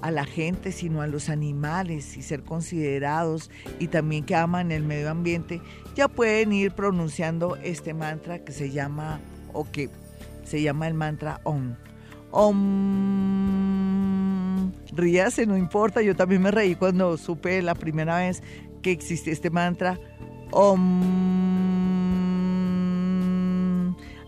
a 0.00 0.10
la 0.10 0.24
gente, 0.24 0.72
sino 0.72 1.02
a 1.02 1.06
los 1.06 1.28
animales 1.28 2.16
y 2.16 2.22
ser 2.22 2.42
considerados 2.42 3.50
y 3.78 3.88
también 3.88 4.24
que 4.24 4.34
aman 4.34 4.72
el 4.72 4.82
medio 4.82 5.10
ambiente, 5.10 5.60
ya 5.94 6.08
pueden 6.08 6.52
ir 6.52 6.72
pronunciando 6.72 7.56
este 7.56 7.94
mantra 7.94 8.40
que 8.44 8.52
se 8.52 8.70
llama 8.70 9.20
o 9.52 9.70
que 9.70 9.90
se 10.44 10.62
llama 10.62 10.88
el 10.88 10.94
mantra 10.94 11.40
OM. 11.44 11.74
OM. 12.30 13.76
Ríase, 14.92 15.46
no 15.46 15.56
importa, 15.56 16.02
yo 16.02 16.14
también 16.14 16.42
me 16.42 16.50
reí 16.50 16.74
cuando 16.74 17.16
supe 17.18 17.62
la 17.62 17.74
primera 17.74 18.18
vez 18.18 18.42
que 18.82 18.92
existe 18.92 19.30
este 19.32 19.50
mantra 19.50 19.98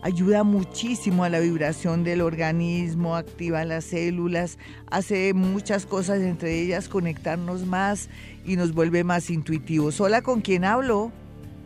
ayuda 0.01 0.43
muchísimo 0.43 1.23
a 1.23 1.29
la 1.29 1.39
vibración 1.39 2.03
del 2.03 2.21
organismo, 2.21 3.15
activa 3.15 3.63
las 3.65 3.85
células, 3.85 4.57
hace 4.89 5.33
muchas 5.33 5.85
cosas, 5.85 6.19
entre 6.21 6.59
ellas 6.59 6.89
conectarnos 6.89 7.65
más 7.65 8.09
y 8.45 8.55
nos 8.55 8.73
vuelve 8.73 9.03
más 9.03 9.29
intuitivos. 9.29 9.99
Hola, 10.01 10.21
¿con 10.21 10.41
quién 10.41 10.65
hablo? 10.65 11.11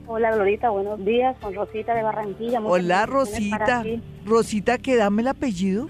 Hola, 0.08 0.36
Glorita, 0.36 0.70
buenos 0.70 1.04
días. 1.06 1.38
Con 1.40 1.56
Rosita 1.56 1.96
de 1.96 2.04
Barranquilla. 2.04 2.60
Hola, 2.60 3.06
Rosita. 3.06 3.84
Rosita, 4.26 4.78
¿qué 4.78 4.98
dame 4.98 5.22
el 5.22 5.30
apellido? 5.30 5.90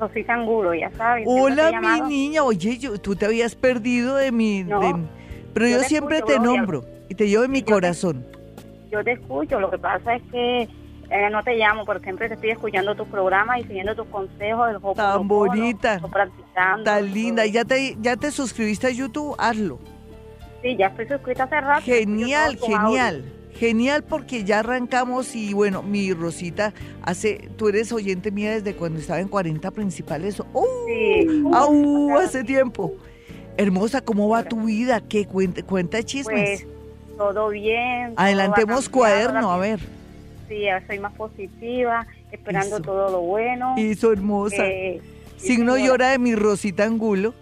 Rosita 0.00 0.34
Angulo, 0.34 0.72
ya 0.74 0.90
sabes. 0.92 1.26
Hola, 1.28 1.78
mi 1.80 2.08
niña. 2.08 2.42
Oye, 2.42 2.78
yo, 2.78 2.98
tú 2.98 3.16
te 3.16 3.26
habías 3.26 3.54
perdido 3.54 4.16
de 4.16 4.32
mi... 4.32 4.64
pero 5.52 5.68
yo, 5.68 5.80
siempre 5.80 6.22
te 6.22 6.38
nombro 6.38 6.97
y 7.08 7.14
te 7.14 7.28
llevo 7.28 7.44
en 7.44 7.52
mi 7.52 7.62
corazón. 7.62 8.26
yo 8.90 9.02
te 9.04 9.12
escucho, 9.12 9.60
lo 9.60 9.70
que 9.70 9.78
pasa 9.78 10.16
es 10.16 10.22
que 10.30 10.68
eh, 11.10 11.30
no 11.30 11.42
te 11.42 11.56
llamo, 11.56 11.84
pero 11.86 12.00
siempre 12.00 12.28
te 12.28 12.34
estoy 12.34 12.50
escuchando 12.50 12.94
tus 12.94 13.08
programas 13.08 13.60
y 13.60 13.62
siguiendo 13.64 13.94
tus 13.94 14.06
consejos 14.08 14.70
Tan 14.94 15.26
bonita. 15.26 16.00
Tan 16.84 17.14
linda. 17.14 17.46
¿Ya 17.46 17.64
te, 17.64 17.96
¿Ya 18.00 18.16
te 18.16 18.30
suscribiste 18.30 18.88
a 18.88 18.90
YouTube? 18.90 19.34
Hazlo. 19.38 19.78
Sí, 20.62 20.76
ya 20.76 20.88
estoy 20.88 21.08
suscrita 21.08 21.44
hace 21.44 21.60
rato. 21.60 21.82
Genial, 21.84 22.58
genial. 22.58 23.24
Genial 23.54 24.04
porque 24.04 24.44
ya 24.44 24.60
arrancamos 24.60 25.34
y 25.34 25.52
bueno, 25.54 25.82
mi 25.82 26.12
Rosita, 26.12 26.74
hace, 27.02 27.48
tú 27.56 27.68
eres 27.68 27.90
oyente 27.90 28.30
mía 28.30 28.52
desde 28.52 28.76
cuando 28.76 29.00
estaba 29.00 29.18
en 29.18 29.28
40 29.28 29.70
principales. 29.70 30.40
¡Oh! 30.52 30.64
Sí. 30.86 31.26
hace 32.22 32.44
tiempo. 32.44 32.94
Hermosa, 33.56 34.02
¿cómo 34.02 34.28
va 34.28 34.44
tu 34.44 34.64
vida? 34.64 35.00
¿Qué 35.00 35.26
cuenta, 35.26 35.62
cuenta 35.64 36.02
chismes? 36.02 36.64
Pues 36.64 36.77
todo 37.18 37.50
bien. 37.50 38.14
Adelantemos 38.16 38.88
cuaderno, 38.88 39.52
a 39.52 39.58
ver. 39.58 39.80
Sí, 40.48 40.64
soy 40.86 40.98
más 41.00 41.12
positiva, 41.12 42.06
esperando 42.32 42.80
todo 42.80 43.10
lo 43.10 43.20
bueno. 43.20 43.74
Hizo 43.76 44.12
hermosa. 44.12 44.64
Eh, 44.64 45.02
Signo 45.36 45.76
y 45.76 45.88
hora 45.88 46.10
de 46.10 46.18
mi 46.18 46.34
Rosita 46.34 46.84
Angulo. 46.84 47.34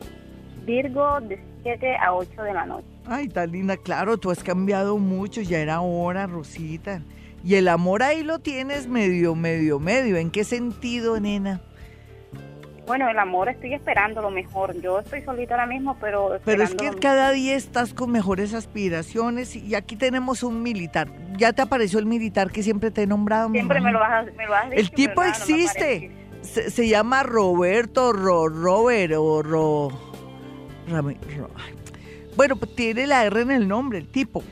Virgo 0.67 1.21
de 1.21 1.39
7 1.63 1.97
a 1.97 2.15
8 2.15 2.43
de 2.43 2.53
la 2.53 2.67
noche. 2.67 2.87
Ay, 3.07 3.29
tan 3.29 3.53
linda, 3.53 3.77
claro, 3.77 4.19
tú 4.19 4.33
has 4.33 4.43
cambiado 4.43 4.99
mucho, 4.99 5.41
ya 5.41 5.61
era 5.61 5.81
hora, 5.81 6.27
Rosita. 6.27 7.01
Y 7.45 7.55
el 7.55 7.69
amor 7.69 8.03
ahí 8.03 8.25
lo 8.25 8.41
tienes 8.41 8.89
medio, 8.89 9.37
medio, 9.37 9.79
medio. 9.79 10.17
¿En 10.17 10.31
qué 10.31 10.43
sentido, 10.43 11.21
nena? 11.21 11.61
Bueno, 12.87 13.09
el 13.09 13.19
amor 13.19 13.49
estoy 13.49 13.75
esperando 13.75 14.23
lo 14.23 14.31
mejor. 14.31 14.81
Yo 14.81 15.01
estoy 15.01 15.23
solita 15.23 15.55
ahora 15.55 15.67
mismo, 15.67 15.97
pero... 16.01 16.39
Pero 16.45 16.63
es 16.63 16.75
que 16.75 16.91
cada 16.91 17.33
día 17.33 17.57
estás 17.57 17.93
con 17.93 18.13
mejores 18.13 18.55
aspiraciones 18.55 19.57
y 19.57 19.75
aquí 19.75 19.97
tenemos 19.97 20.43
un 20.43 20.63
militar. 20.63 21.09
¿Ya 21.37 21.53
te 21.53 21.63
apareció 21.63 21.99
el 21.99 22.07
militar 22.07 22.53
que 22.53 22.63
siempre 22.63 22.91
te 22.91 23.03
he 23.03 23.07
nombrado? 23.07 23.51
Siempre 23.51 23.81
me 23.81 23.91
lo, 23.91 23.99
vas, 23.99 24.27
me 24.37 24.47
lo 24.47 24.55
has 24.55 24.71
dicho. 24.71 24.81
El 24.81 24.91
tipo 24.91 25.23
existe. 25.23 26.13
se, 26.43 26.89
llama 26.89 27.25
Roberto 27.25 28.13
Ro, 28.13 28.49
Robert 28.49 29.15
o 29.17 29.43
Ro, 29.43 29.89
bueno, 32.37 32.57
pues 32.57 32.75
tiene 32.75 33.07
la 33.07 33.25
R 33.25 33.41
en 33.41 33.51
el 33.51 33.67
nombre, 33.67 33.99
el 33.99 34.09
tipo. 34.09 34.43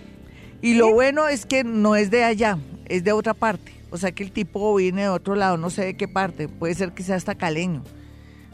Y 0.61 0.75
lo 0.75 0.93
bueno 0.93 1.29
es 1.29 1.47
que 1.47 1.63
no 1.65 1.95
es 1.95 2.11
de 2.11 2.25
allá, 2.25 2.59
es 2.87 3.05
de 3.05 3.13
otra 3.13 3.35
parte. 3.35 3.73
O 3.91 3.99
sea 3.99 4.13
que 4.13 4.25
el 4.25 4.33
tipo 4.33 4.75
viene 4.75 5.03
de 5.03 5.09
otro 5.09 5.35
lado, 5.35 5.57
no 5.57 5.71
sé 5.71 5.85
de 5.85 5.97
qué 5.97 6.09
parte. 6.09 6.49
Puede 6.49 6.75
ser 6.75 6.93
que 6.93 7.03
sea 7.03 7.17
hasta 7.17 7.35
caleño. 7.35 7.85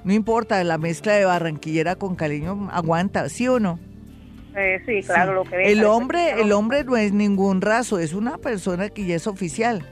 No 0.04 0.12
importa, 0.12 0.62
la 0.64 0.78
mezcla 0.78 1.14
de 1.14 1.24
barranquillera 1.24 1.96
con 1.96 2.16
caleño 2.16 2.68
aguanta, 2.72 3.28
¿sí 3.28 3.48
o 3.48 3.60
no? 3.60 3.78
Eh, 4.56 4.82
sí, 4.84 5.02
claro, 5.06 5.34
lo 5.34 5.44
que 5.44 5.70
El 5.70 5.84
hombre, 5.84 6.40
el 6.40 6.52
hombre 6.52 6.82
no 6.84 6.96
es 6.96 7.12
ningún 7.12 7.60
raso, 7.60 7.98
es 7.98 8.14
una 8.14 8.38
persona 8.38 8.88
que 8.88 9.06
ya 9.06 9.14
es 9.14 9.26
oficial 9.26 9.86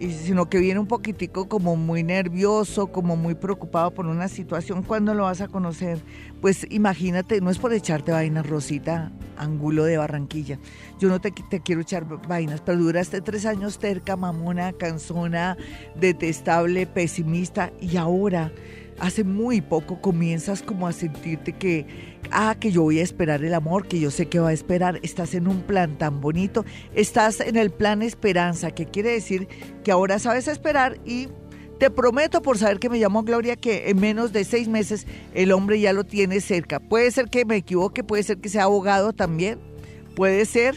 sino 0.00 0.48
que 0.48 0.58
viene 0.58 0.80
un 0.80 0.86
poquitico 0.86 1.48
como 1.48 1.76
muy 1.76 2.02
nervioso, 2.02 2.88
como 2.88 3.16
muy 3.16 3.34
preocupado 3.34 3.92
por 3.92 4.06
una 4.06 4.28
situación. 4.28 4.82
¿Cuándo 4.82 5.14
lo 5.14 5.24
vas 5.24 5.40
a 5.40 5.48
conocer? 5.48 5.98
Pues 6.40 6.66
imagínate, 6.70 7.40
no 7.40 7.50
es 7.50 7.58
por 7.58 7.72
echarte 7.72 8.12
vainas, 8.12 8.46
Rosita, 8.46 9.12
Angulo 9.36 9.84
de 9.84 9.96
Barranquilla. 9.96 10.58
Yo 10.98 11.08
no 11.08 11.20
te, 11.20 11.30
te 11.30 11.60
quiero 11.60 11.82
echar 11.82 12.04
vainas, 12.26 12.60
pero 12.60 12.78
duraste 12.78 13.20
tres 13.20 13.46
años 13.46 13.78
terca, 13.78 14.16
mamona, 14.16 14.72
cansona, 14.72 15.56
detestable, 15.94 16.86
pesimista, 16.86 17.72
y 17.80 17.96
ahora 17.96 18.52
hace 18.98 19.24
muy 19.24 19.60
poco 19.60 20.00
comienzas 20.00 20.62
como 20.62 20.86
a 20.86 20.92
sentirte 20.92 21.52
que, 21.52 21.86
ah, 22.30 22.56
que 22.58 22.72
yo 22.72 22.82
voy 22.82 23.00
a 23.00 23.02
esperar 23.02 23.44
el 23.44 23.54
amor, 23.54 23.86
que 23.86 24.00
yo 24.00 24.10
sé 24.10 24.26
que 24.26 24.38
va 24.38 24.50
a 24.50 24.52
esperar, 24.52 25.00
estás 25.02 25.34
en 25.34 25.48
un 25.48 25.62
plan 25.62 25.98
tan 25.98 26.20
bonito, 26.20 26.64
estás 26.94 27.40
en 27.40 27.56
el 27.56 27.70
plan 27.70 28.02
esperanza, 28.02 28.70
que 28.70 28.86
quiere 28.86 29.10
decir 29.10 29.48
que 29.82 29.92
ahora 29.92 30.18
sabes 30.18 30.48
esperar 30.48 30.98
y 31.04 31.28
te 31.78 31.90
prometo 31.90 32.40
por 32.40 32.56
saber 32.56 32.78
que 32.78 32.88
me 32.88 32.98
llamo 32.98 33.24
Gloria 33.24 33.56
que 33.56 33.90
en 33.90 34.00
menos 34.00 34.32
de 34.32 34.44
seis 34.44 34.68
meses 34.68 35.06
el 35.34 35.52
hombre 35.52 35.80
ya 35.80 35.92
lo 35.92 36.04
tiene 36.04 36.40
cerca. 36.40 36.80
Puede 36.80 37.10
ser 37.10 37.28
que 37.28 37.44
me 37.44 37.56
equivoque, 37.56 38.04
puede 38.04 38.22
ser 38.22 38.38
que 38.38 38.48
sea 38.48 38.64
abogado 38.64 39.12
también, 39.12 39.58
puede 40.14 40.44
ser 40.44 40.76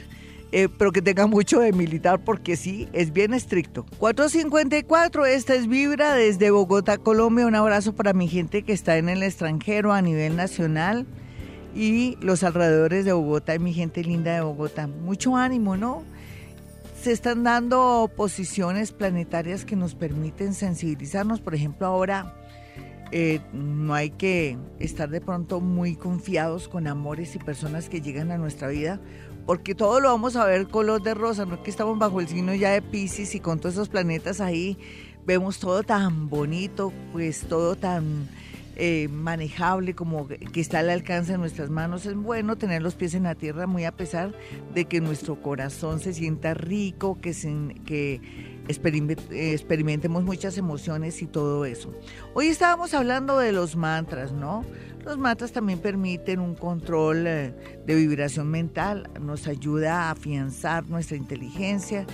eh, 0.52 0.70
pero 0.70 0.92
que 0.92 1.02
tenga 1.02 1.28
mucho 1.28 1.60
de 1.60 1.74
militar 1.74 2.24
porque 2.24 2.56
sí, 2.56 2.88
es 2.94 3.12
bien 3.12 3.34
estricto. 3.34 3.86
454, 4.00 5.26
esta 5.26 5.56
es 5.56 5.68
Vibra 5.68 6.14
desde 6.14 6.52
Bogotá, 6.52 6.98
Colombia. 6.98 7.46
Un 7.48 7.56
abrazo 7.56 7.94
para 7.94 8.14
mi 8.14 8.28
gente 8.28 8.64
que 8.64 8.72
está 8.72 8.98
en 8.98 9.10
el 9.10 9.24
extranjero 9.24 9.92
a 9.92 10.02
nivel 10.02 10.38
nacional 10.38 11.06
y 11.76 12.18
los 12.22 12.44
alrededores 12.44 13.04
de 13.04 13.14
Bogotá 13.14 13.56
y 13.56 13.60
mi 13.60 13.74
gente 13.74 14.04
linda 14.04 14.34
de 14.34 14.42
Bogotá. 14.42 14.88
Mucho 14.88 15.36
ánimo, 15.36 15.76
¿no? 15.76 16.04
Se 17.02 17.12
están 17.12 17.44
dando 17.44 18.10
posiciones 18.16 18.92
planetarias 18.92 19.66
que 19.66 19.76
nos 19.76 19.96
permiten 19.96 20.54
sensibilizarnos. 20.54 21.42
Por 21.42 21.56
ejemplo, 21.56 21.88
ahora 21.88 22.34
eh, 23.12 23.42
no 23.54 23.94
hay 23.94 24.10
que 24.10 24.58
estar 24.80 25.10
de 25.10 25.22
pronto 25.22 25.62
muy 25.62 25.96
confiados 25.96 26.68
con 26.68 26.88
amores 26.88 27.36
y 27.36 27.40
personas 27.40 27.90
que 27.90 28.02
llegan 28.02 28.32
a 28.32 28.38
nuestra 28.38 28.70
vida 28.70 29.00
porque 29.48 29.74
todo 29.74 30.02
lo 30.02 30.10
vamos 30.10 30.36
a 30.36 30.46
ver 30.46 30.68
color 30.68 31.02
de 31.02 31.14
rosa, 31.14 31.46
no 31.46 31.64
que 31.64 31.72
estamos 31.72 31.98
bajo 31.98 32.20
el 32.20 32.28
signo 32.28 32.54
ya 32.54 32.72
de 32.72 32.82
Pisces 32.82 33.34
y 33.34 33.40
con 33.40 33.60
todos 33.60 33.76
esos 33.76 33.88
planetas 33.88 34.42
ahí 34.42 34.78
vemos 35.26 35.58
todo 35.58 35.84
tan 35.84 36.30
bonito, 36.30 36.92
pues 37.14 37.42
todo 37.48 37.78
tan 37.78 38.28
eh, 38.76 39.08
manejable 39.10 39.96
como 39.96 40.28
que 40.28 40.60
está 40.60 40.80
al 40.80 40.90
alcance 40.90 41.32
de 41.32 41.38
nuestras 41.38 41.70
manos. 41.70 42.06
Es 42.06 42.16
bueno 42.16 42.58
tener 42.58 42.82
los 42.82 42.96
pies 42.96 43.14
en 43.14 43.24
la 43.24 43.36
tierra 43.36 43.68
muy 43.68 43.86
a 43.86 43.94
pesar 43.94 44.34
de 44.74 44.84
que 44.84 45.00
nuestro 45.00 45.42
corazón 45.42 46.02
se 46.02 46.14
sienta 46.14 46.54
rico, 46.54 47.18
que, 47.22 47.34
que 47.86 48.22
experimentemos 48.68 50.26
muchas 50.26 50.58
emociones 50.58 51.22
y 51.22 51.26
todo 51.26 51.64
eso. 51.64 51.94
Hoy 52.34 52.48
estábamos 52.48 52.94
hablando 52.94 53.40
de 53.40 53.54
los 53.54 53.78
mantras, 53.78 54.34
¿no? 54.34 54.66
Los 55.08 55.18
mantras 55.18 55.54
también 55.54 55.80
permiten 55.80 56.42
un 56.42 56.54
control 56.54 57.28
eh, 57.28 57.54
de 57.86 57.96
vibración 57.96 58.50
mental, 58.52 59.10
nos 59.22 59.48
ayuda 59.48 60.02
a 60.02 60.12
afianzar 60.12 60.90
nuestra 60.90 61.16
inteligencia, 61.16 62.06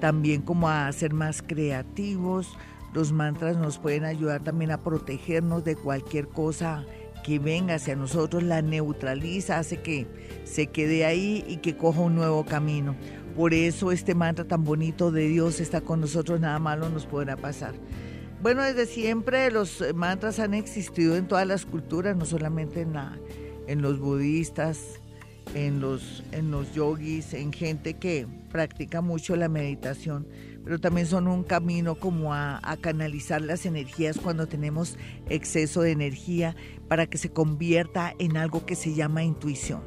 también 0.00 0.42
como 0.42 0.68
a 0.68 0.90
ser 0.90 1.12
más 1.14 1.42
creativos. 1.42 2.48
Los 2.92 3.12
mantras 3.12 3.56
nos 3.56 3.78
pueden 3.78 4.04
ayudar 4.04 4.42
también 4.42 4.72
a 4.72 4.78
protegernos 4.78 5.62
de 5.62 5.76
cualquier 5.76 6.26
cosa 6.26 6.84
que 7.22 7.38
venga 7.38 7.76
hacia 7.76 7.94
nosotros, 7.94 8.42
la 8.42 8.62
neutraliza, 8.62 9.58
hace 9.58 9.76
que 9.76 10.08
se 10.42 10.66
quede 10.66 11.04
ahí 11.04 11.44
y 11.46 11.58
que 11.58 11.76
coja 11.76 12.00
un 12.00 12.16
nuevo 12.16 12.44
camino. 12.44 12.96
Por 13.36 13.54
eso 13.54 13.92
este 13.92 14.16
mantra 14.16 14.44
tan 14.44 14.64
bonito 14.64 15.12
de 15.12 15.28
Dios 15.28 15.60
está 15.60 15.82
con 15.82 16.00
nosotros, 16.00 16.40
nada 16.40 16.58
malo 16.58 16.90
nos 16.90 17.06
podrá 17.06 17.36
pasar. 17.36 17.74
Bueno, 18.42 18.62
desde 18.62 18.86
siempre 18.86 19.50
los 19.50 19.84
mantras 19.94 20.38
han 20.38 20.54
existido 20.54 21.14
en 21.16 21.28
todas 21.28 21.46
las 21.46 21.66
culturas, 21.66 22.16
no 22.16 22.24
solamente 22.24 22.80
en, 22.80 22.94
la, 22.94 23.18
en 23.66 23.82
los 23.82 23.98
budistas, 23.98 24.78
en 25.54 25.80
los, 25.80 26.22
en 26.32 26.50
los 26.50 26.72
yogis, 26.72 27.34
en 27.34 27.52
gente 27.52 27.94
que 27.94 28.26
practica 28.50 29.02
mucho 29.02 29.36
la 29.36 29.50
meditación, 29.50 30.26
pero 30.64 30.78
también 30.78 31.06
son 31.06 31.28
un 31.28 31.44
camino 31.44 31.96
como 31.96 32.32
a, 32.32 32.60
a, 32.62 32.76
canalizar 32.78 33.42
las 33.42 33.66
energías 33.66 34.18
cuando 34.18 34.46
tenemos 34.46 34.96
exceso 35.28 35.82
de 35.82 35.90
energía 35.90 36.56
para 36.88 37.06
que 37.06 37.18
se 37.18 37.30
convierta 37.30 38.14
en 38.18 38.38
algo 38.38 38.64
que 38.64 38.74
se 38.74 38.94
llama 38.94 39.22
intuición. 39.22 39.82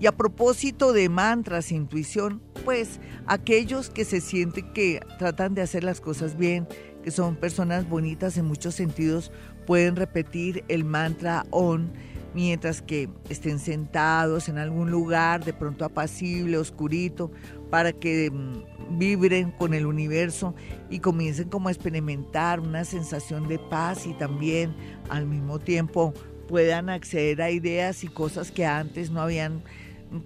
Y 0.00 0.06
a 0.06 0.12
propósito 0.12 0.92
de 0.92 1.08
mantras, 1.08 1.72
intuición, 1.72 2.40
pues 2.64 3.00
aquellos 3.26 3.90
que 3.90 4.04
se 4.04 4.20
sienten 4.20 4.72
que 4.72 5.00
tratan 5.18 5.54
de 5.54 5.62
hacer 5.62 5.84
las 5.84 6.00
cosas 6.00 6.38
bien, 6.38 6.66
que 7.06 7.12
son 7.12 7.36
personas 7.36 7.88
bonitas 7.88 8.36
en 8.36 8.46
muchos 8.46 8.74
sentidos, 8.74 9.30
pueden 9.64 9.94
repetir 9.94 10.64
el 10.66 10.82
mantra 10.82 11.46
ON 11.50 11.92
mientras 12.34 12.82
que 12.82 13.08
estén 13.28 13.60
sentados 13.60 14.48
en 14.48 14.58
algún 14.58 14.90
lugar, 14.90 15.44
de 15.44 15.52
pronto 15.52 15.84
apacible, 15.84 16.58
oscurito, 16.58 17.30
para 17.70 17.92
que 17.92 18.32
mm, 18.32 18.98
vibren 18.98 19.52
con 19.52 19.72
el 19.72 19.86
universo 19.86 20.56
y 20.90 20.98
comiencen 20.98 21.48
como 21.48 21.68
a 21.68 21.70
experimentar 21.70 22.58
una 22.58 22.84
sensación 22.84 23.46
de 23.46 23.60
paz 23.60 24.04
y 24.04 24.12
también 24.14 24.74
al 25.08 25.26
mismo 25.26 25.60
tiempo 25.60 26.12
puedan 26.48 26.88
acceder 26.88 27.40
a 27.40 27.52
ideas 27.52 28.02
y 28.02 28.08
cosas 28.08 28.50
que 28.50 28.66
antes 28.66 29.12
no 29.12 29.20
habían 29.20 29.62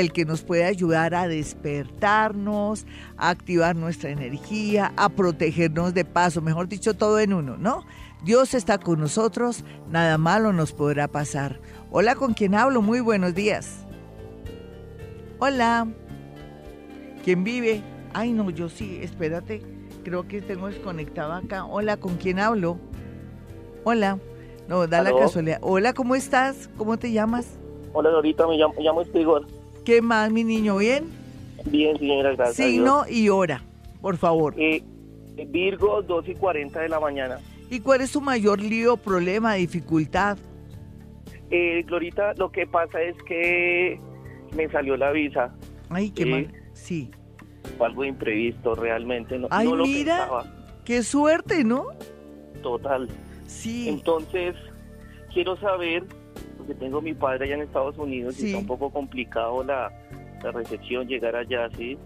el 0.00 0.12
que 0.12 0.24
nos 0.24 0.42
puede 0.42 0.64
ayudar 0.64 1.14
a 1.14 1.26
despertarnos, 1.28 2.86
a 3.16 3.30
activar 3.30 3.76
nuestra 3.76 4.10
energía, 4.10 4.92
a 4.96 5.08
protegernos 5.08 5.94
de 5.94 6.04
paso, 6.04 6.40
mejor 6.40 6.68
dicho, 6.68 6.94
todo 6.94 7.18
en 7.18 7.32
uno, 7.32 7.56
¿no? 7.56 7.84
Dios 8.24 8.54
está 8.54 8.78
con 8.78 9.00
nosotros, 9.00 9.64
nada 9.90 10.18
malo 10.18 10.52
nos 10.52 10.72
podrá 10.72 11.08
pasar. 11.08 11.60
Hola, 11.90 12.14
¿con 12.14 12.34
quién 12.34 12.54
hablo? 12.54 12.82
Muy 12.82 13.00
buenos 13.00 13.34
días. 13.34 13.86
Hola. 15.38 15.88
¿Quién 17.24 17.44
vive? 17.44 17.82
Ay, 18.14 18.32
no, 18.32 18.50
yo 18.50 18.68
sí, 18.68 18.98
espérate, 19.02 19.62
creo 20.02 20.26
que 20.26 20.40
tengo 20.40 20.68
desconectado 20.68 21.32
acá. 21.32 21.64
Hola, 21.64 21.96
¿con 21.96 22.16
quién 22.16 22.38
hablo? 22.38 22.78
Hola. 23.84 24.18
No, 24.68 24.86
da 24.86 25.02
la 25.02 25.16
casualidad. 25.16 25.58
Hola, 25.62 25.94
¿cómo 25.94 26.14
estás? 26.14 26.68
¿Cómo 26.76 26.98
te 26.98 27.10
llamas? 27.10 27.58
Hola, 27.94 28.10
Dorita, 28.10 28.46
me 28.46 28.58
llamo, 28.58 28.74
me 28.74 28.82
llamo 28.82 29.02
¿Qué 29.88 30.02
más, 30.02 30.30
mi 30.30 30.44
niño? 30.44 30.76
¿Bien? 30.76 31.06
Bien, 31.64 31.98
señora, 31.98 32.34
gracias. 32.34 32.56
Signo 32.56 33.04
y 33.08 33.30
hora, 33.30 33.62
por 34.02 34.18
favor. 34.18 34.52
Eh, 34.58 34.82
Virgo, 35.46 36.02
2 36.02 36.28
y 36.28 36.34
40 36.34 36.80
de 36.80 36.90
la 36.90 37.00
mañana. 37.00 37.38
¿Y 37.70 37.80
cuál 37.80 38.02
es 38.02 38.10
su 38.10 38.20
mayor 38.20 38.60
lío, 38.60 38.98
problema, 38.98 39.54
dificultad? 39.54 40.36
Eh, 41.50 41.84
Glorita, 41.86 42.34
lo 42.34 42.52
que 42.52 42.66
pasa 42.66 43.00
es 43.00 43.16
que 43.22 43.98
me 44.54 44.68
salió 44.68 44.94
la 44.98 45.10
visa. 45.10 45.54
Ay, 45.88 46.10
qué 46.10 46.26
mal. 46.26 46.52
Sí. 46.74 47.10
Fue 47.78 47.86
algo 47.86 48.04
imprevisto, 48.04 48.74
realmente. 48.74 49.38
No, 49.38 49.48
Ay, 49.50 49.68
no 49.68 49.76
lo 49.76 49.86
mira, 49.86 50.18
pensaba. 50.18 50.44
qué 50.84 51.02
suerte, 51.02 51.64
¿no? 51.64 51.86
Total. 52.62 53.08
Sí. 53.46 53.88
Entonces, 53.88 54.54
quiero 55.32 55.56
saber 55.56 56.04
que 56.68 56.74
tengo 56.74 57.00
mi 57.02 57.14
padre 57.14 57.46
allá 57.46 57.54
en 57.56 57.62
Estados 57.62 57.98
Unidos 57.98 58.36
y 58.38 58.42
Sí. 58.42 58.46
está 58.48 58.58
un 58.58 58.66
poco 58.66 58.90
complicado 58.90 59.64
la, 59.64 59.90
la 60.44 60.52
recepción, 60.52 61.08
llegar 61.08 61.34
allá, 61.34 61.68
¿sí? 61.76 61.98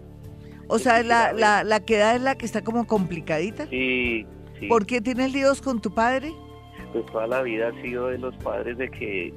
O 0.67 0.79
sea, 0.79 1.03
la, 1.03 1.25
a 1.27 1.33
la, 1.33 1.63
la 1.63 1.79
que 1.81 1.97
da 1.97 2.15
es 2.15 2.21
la 2.21 2.35
que 2.35 2.45
está 2.45 2.63
como 2.63 2.87
complicadita. 2.87 3.67
Sí, 3.67 4.25
sí. 4.59 4.67
¿Por 4.67 4.85
qué 4.85 5.01
tienes 5.01 5.31
líos 5.33 5.61
con 5.61 5.81
tu 5.81 5.93
padre? 5.93 6.31
Pues 6.93 7.05
toda 7.07 7.27
la 7.27 7.41
vida 7.41 7.67
ha 7.69 7.81
sido 7.83 8.07
de 8.07 8.17
los 8.17 8.33
padres 8.37 8.77
de 8.77 8.89
que 8.89 9.33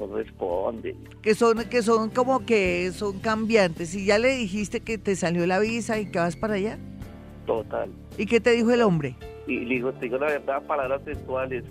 no 0.00 0.06
responden. 0.16 0.96
Que 1.22 1.34
son, 1.34 1.58
que 1.68 1.82
son 1.82 2.08
como 2.10 2.46
que 2.46 2.90
son 2.92 3.18
cambiantes. 3.20 3.94
Y 3.94 4.06
ya 4.06 4.18
le 4.18 4.28
dijiste 4.36 4.80
que 4.80 4.96
te 4.96 5.14
salió 5.16 5.46
la 5.46 5.58
visa 5.58 5.98
y 6.00 6.10
que 6.10 6.18
vas 6.18 6.36
para 6.36 6.54
allá. 6.54 6.78
Total. 7.46 7.90
¿Y 8.16 8.24
qué 8.26 8.40
te 8.40 8.50
dijo 8.52 8.70
el 8.72 8.80
hombre? 8.82 9.14
Y 9.46 9.60
le 9.60 9.74
digo, 9.74 9.92
te 9.92 10.06
digo 10.06 10.18
la 10.18 10.26
verdad, 10.26 10.62
palabras 10.66 11.04
textuales. 11.04 11.64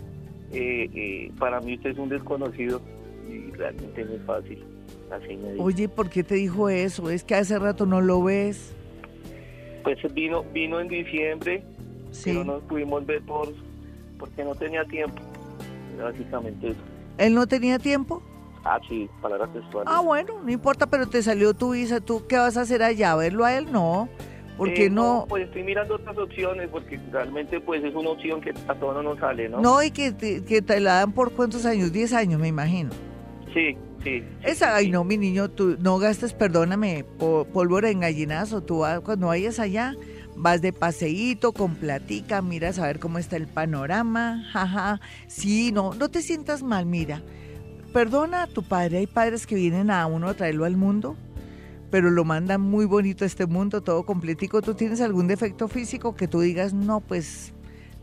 Eh, 0.52 0.90
eh, 0.94 1.32
para 1.40 1.60
mí 1.62 1.76
usted 1.76 1.92
es 1.92 1.98
un 1.98 2.10
desconocido 2.10 2.82
y 3.30 3.52
realmente 3.52 4.06
no 4.06 4.14
es 4.14 4.22
fácil. 4.24 4.64
Así 5.12 5.36
me 5.38 5.52
dijo. 5.54 5.64
Oye, 5.64 5.90
¿por 5.90 6.10
qué 6.10 6.24
te 6.24 6.36
dijo 6.36 6.70
eso? 6.70 7.10
Es 7.10 7.24
que 7.24 7.36
hace 7.36 7.58
rato 7.60 7.86
no 7.86 8.02
lo 8.02 8.24
ves. 8.24 8.74
Pues 9.84 9.98
vino, 10.14 10.44
vino 10.54 10.80
en 10.80 10.88
diciembre, 10.88 11.64
Sí. 12.12 12.32
pero 12.32 12.44
no 12.44 12.60
pudimos 12.60 13.06
ver 13.06 13.22
por 13.24 13.54
porque 14.18 14.44
no 14.44 14.56
tenía 14.56 14.84
tiempo. 14.86 15.22
Básicamente 16.02 16.70
eso. 16.70 16.80
¿Él 17.18 17.34
no 17.34 17.48
tenía 17.48 17.80
tiempo? 17.80 18.22
Ah, 18.64 18.80
sí, 18.90 19.08
palabras 19.22 19.52
textuales. 19.54 19.92
Ah, 19.94 20.02
bueno, 20.02 20.42
no 20.44 20.52
importa, 20.52 20.88
pero 20.88 21.08
te 21.08 21.22
salió 21.22 21.54
tu 21.54 21.74
visa. 21.74 22.00
¿Tú 22.02 22.24
qué 22.28 22.38
vas 22.38 22.58
a 22.58 22.62
hacer 22.62 22.82
allá? 22.82 23.16
¿Verlo 23.16 23.46
a 23.46 23.56
él? 23.58 23.72
No. 23.72 24.10
¿Por 24.58 24.74
qué 24.74 24.86
Eh, 24.86 24.90
no? 24.90 25.26
Pues 25.28 25.44
estoy 25.46 25.64
mirando 25.64 25.96
otras 25.96 26.18
opciones 26.18 26.70
porque 26.72 27.00
realmente 27.12 27.60
pues 27.60 27.84
es 27.84 27.94
una 27.94 28.10
opción 28.12 28.40
que 28.42 28.52
a 28.68 28.76
todos 28.76 28.96
no 28.96 29.04
nos 29.04 29.20
sale, 29.20 29.50
¿no? 29.50 29.60
No, 29.60 29.84
y 29.84 29.92
que 29.92 30.12
te, 30.12 30.44
que 30.46 30.62
te 30.62 30.80
la 30.80 30.96
dan 31.00 31.12
por 31.12 31.32
cuántos 31.34 31.66
años, 31.66 31.92
10 31.92 32.14
años, 32.14 32.40
me 32.40 32.48
imagino. 32.48 32.92
Sí, 33.54 33.76
sí. 34.04 34.22
sí, 34.22 34.24
Esa, 34.44 34.76
ay 34.76 34.86
sí. 34.86 34.92
no, 34.92 35.04
mi 35.04 35.18
niño, 35.18 35.50
tú 35.50 35.78
no 35.80 35.98
gastes, 35.98 36.34
perdóname, 36.34 37.04
pólvora 37.54 37.90
en 37.90 38.00
gallinazo. 38.02 38.62
Tú 38.62 38.80
vas- 38.80 39.02
cuando 39.02 39.28
vayas 39.28 39.60
allá, 39.60 39.94
vas 40.38 40.62
de 40.62 40.72
paseíto, 40.74 41.52
con 41.52 41.76
platica, 41.76 42.42
miras 42.42 42.80
a 42.80 42.88
ver 42.88 43.00
cómo 43.00 43.18
está 43.18 43.36
el 43.38 43.48
panorama, 43.48 44.44
jaja. 44.52 45.00
Sí, 45.28 45.72
no, 45.74 45.94
no 45.94 46.10
te 46.10 46.22
sientas 46.22 46.64
mal, 46.64 46.86
mira. 46.86 47.22
Perdona 47.94 48.44
a 48.44 48.48
tu 48.48 48.64
padre, 48.64 48.98
hay 49.00 49.08
padres 49.08 49.48
que 49.48 49.56
vienen 49.56 49.90
a 49.90 50.06
uno 50.06 50.28
a 50.28 50.34
traerlo 50.34 50.66
al 50.66 50.76
mundo, 50.76 51.16
pero 51.96 52.10
lo 52.12 52.26
mandan 52.26 52.60
muy 52.60 52.84
bonito 52.84 53.24
a 53.24 53.28
este 53.28 53.46
mundo, 53.46 53.80
todo 53.80 54.04
completico. 54.04 54.62
¿Tú 54.62 54.74
tienes 54.74 55.00
algún 55.00 55.28
defecto 55.28 55.70
físico 55.70 56.14
que 56.14 56.28
tú 56.28 56.42
digas, 56.42 56.74
no, 56.74 57.00
pues 57.00 57.54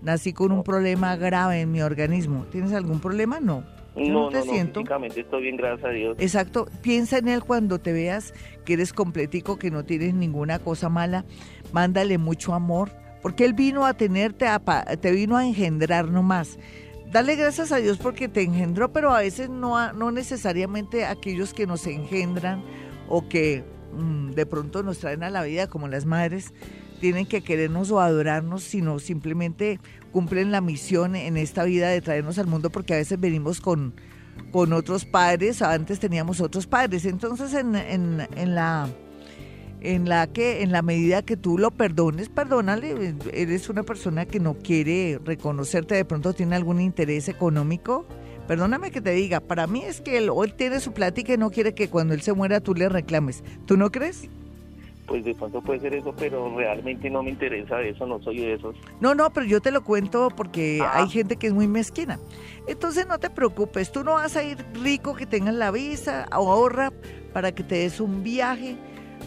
nací 0.01 0.33
con 0.33 0.51
un 0.51 0.63
problema 0.65 1.15
grave 1.17 1.61
en 1.61 1.71
mi 1.71 1.83
organismo? 1.83 2.47
¿Tienes 2.51 2.73
algún 2.73 3.01
problema? 3.01 3.39
No. 3.39 3.65
Yo 3.95 4.05
No, 4.15 4.29
te 4.31 4.39
no, 4.39 4.45
siento. 4.45 4.81
físicamente 4.81 5.21
estoy 5.21 5.43
bien, 5.43 5.59
gracias 5.59 5.85
a 5.85 5.91
Dios. 5.91 6.17
Exacto, 6.19 6.69
piensa 6.81 7.19
en 7.19 7.29
él 7.29 7.45
cuando 7.45 7.81
te 7.81 7.93
veas 7.93 8.33
que 8.65 8.73
eres 8.73 8.95
completico, 8.95 9.59
que 9.59 9.71
no 9.71 9.85
tienes 9.85 10.15
ninguna 10.15 10.59
cosa 10.59 10.89
mala, 10.89 11.27
mándale 11.75 12.17
mucho 12.17 12.55
amor, 12.55 12.93
porque 13.21 13.45
él 13.45 13.53
vino 13.53 13.85
a 13.85 13.93
tenerte, 13.93 14.49
a 14.49 14.59
pa- 14.59 14.87
te 14.87 15.13
vino 15.13 15.37
a 15.37 15.45
engendrar 15.47 16.09
nomás. 16.09 16.59
Dale 17.13 17.37
gracias 17.37 17.73
a 17.73 17.77
Dios 17.77 17.99
porque 17.99 18.27
te 18.27 18.41
engendró, 18.41 18.91
pero 18.91 19.15
a 19.15 19.19
veces 19.21 19.51
no, 19.51 19.93
no 19.93 20.11
necesariamente 20.13 21.05
aquellos 21.05 21.53
que 21.53 21.67
nos 21.67 21.87
engendran 21.87 22.65
o 23.07 23.29
que 23.29 23.71
de 24.35 24.47
pronto 24.47 24.83
nos 24.83 24.99
traen 24.99 25.23
a 25.23 25.31
la 25.31 25.43
vida 25.43 25.67
como 25.67 25.89
las 25.89 26.07
madres, 26.07 26.53
tienen 27.01 27.27
que 27.27 27.43
querernos 27.43 27.91
o 27.91 28.01
adorarnos, 28.01 28.63
sino 28.63 28.99
simplemente 28.99 29.81
cumplen 30.13 30.53
la 30.53 30.61
misión 30.61 31.17
en 31.17 31.37
esta 31.37 31.65
vida 31.65 31.89
de 31.89 32.01
traernos 32.01 32.39
al 32.39 32.47
mundo 32.47 32.71
porque 32.71 32.95
a 32.95 32.99
veces 32.99 33.19
venimos 33.19 33.61
con, 33.61 33.95
con 34.51 34.73
otros 34.73 35.05
padres, 35.05 35.63
antes 35.63 35.99
teníamos 35.99 36.41
otros 36.41 36.67
padres. 36.67 37.05
Entonces, 37.05 37.55
en, 37.55 37.75
en, 37.75 38.27
en 38.37 38.55
la 38.55 38.89
en 39.83 40.09
la 40.09 40.29
que 40.29 40.63
en 40.63 40.71
la 40.71 40.81
medida 40.81 41.23
que 41.23 41.37
tú 41.37 41.59
lo 41.59 41.73
perdones, 41.73 42.29
perdónale, 42.29 43.17
eres 43.33 43.69
una 43.69 43.83
persona 43.83 44.27
que 44.27 44.39
no 44.39 44.55
quiere 44.55 45.19
reconocerte, 45.25 45.97
de 45.97 46.05
pronto 46.05 46.33
tiene 46.33 46.55
algún 46.55 46.81
interés 46.81 47.29
económico. 47.29 48.07
Perdóname 48.53 48.91
que 48.91 49.01
te 49.01 49.13
diga, 49.13 49.41
para 49.41 49.67
mí 49.67 49.83
es 49.83 50.03
que 50.03 50.19
él, 50.19 50.29
o 50.29 50.45
él 50.45 50.53
tiene 50.53 50.79
su 50.81 50.93
plática 50.93 51.33
y 51.33 51.39
no 51.39 51.51
quiere 51.51 51.73
que 51.75 51.89
cuando 51.89 52.13
él 52.13 52.21
se 52.21 52.35
muera 52.35 52.61
tú 52.61 52.75
le 52.75 52.87
reclames. 52.91 53.43
¿Tú 53.65 53.79
no 53.79 53.91
crees? 53.91 54.29
Pues 55.07 55.25
de 55.25 55.35
pronto 55.35 55.63
puede 55.63 55.81
ser 55.81 55.95
eso, 55.95 56.15
pero 56.19 56.55
realmente 56.55 57.09
no 57.09 57.23
me 57.23 57.31
interesa 57.31 57.81
eso, 57.81 58.07
no 58.07 58.21
soy 58.23 58.41
de 58.41 58.53
esos. 58.53 58.77
No, 59.01 59.15
no, 59.15 59.33
pero 59.33 59.47
yo 59.47 59.63
te 59.63 59.71
lo 59.71 59.83
cuento 59.83 60.29
porque 60.37 60.81
Ah. 60.83 61.01
hay 61.01 61.09
gente 61.09 61.37
que 61.37 61.47
es 61.47 61.55
muy 61.55 61.67
mezquina. 61.67 62.19
Entonces 62.67 63.07
no 63.09 63.19
te 63.19 63.31
preocupes, 63.31 63.91
tú 63.91 64.05
no 64.05 64.13
vas 64.17 64.37
a 64.37 64.43
ir 64.43 64.59
rico 64.85 65.15
que 65.15 65.25
tengas 65.25 65.55
la 65.55 65.71
visa, 65.71 66.27
ahorra 66.31 66.93
para 67.33 67.53
que 67.53 67.63
te 67.63 67.77
des 67.77 68.01
un 68.01 68.23
viaje 68.23 68.77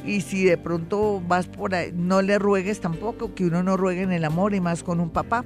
y 0.06 0.22
si 0.22 0.44
de 0.46 0.60
pronto 0.60 1.20
vas 1.28 1.48
por 1.48 1.74
ahí, 1.74 1.92
no 1.96 2.22
le 2.22 2.38
ruegues 2.38 2.80
tampoco, 2.80 3.34
que 3.34 3.46
uno 3.46 3.64
no 3.64 3.76
ruegue 3.76 4.04
en 4.04 4.12
el 4.12 4.24
amor 4.24 4.54
y 4.54 4.62
más 4.62 4.84
con 4.84 5.00
un 5.00 5.10
papá. 5.10 5.44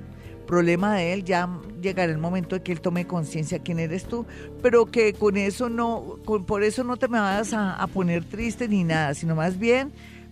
Problema 0.49 0.95
de 0.95 1.13
él, 1.13 1.23
ya 1.23 1.47
llegará 1.79 2.11
el 2.11 2.17
momento 2.17 2.55
de 2.55 2.63
que 2.63 2.71
él 2.71 2.81
tome 2.81 3.05
conciencia 3.05 3.59
quién 3.59 3.77
eres 3.77 4.05
tú, 4.05 4.25
pero 4.63 4.87
que 4.87 5.13
con 5.13 5.37
eso 5.37 5.69
no, 5.69 6.15
con- 6.25 6.43
por 6.43 6.63
eso 6.63 6.83
no 6.83 6.97
te 6.97 7.07
me 7.07 7.19
vas 7.19 7.53
a, 7.53 7.75
a 7.75 7.85
poner 7.85 8.23
triste 8.25 8.67
ni 8.67 8.83
nada, 8.83 9.13
sino 9.13 9.35
más 9.35 9.59
bien 9.59 9.91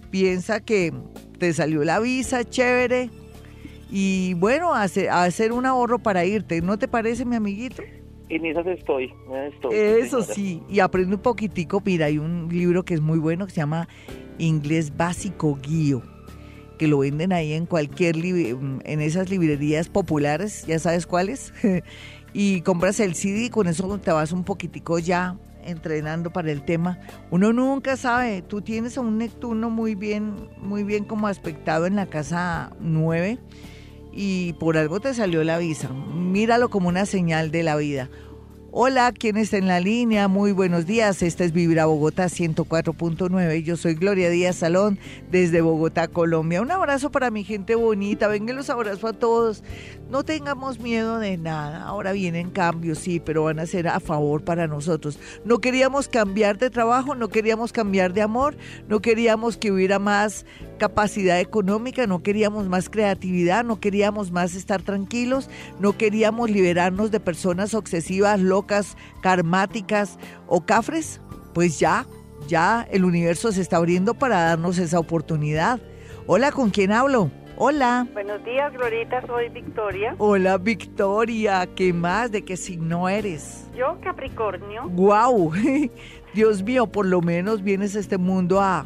piensa 0.10 0.60
que 0.60 0.92
te 1.38 1.54
salió 1.54 1.84
la 1.84 2.00
visa, 2.00 2.44
chévere, 2.44 3.12
y 3.92 4.34
bueno, 4.34 4.74
hace- 4.74 5.08
hacer 5.08 5.52
un 5.52 5.68
ahorro 5.68 6.00
para 6.00 6.26
irte, 6.26 6.64
¿no 6.64 6.80
te 6.80 6.88
parece, 6.88 7.24
mi 7.24 7.36
amiguito? 7.36 7.84
En 8.30 8.44
esas 8.44 8.66
estoy, 8.66 9.14
estoy. 9.54 9.76
Eso 9.76 10.24
sí, 10.24 10.64
y 10.68 10.80
aprende 10.80 11.16
un 11.16 11.22
poquitico, 11.22 11.80
mira, 11.86 12.08
hay 12.08 12.18
un 12.18 12.50
libro 12.52 12.84
que 12.84 12.96
es 12.96 13.02
muy 13.02 13.20
bueno 13.20 13.46
que 13.46 13.52
se 13.52 13.58
llama 13.62 13.88
Inglés 14.40 14.98
Básico 14.98 15.60
Guío, 15.62 16.02
que 16.78 16.88
lo 16.88 17.00
venden 17.00 17.34
ahí 17.34 17.54
en 17.54 17.66
cualquier, 17.66 18.16
li- 18.16 18.50
en 18.84 19.02
esas 19.02 19.30
librerías 19.30 19.90
populares, 19.90 20.66
ya 20.68 20.80
sabes 20.80 21.06
cuáles, 21.08 21.54
y 22.34 22.62
compras 22.62 23.00
el 23.00 23.16
CD 23.16 23.46
y 23.46 23.50
con 23.50 23.68
eso 23.68 23.98
te 24.00 24.12
vas 24.12 24.32
un 24.32 24.44
poquitico 24.44 25.00
ya 25.00 25.36
entrenando 25.66 26.32
para 26.32 26.52
el 26.52 26.64
tema. 26.64 27.00
Uno 27.30 27.52
nunca 27.52 27.98
sabe, 27.98 28.42
tú 28.42 28.62
tienes 28.62 28.98
a 28.98 29.02
un 29.02 29.18
Neptuno 29.18 29.70
muy 29.70 29.96
bien, 29.96 30.34
muy 30.62 30.84
bien 30.84 31.04
como 31.04 31.28
aspectado 31.28 31.86
en 31.88 31.96
la 31.98 32.06
casa 32.06 32.72
9 32.80 33.38
y 34.14 34.54
por 34.54 34.78
algo 34.78 35.00
te 35.00 35.14
salió 35.14 35.44
la 35.44 35.58
visa. 35.58 35.90
Míralo 35.90 36.70
como 36.70 36.88
una 36.90 37.06
señal 37.06 37.52
de 37.52 37.64
la 37.64 37.76
vida. 37.76 38.10
Hola, 38.72 39.14
¿quién 39.14 39.38
está 39.38 39.56
en 39.56 39.68
la 39.68 39.80
línea? 39.80 40.28
Muy 40.28 40.52
buenos 40.52 40.86
días. 40.86 41.24
Esta 41.24 41.46
es 41.46 41.54
Vibra 41.54 41.86
Bogotá 41.86 42.26
104.9. 42.26 43.64
Yo 43.64 43.78
soy 43.78 43.94
Gloria 43.94 44.30
Díaz 44.30 44.58
Salón 44.58 45.00
desde 45.32 45.62
Bogotá, 45.62 46.10
Colombia. 46.10 46.62
Un 46.62 46.72
abrazo 46.72 47.10
para 47.10 47.32
mi 47.32 47.46
gente 47.46 47.76
bonita. 47.76 48.28
Venga, 48.28 48.54
los 48.54 48.70
abrazo 48.70 49.08
a 49.08 49.14
todos. 49.14 49.64
No 50.12 50.24
tengamos 50.24 50.80
miedo 50.80 51.18
de 51.18 51.38
nada. 51.38 51.84
Ahora 51.84 52.12
vienen 52.12 52.50
cambios, 52.50 53.00
sí, 53.00 53.22
pero 53.22 53.44
van 53.44 53.60
a 53.60 53.66
ser 53.66 53.88
a 53.88 54.02
favor 54.02 54.44
para 54.44 54.68
nosotros. 54.68 55.18
No 55.46 55.60
queríamos 55.60 56.10
cambiar 56.10 56.58
de 56.58 56.70
trabajo, 56.70 57.16
no 57.16 57.30
queríamos 57.30 57.72
cambiar 57.72 58.14
de 58.14 58.22
amor, 58.22 58.58
no 58.90 59.02
queríamos 59.02 59.56
que 59.58 59.72
hubiera 59.72 59.98
más 59.98 60.46
capacidad 60.78 61.40
económica, 61.40 62.06
no 62.08 62.22
queríamos 62.22 62.68
más 62.70 62.90
creatividad, 62.90 63.66
no 63.66 63.80
queríamos 63.80 64.32
más 64.32 64.56
estar 64.56 64.82
tranquilos, 64.82 65.50
no 65.80 65.98
queríamos 65.98 66.50
liberarnos 66.50 67.12
de 67.12 67.20
personas 67.20 67.74
obsesivas, 67.74 68.40
locas, 68.40 68.67
karmáticas 69.22 70.18
o 70.48 70.66
cafres. 70.66 71.22
Pues 71.54 71.80
ya, 71.80 72.06
ya 72.48 72.88
el 72.92 73.04
universo 73.04 73.52
se 73.52 73.62
está 73.62 73.78
abriendo 73.78 74.14
para 74.14 74.42
darnos 74.42 74.78
esa 74.78 75.00
oportunidad. 75.00 75.80
Hola, 76.28 76.52
¿con 76.52 76.70
quién 76.70 76.92
hablo? 76.92 77.32
Hola. 77.60 78.08
Buenos 78.14 78.46
días, 78.46 78.72
Glorita, 78.72 79.26
soy 79.26 79.50
Victoria. 79.50 80.14
Hola, 80.20 80.60
Victoria. 80.60 81.68
¿Qué 81.76 81.92
más? 81.92 82.32
¿De 82.32 82.46
qué 82.46 82.56
signo 82.56 83.10
eres? 83.10 83.66
Yo, 83.76 83.98
Capricornio. 84.04 84.88
¡Guau! 84.90 85.52
Dios 86.36 86.62
mío, 86.62 86.86
por 86.86 87.08
lo 87.08 87.22
menos 87.22 87.64
vienes 87.64 87.96
a 87.96 88.00
este 88.00 88.20
mundo 88.20 88.62
a, 88.62 88.86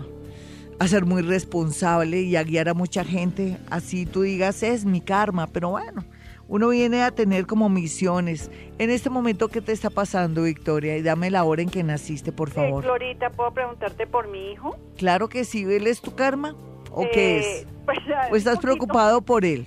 a 0.79 0.87
ser 0.87 1.05
muy 1.05 1.21
responsable 1.21 2.21
y 2.21 2.37
a 2.37 2.43
guiar 2.43 2.69
a 2.69 2.73
mucha 2.73 3.03
gente. 3.03 3.57
Así 3.69 4.05
tú 4.05 4.21
digas, 4.21 4.63
es 4.63 4.85
mi 4.85 5.01
karma, 5.01 5.47
pero 5.47 5.71
bueno, 5.71 6.05
uno 6.51 6.67
viene 6.67 7.01
a 7.01 7.11
tener 7.11 7.47
como 7.47 7.69
misiones. 7.69 8.51
En 8.77 8.89
este 8.89 9.09
momento, 9.09 9.47
¿qué 9.47 9.61
te 9.61 9.71
está 9.71 9.89
pasando, 9.89 10.43
Victoria? 10.43 10.97
Y 10.97 11.01
dame 11.01 11.31
la 11.31 11.45
hora 11.45 11.61
en 11.61 11.69
que 11.69 11.81
naciste, 11.81 12.33
por 12.33 12.49
favor. 12.49 12.83
Glorita, 12.83 13.29
¿puedo 13.29 13.53
preguntarte 13.53 14.05
por 14.05 14.27
mi 14.27 14.51
hijo? 14.51 14.77
Claro 14.97 15.29
que 15.29 15.45
sí, 15.45 15.63
¿él 15.63 15.87
es 15.87 16.01
tu 16.01 16.13
karma? 16.13 16.53
¿O 16.91 17.07
qué 17.09 17.39
es? 17.39 17.45
Eh, 17.45 17.67
pues, 17.85 17.99
¿O 18.29 18.35
estás 18.35 18.59
preocupado 18.59 19.21
por 19.21 19.45
él? 19.45 19.65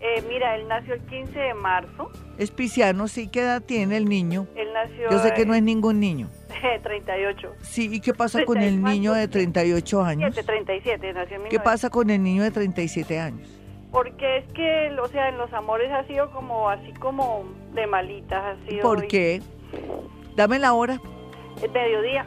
Eh, 0.00 0.22
mira, 0.28 0.54
él 0.56 0.68
nació 0.68 0.94
el 0.94 1.00
15 1.06 1.38
de 1.38 1.54
marzo. 1.54 2.10
Es 2.36 2.50
pisciano, 2.50 3.08
sí, 3.08 3.28
¿qué 3.28 3.40
edad 3.40 3.62
tiene 3.62 3.96
el 3.96 4.04
niño? 4.04 4.46
Él 4.54 4.68
nació... 4.74 5.10
Yo 5.10 5.20
sé 5.20 5.32
que 5.32 5.46
no 5.46 5.54
es 5.54 5.62
ningún 5.62 5.98
niño. 5.98 6.28
38. 6.82 7.54
Sí, 7.62 7.88
¿y 7.90 8.00
qué 8.00 8.12
pasa 8.12 8.44
con 8.44 8.58
el 8.58 8.82
niño 8.82 9.14
de 9.14 9.28
38 9.28 10.02
años? 10.02 10.34
37, 10.34 11.10
nació 11.14 11.42
en 11.42 11.48
¿Qué 11.48 11.58
pasa 11.58 11.88
con 11.88 12.10
el 12.10 12.22
niño 12.22 12.42
de 12.42 12.50
37 12.50 13.18
años? 13.18 13.57
Porque 13.90 14.38
es 14.38 14.52
que, 14.52 14.90
o 15.00 15.08
sea, 15.08 15.28
en 15.28 15.38
los 15.38 15.52
amores 15.52 15.90
ha 15.92 16.06
sido 16.06 16.30
como, 16.30 16.68
así 16.68 16.92
como 16.94 17.44
de 17.74 17.86
malitas, 17.86 18.56
ha 18.56 18.68
sido... 18.68 18.82
¿Por 18.82 19.06
qué? 19.06 19.42
Dame 20.36 20.58
la 20.58 20.72
hora. 20.74 21.00
El 21.62 21.70
mediodía. 21.70 22.26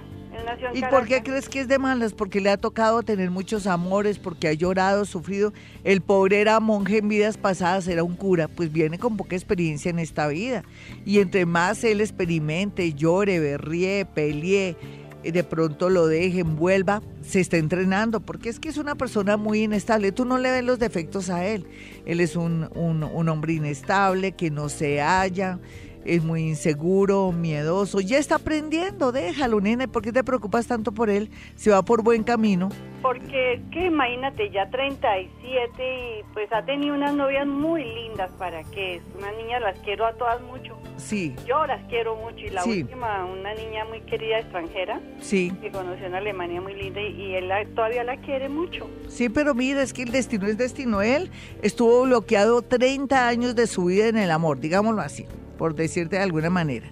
¿Y 0.73 0.81
por 0.83 1.07
qué 1.07 1.21
crees 1.23 1.49
que 1.49 1.59
es 1.59 1.67
de 1.67 1.77
malas? 1.77 2.13
Porque 2.13 2.39
le 2.39 2.49
ha 2.49 2.57
tocado 2.57 3.03
tener 3.03 3.29
muchos 3.29 3.67
amores, 3.67 4.17
porque 4.17 4.47
ha 4.47 4.53
llorado, 4.53 5.05
sufrido. 5.05 5.53
El 5.83 6.01
pobre 6.01 6.39
era 6.39 6.59
monje 6.59 6.99
en 6.99 7.09
vidas 7.09 7.37
pasadas, 7.37 7.87
era 7.87 8.03
un 8.03 8.15
cura, 8.15 8.47
pues 8.47 8.71
viene 8.71 8.97
con 8.97 9.17
poca 9.17 9.35
experiencia 9.35 9.89
en 9.89 9.99
esta 9.99 10.27
vida. 10.27 10.63
Y 11.05 11.19
entre 11.19 11.45
más 11.45 11.83
él 11.83 12.01
experimente, 12.01 12.93
llore, 12.93 13.39
berríe, 13.39 14.05
pelee, 14.05 14.75
de 15.23 15.43
pronto 15.43 15.89
lo 15.89 16.07
deje, 16.07 16.39
envuelva, 16.39 17.01
se 17.21 17.39
está 17.39 17.57
entrenando, 17.57 18.21
porque 18.21 18.49
es 18.49 18.59
que 18.59 18.69
es 18.69 18.77
una 18.77 18.95
persona 18.95 19.37
muy 19.37 19.63
inestable. 19.63 20.11
Tú 20.11 20.25
no 20.25 20.37
le 20.37 20.51
ves 20.51 20.63
los 20.63 20.79
defectos 20.79 21.29
a 21.29 21.45
él. 21.45 21.67
Él 22.05 22.19
es 22.19 22.35
un, 22.35 22.69
un, 22.75 23.03
un 23.03 23.29
hombre 23.29 23.53
inestable, 23.53 24.31
que 24.31 24.49
no 24.49 24.69
se 24.69 25.01
halla 25.01 25.59
es 26.05 26.23
muy 26.23 26.47
inseguro, 26.49 27.31
miedoso, 27.31 27.99
ya 28.01 28.17
está 28.17 28.35
aprendiendo, 28.35 29.11
déjalo, 29.11 29.61
nene, 29.61 29.87
¿por 29.87 30.01
qué 30.01 30.11
te 30.11 30.23
preocupas 30.23 30.67
tanto 30.67 30.91
por 30.91 31.09
él? 31.09 31.29
Se 31.55 31.71
va 31.71 31.83
por 31.83 32.03
buen 32.03 32.23
camino. 32.23 32.69
Porque 33.01 33.53
es 33.53 33.61
que 33.71 33.87
imagínate, 33.87 34.51
ya 34.51 34.69
37 34.69 36.19
y 36.19 36.23
pues 36.33 36.51
ha 36.51 36.63
tenido 36.63 36.95
unas 36.95 37.15
novias 37.15 37.47
muy 37.47 37.83
lindas, 37.83 38.31
¿para 38.37 38.63
que 38.65 38.95
es 38.95 39.03
Una 39.17 39.31
niña 39.31 39.59
las 39.59 39.77
quiero 39.79 40.05
a 40.05 40.13
todas 40.13 40.41
mucho. 40.41 40.77
Sí. 40.97 41.35
Yo 41.47 41.65
las 41.65 41.83
quiero 41.87 42.15
mucho 42.15 42.45
y 42.45 42.49
la 42.49 42.63
última, 42.63 43.25
una 43.25 43.55
niña 43.55 43.85
muy 43.85 44.01
querida 44.01 44.39
extranjera. 44.39 45.01
Sí. 45.19 45.51
Que 45.59 45.71
conoció 45.71 46.05
en 46.05 46.13
Alemania 46.13 46.61
muy 46.61 46.75
linda 46.75 47.01
y, 47.01 47.33
él 47.33 47.51
todavía 47.73 48.03
la 48.03 48.17
quiere 48.17 48.49
mucho. 48.49 48.87
Sí, 49.07 49.29
pero 49.29 49.55
mira, 49.55 49.81
es 49.81 49.93
que 49.93 50.03
el 50.03 50.11
destino 50.11 50.45
es 50.45 50.57
destino. 50.57 51.01
Él 51.01 51.31
estuvo 51.63 52.03
bloqueado 52.03 52.61
30 52.61 53.27
años 53.27 53.55
de 53.55 53.65
su 53.65 53.85
vida 53.85 54.07
en 54.07 54.17
el 54.17 54.29
amor, 54.29 54.59
digámoslo 54.59 55.01
así 55.01 55.25
por 55.61 55.75
decirte 55.75 56.15
de 56.15 56.23
alguna 56.23 56.49
manera. 56.49 56.91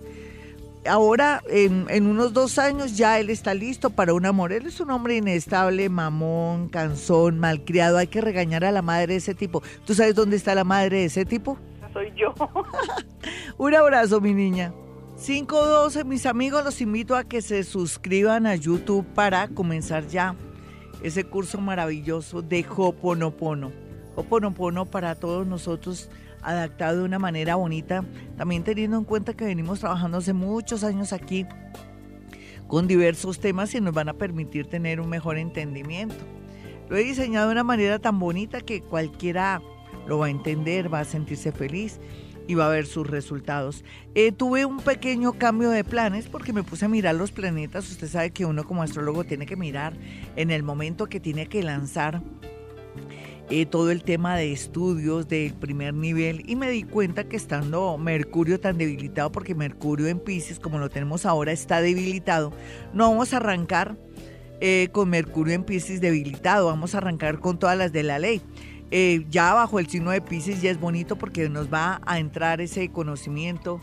Ahora, 0.88 1.42
en, 1.50 2.06
unos 2.06 2.34
dos 2.34 2.60
años, 2.60 2.96
ya 2.96 3.20
él 3.20 3.32
está 3.32 3.56
listo 3.56 3.90
para 3.90 4.14
un 4.14 4.28
amor. 4.28 4.54
Él 4.54 4.68
es 4.68 4.80
un 4.80 4.92
hombre 4.92 5.18
inestable, 5.18 5.90
mamón, 5.90 6.70
cansón, 6.70 7.40
malcriado. 7.40 7.98
Hay 7.98 8.06
que 8.06 8.22
regañar 8.22 8.64
a 8.64 8.72
la 8.72 8.84
madre 8.84 9.14
de 9.14 9.16
ese 9.16 9.34
tipo. 9.34 9.64
¿Tú 9.88 9.96
sabes 9.96 10.14
dónde 10.14 10.36
está 10.36 10.54
la 10.54 10.66
madre 10.66 10.98
de 10.98 11.06
ese 11.06 11.26
tipo? 11.26 11.58
Soy 11.94 12.14
yo. 12.16 12.36
un 13.58 13.74
abrazo, 13.74 14.22
mi 14.22 14.36
niña. 14.36 14.72
512, 15.26 16.04
mis 16.04 16.28
amigos, 16.28 16.64
los 16.64 16.80
invito 16.80 17.16
a 17.16 17.24
que 17.24 17.42
se 17.42 17.64
suscriban 17.64 18.46
a 18.46 18.54
YouTube 18.54 19.04
para 19.16 19.48
comenzar 19.48 20.06
ya 20.06 20.36
ese 21.02 21.24
curso 21.24 21.60
maravilloso 21.60 22.44
de 22.44 22.64
Hoponopono. 22.70 23.72
Hoponopono 24.16 24.86
para 24.86 25.16
todos 25.16 25.48
nosotros 25.48 26.12
adaptado 26.50 27.00
de 27.00 27.06
una 27.06 27.20
manera 27.20 27.56
bonita, 27.56 28.04
también 28.38 28.64
teniendo 28.64 28.98
en 28.98 29.04
cuenta 29.04 29.34
que 29.34 29.46
venimos 29.46 29.80
trabajando 29.80 30.18
hace 30.18 30.34
muchos 30.34 30.84
años 30.84 31.14
aquí 31.14 31.46
con 32.68 32.88
diversos 32.88 33.40
temas 33.40 33.74
y 33.74 33.82
nos 33.82 33.94
van 33.94 34.10
a 34.10 34.14
permitir 34.14 34.68
tener 34.68 35.00
un 35.00 35.10
mejor 35.10 35.38
entendimiento. 35.38 36.16
Lo 36.88 36.98
he 36.98 37.04
diseñado 37.04 37.48
de 37.48 37.54
una 37.54 37.64
manera 37.64 38.00
tan 38.00 38.20
bonita 38.20 38.62
que 38.62 38.82
cualquiera 38.82 39.62
lo 40.08 40.20
va 40.20 40.28
a 40.28 40.30
entender, 40.30 40.92
va 40.94 41.02
a 41.02 41.06
sentirse 41.06 41.52
feliz 41.52 42.00
y 42.48 42.56
va 42.56 42.66
a 42.66 42.70
ver 42.70 42.88
sus 42.88 43.06
resultados. 43.06 43.84
Eh, 44.16 44.32
tuve 44.32 44.66
un 44.66 44.80
pequeño 44.80 45.34
cambio 45.34 45.70
de 45.70 45.84
planes 45.84 46.28
porque 46.28 46.52
me 46.52 46.64
puse 46.64 46.86
a 46.86 46.88
mirar 46.88 47.14
los 47.14 47.32
planetas. 47.32 47.92
Usted 47.92 48.08
sabe 48.08 48.32
que 48.32 48.46
uno 48.46 48.64
como 48.64 48.82
astrólogo 48.82 49.24
tiene 49.24 49.46
que 49.46 49.56
mirar 49.56 49.94
en 50.36 50.50
el 50.50 50.64
momento 50.64 51.06
que 51.06 51.20
tiene 51.20 51.46
que 51.46 51.62
lanzar 51.62 52.24
eh, 53.50 53.66
todo 53.66 53.90
el 53.92 54.04
tema 54.04 54.36
de 54.36 54.52
estudios 54.52 55.28
del 55.28 55.54
primer 55.54 55.94
nivel 55.94 56.44
y 56.48 56.56
me 56.56 56.70
di 56.70 56.84
cuenta 56.84 57.24
que 57.28 57.36
estando 57.36 57.98
Mercurio 57.98 58.60
tan 58.60 58.78
debilitado, 58.78 59.32
porque 59.32 59.56
Mercurio 59.56 60.08
en 60.08 60.20
Pisces, 60.20 60.60
como 60.60 60.78
lo 60.78 60.90
tenemos 60.90 61.26
ahora, 61.26 61.52
está 61.52 61.82
debilitado, 61.82 62.52
no 62.94 63.10
vamos 63.10 63.34
a 63.34 63.38
arrancar 63.38 63.98
eh, 64.62 64.90
con 64.92 65.10
Mercurio 65.10 65.56
en 65.56 65.64
Pisces 65.64 66.02
debilitado, 66.02 66.68
vamos 66.68 66.94
a 66.94 67.00
arrancar 67.00 67.40
con 67.40 67.58
todas 67.58 67.78
las 67.78 67.92
de 67.92 68.04
la 68.04 68.20
ley. 68.20 68.42
Eh, 68.92 69.26
ya 69.30 69.54
bajo 69.54 69.80
el 69.80 69.88
signo 69.88 70.12
de 70.12 70.22
Pisces 70.22 70.62
ya 70.62 70.72
es 70.72 70.80
bonito 70.80 71.16
porque 71.16 71.48
nos 71.48 71.72
va 71.72 72.02
a 72.06 72.20
entrar 72.20 72.60
ese 72.60 72.90
conocimiento, 72.90 73.80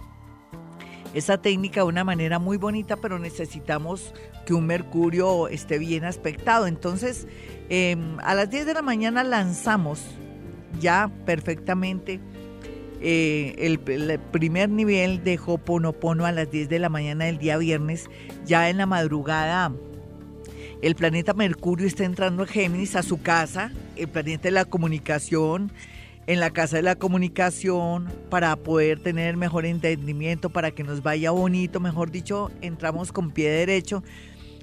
esa 1.16 1.38
técnica 1.40 1.80
de 1.80 1.86
una 1.86 2.04
manera 2.04 2.38
muy 2.38 2.56
bonita, 2.56 2.96
pero 2.96 3.18
necesitamos 3.18 4.14
que 4.44 4.54
un 4.54 4.66
Mercurio 4.66 5.48
esté 5.48 5.78
bien 5.78 6.04
aspectado. 6.04 6.66
Entonces, 6.66 7.26
Em, 7.68 8.18
a 8.20 8.34
las 8.34 8.48
10 8.48 8.66
de 8.66 8.74
la 8.74 8.82
mañana 8.82 9.24
lanzamos 9.24 10.00
ya 10.80 11.10
perfectamente 11.24 12.20
eh, 13.00 13.54
el, 13.58 13.78
primer 13.78 14.70
nivel 14.70 15.24
de 15.24 15.38
Hoponopono 15.44 16.26
a 16.26 16.32
las 16.32 16.50
10 16.50 16.68
de 16.68 16.78
la 16.78 16.88
mañana 16.88 17.24
del 17.24 17.38
día 17.38 17.58
viernes. 17.58 18.08
Ya 18.44 18.70
en 18.70 18.78
la 18.78 18.86
madrugada, 18.86 19.72
el 20.80 20.94
planeta 20.94 21.34
Mercurio 21.34 21.86
está 21.86 22.04
entrando 22.04 22.44
a 22.44 22.46
Géminis 22.46 22.94
a 22.94 23.02
su 23.02 23.20
casa, 23.20 23.72
el 23.96 24.08
planeta 24.08 24.44
de 24.44 24.52
la 24.52 24.64
comunicación, 24.64 25.72
en 26.26 26.40
la 26.40 26.50
casa 26.50 26.76
de 26.76 26.82
la 26.82 26.96
comunicación, 26.96 28.08
para 28.30 28.56
poder 28.56 29.00
tener 29.00 29.36
mejor 29.36 29.64
entendimiento, 29.64 30.50
para 30.50 30.72
que 30.72 30.82
nos 30.82 31.02
vaya 31.02 31.30
bonito, 31.30 31.78
mejor 31.80 32.10
dicho, 32.10 32.50
entramos 32.62 33.12
con 33.12 33.30
pie 33.30 33.48
derecho 33.48 34.02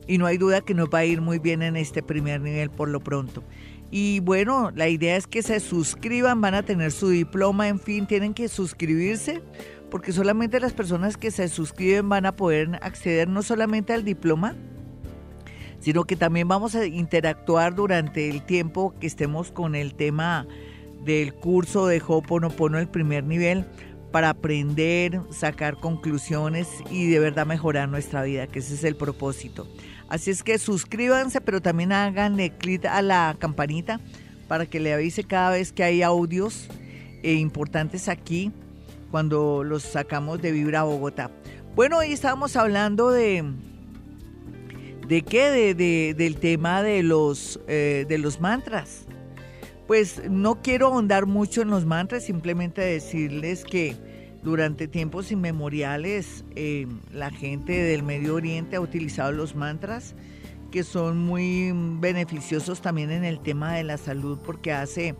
y 0.07 0.17
no 0.17 0.25
hay 0.25 0.37
duda 0.37 0.61
que 0.61 0.73
nos 0.73 0.89
va 0.89 0.99
a 0.99 1.05
ir 1.05 1.21
muy 1.21 1.39
bien 1.39 1.61
en 1.61 1.77
este 1.77 2.03
primer 2.03 2.41
nivel 2.41 2.69
por 2.69 2.89
lo 2.89 2.99
pronto. 2.99 3.43
Y 3.91 4.19
bueno, 4.21 4.71
la 4.75 4.89
idea 4.89 5.15
es 5.15 5.27
que 5.27 5.43
se 5.43 5.59
suscriban, 5.59 6.41
van 6.41 6.55
a 6.55 6.63
tener 6.63 6.91
su 6.91 7.09
diploma, 7.09 7.67
en 7.67 7.79
fin, 7.79 8.07
tienen 8.07 8.33
que 8.33 8.47
suscribirse 8.47 9.41
porque 9.93 10.11
solamente 10.11 10.59
las 10.59 10.73
personas 10.73 11.17
que 11.17 11.29
se 11.29 11.47
suscriben 11.47 12.09
van 12.09 12.25
a 12.25 12.35
poder 12.35 12.79
acceder 12.81 13.27
no 13.27 13.43
solamente 13.43 13.93
al 13.93 14.03
diploma, 14.03 14.55
sino 15.79 16.05
que 16.05 16.15
también 16.15 16.47
vamos 16.47 16.73
a 16.73 16.87
interactuar 16.87 17.75
durante 17.75 18.27
el 18.27 18.41
tiempo 18.41 18.95
que 18.99 19.05
estemos 19.05 19.51
con 19.51 19.75
el 19.75 19.93
tema 19.93 20.47
del 21.03 21.33
curso 21.33 21.87
de 21.87 22.01
Hoponopono, 22.05 22.79
el 22.79 22.87
primer 22.87 23.23
nivel, 23.23 23.65
para 24.11 24.29
aprender, 24.29 25.21
sacar 25.31 25.79
conclusiones 25.79 26.67
y 26.91 27.07
de 27.07 27.19
verdad 27.19 27.47
mejorar 27.47 27.89
nuestra 27.89 28.23
vida, 28.23 28.47
que 28.47 28.59
ese 28.59 28.75
es 28.75 28.83
el 28.83 28.95
propósito. 28.95 29.67
Así 30.07 30.29
es 30.29 30.43
que 30.43 30.59
suscríbanse, 30.59 31.41
pero 31.41 31.61
también 31.61 31.91
háganle 31.91 32.51
clic 32.51 32.85
a 32.85 33.01
la 33.01 33.35
campanita 33.39 33.99
para 34.47 34.67
que 34.67 34.79
le 34.79 34.93
avise 34.93 35.23
cada 35.23 35.49
vez 35.51 35.71
que 35.71 35.83
hay 35.83 36.03
audios 36.03 36.67
eh, 37.23 37.33
importantes 37.33 38.07
aquí 38.07 38.51
cuando 39.09 39.63
los 39.63 39.81
sacamos 39.81 40.41
de 40.41 40.51
Vibra 40.51 40.83
Bogotá. 40.83 41.31
Bueno, 41.75 41.97
hoy 41.97 42.11
estábamos 42.11 42.55
hablando 42.55 43.09
de... 43.09 43.43
¿De 45.07 45.21
qué? 45.23 45.73
De, 45.73 46.13
del 46.13 46.37
tema 46.37 46.81
de 46.83 47.03
los, 47.03 47.59
eh, 47.67 48.05
de 48.07 48.17
los 48.17 48.39
mantras. 48.39 49.05
Pues 49.93 50.23
no 50.27 50.59
quiero 50.63 50.87
ahondar 50.87 51.27
mucho 51.27 51.61
en 51.61 51.69
los 51.69 51.85
mantras, 51.85 52.25
simplemente 52.25 52.81
decirles 52.81 53.63
que 53.63 53.95
durante 54.41 54.87
tiempos 54.87 55.31
inmemoriales 55.31 56.45
eh, 56.55 56.87
la 57.11 57.29
gente 57.29 57.73
del 57.73 58.01
Medio 58.01 58.33
Oriente 58.33 58.75
ha 58.75 58.81
utilizado 58.81 59.31
los 59.31 59.53
mantras 59.53 60.15
que 60.71 60.83
son 60.83 61.19
muy 61.19 61.71
beneficiosos 61.99 62.81
también 62.81 63.11
en 63.11 63.23
el 63.23 63.39
tema 63.39 63.75
de 63.75 63.83
la 63.83 63.99
salud 63.99 64.39
porque 64.43 64.71
hace 64.71 65.13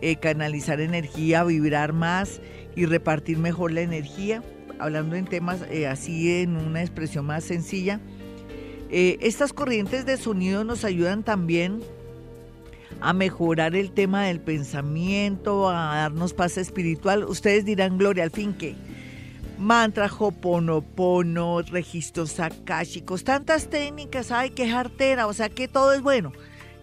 eh, 0.00 0.16
canalizar 0.16 0.80
energía, 0.80 1.44
vibrar 1.44 1.92
más 1.92 2.40
y 2.74 2.86
repartir 2.86 3.36
mejor 3.36 3.70
la 3.72 3.82
energía. 3.82 4.42
Hablando 4.78 5.16
en 5.16 5.26
temas 5.26 5.60
eh, 5.70 5.88
así 5.88 6.40
en 6.40 6.56
una 6.56 6.80
expresión 6.80 7.26
más 7.26 7.44
sencilla, 7.44 8.00
estas 8.88 9.52
corrientes 9.52 10.06
de 10.06 10.16
sonido 10.16 10.64
nos 10.64 10.84
ayudan 10.86 11.22
también 11.22 11.82
a 13.00 13.12
mejorar 13.12 13.74
el 13.74 13.92
tema 13.92 14.24
del 14.24 14.40
pensamiento, 14.40 15.68
a 15.68 15.96
darnos 15.96 16.34
paz 16.34 16.56
espiritual. 16.58 17.24
Ustedes 17.24 17.64
dirán, 17.64 17.98
Gloria, 17.98 18.24
al 18.24 18.30
fin 18.30 18.54
que 18.54 18.74
mantra, 19.58 20.10
hoponopono, 20.18 21.62
registros 21.62 22.40
akáshicos, 22.40 23.24
tantas 23.24 23.68
técnicas, 23.68 24.30
hay 24.32 24.50
que 24.50 24.68
jartera, 24.68 25.26
o 25.26 25.32
sea 25.32 25.48
que 25.48 25.68
todo 25.68 25.92
es 25.92 26.02
bueno. 26.02 26.32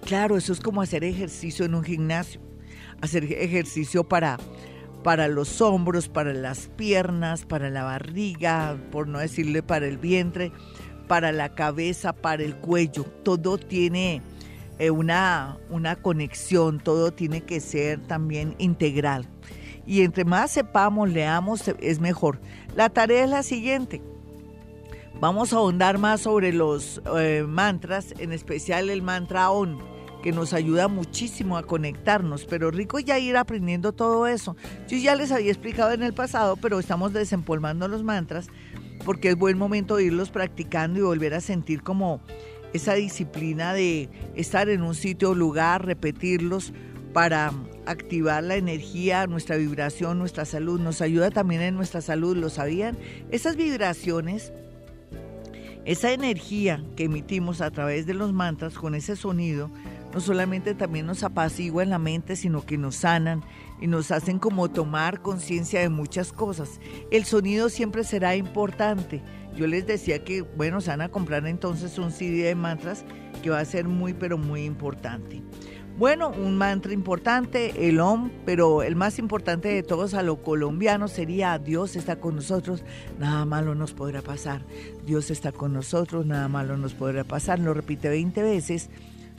Claro, 0.05 0.37
eso 0.37 0.53
es 0.53 0.59
como 0.59 0.81
hacer 0.81 1.03
ejercicio 1.03 1.65
en 1.65 1.75
un 1.75 1.83
gimnasio, 1.83 2.41
hacer 3.01 3.23
ejercicio 3.23 4.03
para, 4.03 4.37
para 5.03 5.27
los 5.27 5.61
hombros, 5.61 6.09
para 6.09 6.33
las 6.33 6.67
piernas, 6.75 7.45
para 7.45 7.69
la 7.69 7.83
barriga, 7.83 8.77
por 8.91 9.07
no 9.07 9.19
decirle 9.19 9.63
para 9.63 9.87
el 9.87 9.97
vientre, 9.97 10.51
para 11.07 11.31
la 11.31 11.55
cabeza, 11.55 12.13
para 12.13 12.43
el 12.43 12.55
cuello, 12.55 13.03
todo 13.23 13.57
tiene 13.57 14.21
eh, 14.79 14.89
una, 14.89 15.57
una 15.69 15.95
conexión, 15.95 16.79
todo 16.79 17.11
tiene 17.11 17.41
que 17.41 17.59
ser 17.59 17.99
también 18.07 18.55
integral. 18.57 19.27
Y 19.85 20.01
entre 20.01 20.25
más 20.25 20.51
sepamos, 20.51 21.09
leamos, 21.09 21.67
es 21.79 21.99
mejor. 21.99 22.39
La 22.75 22.89
tarea 22.89 23.23
es 23.23 23.29
la 23.29 23.43
siguiente. 23.43 24.01
Vamos 25.19 25.53
a 25.53 25.57
ahondar 25.57 25.97
más 25.97 26.21
sobre 26.21 26.53
los 26.53 27.01
eh, 27.17 27.45
mantras, 27.47 28.13
en 28.17 28.31
especial 28.33 28.89
el 28.89 29.01
mantra 29.01 29.51
ON, 29.51 29.79
que 30.21 30.31
nos 30.31 30.53
ayuda 30.53 30.87
muchísimo 30.87 31.57
a 31.57 31.63
conectarnos, 31.63 32.45
pero 32.45 32.71
rico 32.71 32.99
ya 32.99 33.19
ir 33.19 33.37
aprendiendo 33.37 33.93
todo 33.93 34.27
eso. 34.27 34.55
Yo 34.87 34.97
ya 34.97 35.15
les 35.15 35.31
había 35.31 35.51
explicado 35.51 35.91
en 35.91 36.03
el 36.03 36.13
pasado, 36.13 36.55
pero 36.57 36.79
estamos 36.79 37.13
desempolvando 37.13 37.87
los 37.87 38.03
mantras 38.03 38.49
porque 39.05 39.29
es 39.29 39.35
buen 39.35 39.57
momento 39.57 39.97
de 39.97 40.05
irlos 40.05 40.29
practicando 40.29 40.99
y 40.99 41.03
volver 41.03 41.33
a 41.33 41.41
sentir 41.41 41.83
como 41.83 42.21
esa 42.73 42.95
disciplina 42.95 43.73
de 43.73 44.09
estar 44.35 44.69
en 44.69 44.81
un 44.81 44.95
sitio 44.95 45.31
o 45.31 45.35
lugar, 45.35 45.85
repetirlos 45.85 46.73
para 47.13 47.51
activar 47.85 48.43
la 48.43 48.55
energía, 48.55 49.27
nuestra 49.27 49.57
vibración, 49.57 50.19
nuestra 50.19 50.45
salud. 50.45 50.79
Nos 50.79 51.01
ayuda 51.01 51.29
también 51.29 51.61
en 51.61 51.75
nuestra 51.75 52.01
salud, 52.01 52.35
¿lo 52.35 52.49
sabían? 52.49 52.97
Esas 53.29 53.55
vibraciones, 53.55 54.51
esa 55.85 56.11
energía 56.11 56.83
que 56.95 57.05
emitimos 57.05 57.61
a 57.61 57.71
través 57.71 58.05
de 58.05 58.13
los 58.13 58.33
mantras 58.33 58.73
con 58.73 58.95
ese 58.95 59.15
sonido, 59.15 59.69
no 60.13 60.19
solamente 60.19 60.75
también 60.75 61.07
nos 61.07 61.23
apacigua 61.23 61.83
en 61.83 61.89
la 61.89 61.99
mente, 61.99 62.35
sino 62.35 62.65
que 62.65 62.77
nos 62.77 62.97
sanan 62.97 63.43
y 63.81 63.87
nos 63.87 64.11
hacen 64.11 64.39
como 64.39 64.69
tomar 64.69 65.21
conciencia 65.21 65.79
de 65.79 65.89
muchas 65.89 66.31
cosas. 66.31 66.79
El 67.11 67.25
sonido 67.25 67.69
siempre 67.69 68.03
será 68.03 68.35
importante 68.35 69.21
yo 69.55 69.67
les 69.67 69.85
decía 69.85 70.23
que, 70.23 70.41
bueno, 70.41 70.81
se 70.81 70.89
van 70.89 71.01
a 71.01 71.09
comprar 71.09 71.45
entonces 71.47 71.97
un 71.97 72.11
CD 72.11 72.43
de 72.43 72.55
mantras 72.55 73.05
que 73.41 73.49
va 73.49 73.59
a 73.59 73.65
ser 73.65 73.87
muy, 73.87 74.13
pero 74.13 74.37
muy 74.37 74.63
importante. 74.63 75.41
Bueno, 75.95 76.29
un 76.29 76.57
mantra 76.57 76.91
importante, 76.91 77.87
el 77.87 77.99
OM, 77.99 78.31
pero 78.45 78.81
el 78.81 78.95
más 78.95 79.19
importante 79.19 79.67
de 79.67 79.83
todos 79.83 80.15
a 80.15 80.23
lo 80.23 80.41
colombiano 80.41 81.07
sería 81.07 81.59
Dios 81.59 81.95
está 81.95 82.15
con 82.15 82.35
nosotros, 82.35 82.83
nada 83.19 83.45
malo 83.45 83.75
nos 83.75 83.93
podrá 83.93 84.23
pasar. 84.23 84.65
Dios 85.05 85.29
está 85.29 85.51
con 85.51 85.71
nosotros, 85.71 86.25
nada 86.25 86.47
malo 86.47 86.77
nos 86.77 86.95
podrá 86.95 87.23
pasar. 87.23 87.59
Lo 87.59 87.75
repite 87.75 88.09
20 88.09 88.41
veces. 88.41 88.89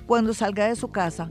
Cuando 0.06 0.32
salga 0.32 0.68
de 0.68 0.76
su 0.76 0.92
casa, 0.92 1.28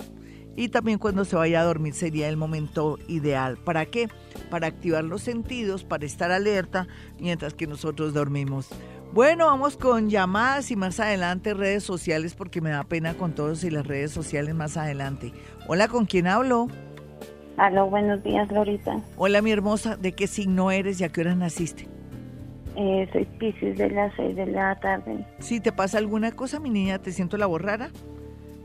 y 0.55 0.69
también 0.69 0.99
cuando 0.99 1.25
se 1.25 1.35
vaya 1.35 1.61
a 1.61 1.63
dormir 1.63 1.93
sería 1.93 2.29
el 2.29 2.37
momento 2.37 2.97
ideal. 3.07 3.57
¿Para 3.57 3.85
qué? 3.85 4.09
Para 4.49 4.67
activar 4.67 5.03
los 5.03 5.21
sentidos, 5.21 5.83
para 5.83 6.05
estar 6.05 6.31
alerta 6.31 6.87
mientras 7.19 7.53
que 7.53 7.67
nosotros 7.67 8.13
dormimos. 8.13 8.69
Bueno, 9.13 9.45
vamos 9.45 9.77
con 9.77 10.09
llamadas 10.09 10.71
y 10.71 10.75
más 10.75 10.99
adelante 10.99 11.53
redes 11.53 11.83
sociales 11.83 12.33
porque 12.33 12.61
me 12.61 12.71
da 12.71 12.83
pena 12.83 13.13
con 13.13 13.33
todos 13.33 13.63
y 13.63 13.69
las 13.69 13.85
redes 13.85 14.11
sociales 14.11 14.55
más 14.55 14.75
adelante. 14.75 15.33
Hola, 15.67 15.87
¿con 15.87 16.05
quién 16.05 16.27
hablo? 16.27 16.67
Hola, 17.57 17.83
buenos 17.83 18.23
días, 18.23 18.51
Lorita. 18.51 18.99
Hola, 19.15 19.43
mi 19.43 19.51
hermosa. 19.51 19.97
¿De 19.97 20.13
qué 20.13 20.25
signo 20.25 20.71
eres 20.71 20.99
y 20.99 21.03
a 21.03 21.09
qué 21.09 21.21
hora 21.21 21.35
naciste? 21.35 21.87
Eh, 22.75 23.07
soy 23.13 23.25
Pisces 23.37 23.77
de 23.77 23.91
las 23.91 24.11
6 24.15 24.35
de 24.35 24.47
la 24.47 24.79
tarde. 24.79 25.23
Si 25.37 25.59
te 25.59 25.71
pasa 25.71 25.99
alguna 25.99 26.31
cosa, 26.31 26.59
mi 26.59 26.71
niña, 26.71 26.97
¿te 26.97 27.11
siento 27.11 27.37
la 27.37 27.45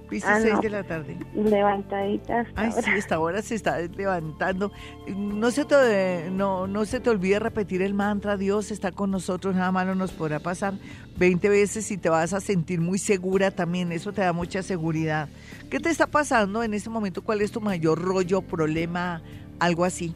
borrara? 0.09 0.37
Ah, 0.37 0.41
seis 0.41 0.61
de 0.61 0.71
la 0.71 0.85
tarde. 0.85 1.17
Levantaditas. 1.35 2.47
Ay, 2.55 2.73
sí, 2.73 2.91
esta 2.97 3.21
hora 3.21 3.43
se 3.43 3.55
está 3.55 3.79
levantando. 3.81 4.73
No 5.09 5.51
se, 5.51 5.65
te, 5.65 6.31
no, 6.31 6.67
no 6.67 6.85
se 6.85 7.01
te 7.01 7.11
olvide 7.11 7.39
repetir 7.39 7.83
el 7.83 7.95
mantra, 7.95 8.37
Dios 8.37 8.71
está 8.71 8.93
con 8.93 9.11
nosotros, 9.11 9.55
nada 9.55 9.73
malo 9.73 9.95
nos 9.95 10.13
podrá 10.13 10.41
pasar 10.41 10.75
20 11.19 11.49
veces 11.49 11.91
y 11.91 11.99
te 11.99 12.09
vas 12.09 12.33
a 12.33 12.41
sentir 12.41 12.81
muy 12.81 12.99
segura 12.99 13.51
también, 13.51 13.93
eso 13.93 14.13
te 14.13 14.23
da 14.23 14.33
mucha 14.33 14.63
seguridad. 14.63 15.29
¿Qué 15.71 15.81
te 15.81 15.91
está 15.91 16.07
pasando 16.07 16.63
en 16.63 16.75
este 16.75 16.91
momento? 16.91 17.23
¿Cuál 17.23 17.41
es 17.43 17.53
tu 17.53 17.61
mayor 17.61 18.01
rollo, 18.01 18.41
problema, 18.41 19.23
algo 19.59 19.85
así? 19.85 20.15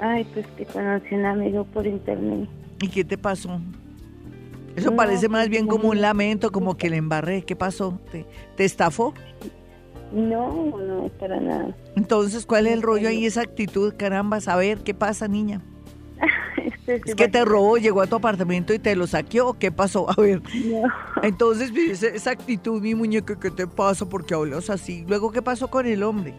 Ay, 0.00 0.24
pues 0.32 0.46
que 0.56 0.64
conocí 0.64 1.14
a 1.14 1.18
un 1.18 1.24
amigo 1.26 1.64
por 1.64 1.86
internet. 1.86 2.48
¿Y 2.80 2.88
qué 2.88 3.04
te 3.04 3.18
pasó? 3.18 3.60
Eso 4.78 4.96
parece 4.96 5.28
más 5.28 5.48
bien 5.48 5.66
como 5.66 5.88
un 5.88 6.00
lamento, 6.00 6.52
como 6.52 6.76
que 6.76 6.88
le 6.88 6.96
embarré. 6.96 7.42
¿Qué 7.42 7.56
pasó? 7.56 7.98
¿Te, 8.10 8.64
estafó? 8.64 9.12
No, 10.12 10.76
no, 10.78 11.08
para 11.18 11.40
nada. 11.40 11.76
Entonces, 11.96 12.46
¿cuál 12.46 12.66
es 12.66 12.72
el 12.72 12.82
rollo 12.82 13.08
ahí, 13.08 13.26
esa 13.26 13.42
actitud? 13.42 13.94
Caramba, 13.96 14.38
a 14.46 14.56
ver, 14.56 14.78
¿qué 14.78 14.94
pasa, 14.94 15.28
niña? 15.28 15.60
Este 16.86 17.10
es 17.10 17.14
que 17.16 17.28
te 17.28 17.44
robó, 17.44 17.76
llegó 17.76 18.00
a 18.00 18.06
tu 18.06 18.16
apartamento 18.16 18.72
y 18.72 18.78
te 18.78 18.96
lo 18.96 19.06
saqueó. 19.06 19.52
¿Qué 19.58 19.70
pasó? 19.70 20.08
A 20.10 20.14
ver. 20.18 20.40
Entonces, 21.22 21.70
esa 22.02 22.30
actitud, 22.30 22.80
mi 22.80 22.94
muñeca, 22.94 23.38
¿qué 23.38 23.50
te 23.50 23.66
pasa? 23.66 24.08
Porque 24.08 24.34
hablas 24.34 24.70
así. 24.70 25.04
Luego, 25.06 25.30
¿qué 25.30 25.42
pasó 25.42 25.68
con 25.68 25.86
el 25.86 26.02
hombre? 26.02 26.32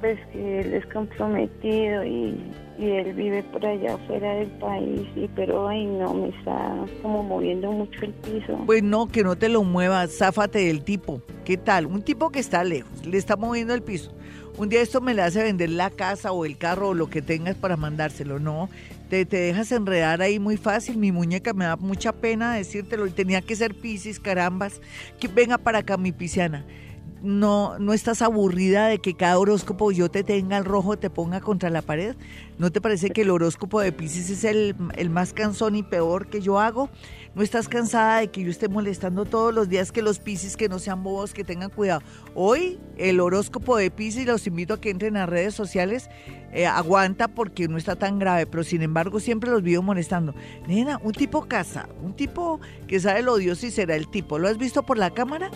Pues 0.00 0.18
que 0.32 0.60
él 0.60 0.74
es 0.74 0.84
comprometido 0.86 2.04
y 2.04 2.36
y 2.80 2.92
él 2.92 3.12
vive 3.12 3.42
por 3.42 3.64
allá 3.64 3.98
fuera 4.06 4.36
del 4.36 4.48
país, 4.52 5.02
y, 5.14 5.28
pero 5.36 5.68
ay 5.68 5.84
no, 5.84 6.14
me 6.14 6.28
está 6.30 6.76
como 7.02 7.22
moviendo 7.22 7.70
mucho 7.70 8.00
el 8.02 8.14
piso. 8.14 8.58
Pues 8.64 8.82
no, 8.82 9.06
que 9.06 9.22
no 9.22 9.36
te 9.36 9.50
lo 9.50 9.62
muevas, 9.62 10.16
záfate 10.16 10.60
del 10.60 10.82
tipo. 10.82 11.20
¿Qué 11.44 11.58
tal? 11.58 11.84
Un 11.84 12.02
tipo 12.02 12.30
que 12.30 12.38
está 12.38 12.64
lejos, 12.64 13.04
le 13.04 13.18
está 13.18 13.36
moviendo 13.36 13.74
el 13.74 13.82
piso. 13.82 14.12
Un 14.56 14.70
día 14.70 14.80
esto 14.80 15.02
me 15.02 15.12
le 15.12 15.22
hace 15.22 15.42
vender 15.42 15.70
la 15.70 15.90
casa 15.90 16.32
o 16.32 16.46
el 16.46 16.56
carro 16.56 16.88
o 16.88 16.94
lo 16.94 17.10
que 17.10 17.20
tengas 17.20 17.54
para 17.54 17.76
mandárselo. 17.76 18.38
No, 18.38 18.70
te, 19.10 19.26
te 19.26 19.36
dejas 19.36 19.72
enredar 19.72 20.22
ahí 20.22 20.38
muy 20.38 20.56
fácil. 20.56 20.96
Mi 20.96 21.12
muñeca 21.12 21.52
me 21.52 21.66
da 21.66 21.76
mucha 21.76 22.12
pena 22.12 22.54
decírtelo. 22.54 23.06
Y 23.06 23.10
tenía 23.10 23.40
que 23.40 23.56
ser 23.56 23.74
Piscis, 23.74 24.20
carambas. 24.20 24.80
Que 25.18 25.28
venga 25.28 25.56
para 25.56 25.78
acá, 25.78 25.96
mi 25.96 26.12
pisciana 26.12 26.66
no, 27.22 27.78
no 27.78 27.92
estás 27.92 28.22
aburrida 28.22 28.88
de 28.88 28.98
que 28.98 29.14
cada 29.14 29.38
horóscopo 29.38 29.92
yo 29.92 30.10
te 30.10 30.24
tenga 30.24 30.56
el 30.56 30.64
rojo, 30.64 30.98
te 30.98 31.10
ponga 31.10 31.40
contra 31.40 31.70
la 31.70 31.82
pared. 31.82 32.16
¿No 32.58 32.70
te 32.70 32.80
parece 32.80 33.10
que 33.10 33.22
el 33.22 33.30
horóscopo 33.30 33.80
de 33.80 33.92
Pisces 33.92 34.30
es 34.30 34.44
el, 34.44 34.74
más 35.10 35.32
cansón 35.32 35.76
y 35.76 35.82
peor 35.82 36.28
que 36.28 36.40
yo 36.40 36.58
hago? 36.58 36.90
¿No 37.34 37.42
estás 37.42 37.68
cansada 37.68 38.18
de 38.18 38.28
que 38.28 38.42
yo 38.42 38.50
esté 38.50 38.68
molestando 38.68 39.24
todos 39.24 39.54
los 39.54 39.68
días 39.68 39.92
que 39.92 40.02
los 40.02 40.18
Pisces 40.18 40.56
que 40.56 40.68
no 40.68 40.78
sean 40.78 41.02
bobos, 41.02 41.32
que 41.32 41.44
tengan 41.44 41.70
cuidado? 41.70 42.02
Hoy 42.34 42.78
el 42.96 43.20
horóscopo 43.20 43.76
de 43.76 43.90
Pisces, 43.90 44.26
los 44.26 44.46
invito 44.46 44.74
a 44.74 44.80
que 44.80 44.90
entren 44.90 45.16
a 45.16 45.26
redes 45.26 45.54
sociales, 45.54 46.08
eh, 46.52 46.66
aguanta 46.66 47.28
porque 47.28 47.68
no 47.68 47.76
está 47.76 47.96
tan 47.96 48.18
grave, 48.18 48.46
pero 48.46 48.64
sin 48.64 48.82
embargo 48.82 49.20
siempre 49.20 49.50
los 49.50 49.62
vivo 49.62 49.82
molestando. 49.82 50.34
Nena, 50.66 50.98
un 51.02 51.12
tipo 51.12 51.46
casa, 51.46 51.88
un 52.02 52.14
tipo 52.14 52.60
que 52.86 52.98
sabe 52.98 53.22
lo 53.22 53.34
odioso 53.34 53.66
y 53.66 53.70
será 53.70 53.94
el 53.94 54.08
tipo. 54.08 54.38
¿Lo 54.38 54.48
has 54.48 54.58
visto 54.58 54.82
por 54.82 54.98
la 54.98 55.10
cámara? 55.10 55.50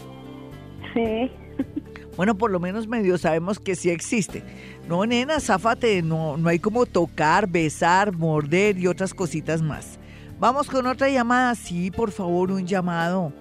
Bueno, 2.16 2.36
por 2.36 2.51
lo 2.51 2.61
menos 2.61 2.86
medio 2.86 3.18
sabemos 3.18 3.59
que 3.59 3.74
sí 3.74 3.90
existe. 3.90 4.45
No, 4.88 5.05
nena, 5.05 5.40
záfate, 5.40 6.01
no, 6.03 6.36
no 6.36 6.49
hay 6.49 6.61
como 6.61 6.86
tocar, 6.86 7.49
besar, 7.49 8.12
morder 8.12 8.78
y 8.78 8.86
otras 8.86 9.14
cositas 9.14 9.62
más. 9.62 9.99
Vamos 10.38 10.68
con 10.68 10.86
otra 10.86 11.09
llamada. 11.09 11.55
Sí, 11.55 11.90
por 11.90 12.12
favor, 12.12 12.53
un 12.53 12.66
llamado. 12.66 13.32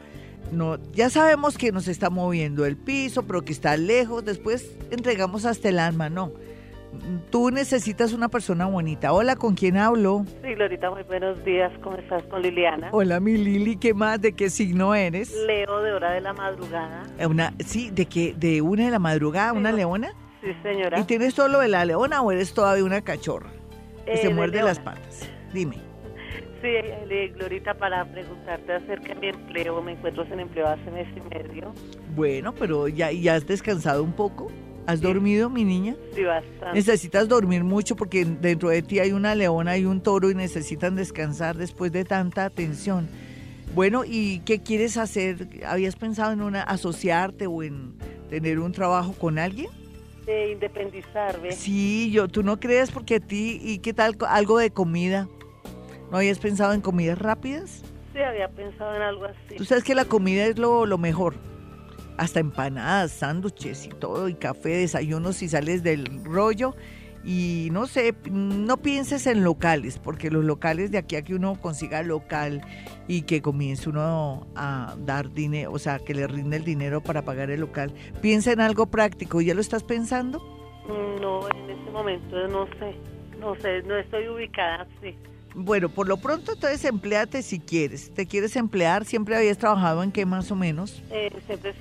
No, 0.51 0.78
ya 0.93 1.10
sabemos 1.10 1.58
que 1.58 1.72
nos 1.72 1.88
está 1.88 2.10
moviendo 2.10 2.66
el 2.66 2.78
piso, 2.78 3.24
pero 3.24 3.43
que 3.43 3.54
está 3.54 3.78
lejos. 3.78 4.26
Después 4.26 4.72
entregamos 4.89 5.45
hasta 5.45 5.70
el 5.70 5.80
alma, 5.80 6.10
no. 6.10 6.32
Tú 7.30 7.50
necesitas 7.52 8.14
una 8.14 8.30
persona 8.30 8.66
bonita. 8.66 9.14
Hola, 9.14 9.36
¿con 9.36 9.56
quién 9.56 9.78
hablo? 9.78 10.26
Sí, 10.44 10.54
Glorita, 10.54 10.89
muy 10.91 11.04
buenos 11.04 11.44
días. 11.44 11.72
¿Cómo 11.82 11.98
estás 11.98 12.24
con 12.24 12.41
Liliana? 12.41 12.89
Hola, 12.91 13.20
mi 13.20 13.38
Lili, 13.38 13.78
¿qué 13.78 13.94
más? 13.94 14.22
¿De 14.22 14.34
qué 14.34 14.50
signo 14.50 14.94
eres? 14.94 15.34
Leo, 15.48 15.82
de 15.82 15.94
hora 15.94 16.12
de 16.12 16.22
la 16.22 16.34
madrugada. 16.34 17.04
Eh, 17.18 17.26
una, 17.26 17.54
sí, 17.60 17.89
¿de 17.91 18.06
qué? 18.06 18.34
¿De 18.38 18.62
una 18.62 18.86
de 18.86 18.91
la 18.91 19.00
madrugada? 19.00 19.54
¿Una 19.54 19.72
leona? 19.72 20.14
Sí, 20.41 20.54
señora. 20.62 21.00
¿Y 21.00 21.04
tienes 21.06 21.34
solo 21.34 21.60
de 21.60 21.68
la 21.68 21.86
leona 21.86 22.22
o 22.22 22.32
eres 22.32 22.54
todavía 22.54 22.84
una 22.84 23.02
cachorra? 23.02 23.50
Que 24.06 24.18
se 24.18 24.28
eh, 24.28 24.34
muerde 24.34 24.62
las 24.62 24.80
patas. 24.80 25.30
Dime. 25.54 25.78
Sí, 26.62 26.70
Glorita, 27.36 27.74
para 27.74 28.06
preguntarte 28.06 28.74
acerca 28.74 29.14
de 29.14 29.16
mi 29.16 29.28
empleo. 29.28 29.82
Me 29.82 29.94
encuentro 29.94 30.26
sin 30.26 30.39
empleo 30.39 30.68
hace 30.68 30.89
mes 30.91 31.08
y 31.16 31.20
medio. 31.36 31.74
Bueno, 32.16 32.54
pero 32.54 32.88
ya, 32.88 33.12
ya 33.12 33.36
has 33.36 33.46
descansado 33.46 34.02
un 34.02 34.14
poco. 34.14 34.50
¿Has 34.86 35.01
dormido, 35.01 35.49
mi 35.49 35.63
niña? 35.63 35.95
Sí, 36.13 36.23
bastante. 36.23 36.73
Necesitas 36.73 37.29
dormir 37.29 37.63
mucho 37.63 37.95
porque 37.95 38.25
dentro 38.25 38.69
de 38.69 38.81
ti 38.81 38.99
hay 38.99 39.13
una 39.13 39.34
leona 39.34 39.77
y 39.77 39.86
un 39.86 40.01
toro 40.01 40.29
y 40.29 40.36
necesitan 40.36 40.95
descansar 40.95 41.55
después 41.55 41.91
de 41.91 42.03
tanta 42.03 42.45
atención. 42.45 43.07
Bueno, 43.73 44.03
¿y 44.05 44.39
qué 44.39 44.61
quieres 44.61 44.97
hacer? 44.97 45.47
¿Habías 45.65 45.95
pensado 45.95 46.34
en 46.34 46.41
una 46.41 46.61
asociarte 46.63 47.47
o 47.47 47.63
en 47.63 47.95
tener 48.29 48.59
un 48.59 48.71
trabajo 48.73 49.13
con 49.13 49.39
alguien? 49.39 49.69
De 50.25 50.51
independizarme. 50.51 51.53
Sí, 51.53 52.11
yo, 52.11 52.27
tú 52.27 52.43
no 52.43 52.59
crees 52.59 52.91
porque 52.91 53.15
a 53.15 53.19
ti, 53.19 53.59
¿y 53.61 53.79
qué 53.79 53.93
tal 53.93 54.17
algo 54.27 54.57
de 54.57 54.71
comida? 54.71 55.27
¿No 56.11 56.17
habías 56.17 56.39
pensado 56.39 56.73
en 56.73 56.81
comidas 56.81 57.17
rápidas? 57.17 57.84
Sí, 58.13 58.19
había 58.19 58.49
pensado 58.49 58.95
en 58.95 59.01
algo 59.01 59.25
así. 59.25 59.55
Tú 59.57 59.65
sabes 59.65 59.84
que 59.84 59.95
la 59.95 60.05
comida 60.05 60.45
es 60.45 60.59
lo, 60.59 60.86
lo 60.86 60.97
mejor 60.97 61.36
hasta 62.18 62.39
empanadas, 62.39 63.11
sándwiches 63.11 63.86
y 63.86 63.89
todo, 63.89 64.30
y 64.30 64.36
café, 64.36 64.70
desayunos 64.70 65.38
si 65.38 65.49
sales 65.49 65.84
del 65.84 66.24
rollo. 66.24 66.76
Y 67.26 67.70
no 67.72 67.88
sé, 67.88 68.14
no 68.30 68.76
pienses 68.78 69.28
en 69.28 69.45
locales, 69.45 69.97
porque 69.97 70.30
los 70.30 70.43
locales 70.43 70.91
de 70.91 70.97
aquí 70.97 71.16
a 71.16 71.22
que 71.22 71.34
uno 71.34 71.55
consiga 71.61 72.03
local 72.03 72.61
y 73.07 73.22
que 73.22 73.41
comience 73.41 73.89
uno 73.89 74.45
a 74.55 74.95
dar 74.97 75.32
dinero, 75.32 75.72
o 75.72 75.80
sea, 75.80 75.99
que 75.99 76.14
le 76.14 76.28
rinde 76.28 76.57
el 76.57 76.66
dinero 76.66 77.01
para 77.01 77.22
pagar 77.22 77.49
el 77.49 77.61
local, 77.61 77.93
piensa 78.22 78.51
en 78.51 78.59
algo 78.59 78.88
práctico. 78.88 79.39
¿Ya 79.39 79.53
lo 79.53 79.61
estás 79.61 79.84
pensando? 79.84 80.43
No, 81.22 81.47
en 81.49 81.70
este 81.70 81.91
momento 81.91 82.47
no 82.49 82.68
sé, 82.78 82.93
no 83.39 83.55
sé, 83.55 83.82
no 83.84 83.95
estoy 83.95 84.28
ubicada, 84.28 84.86
sí. 85.01 85.16
Bueno, 85.56 85.89
por 85.89 86.08
lo 86.08 86.18
pronto 86.18 86.54
entonces 86.54 86.84
empleate 86.86 87.43
si 87.43 87.60
quieres. 87.60 88.12
¿Te 88.14 88.26
quieres 88.26 88.56
emplear? 88.56 89.06
¿Siempre 89.06 89.36
habías 89.36 89.58
trabajado 89.58 90.01
en 90.01 90.12
qué 90.12 90.26
más 90.26 90.49
o 90.51 90.56
menos? 90.56 91.04
Eh, 91.12 91.32
siempre 91.45 91.74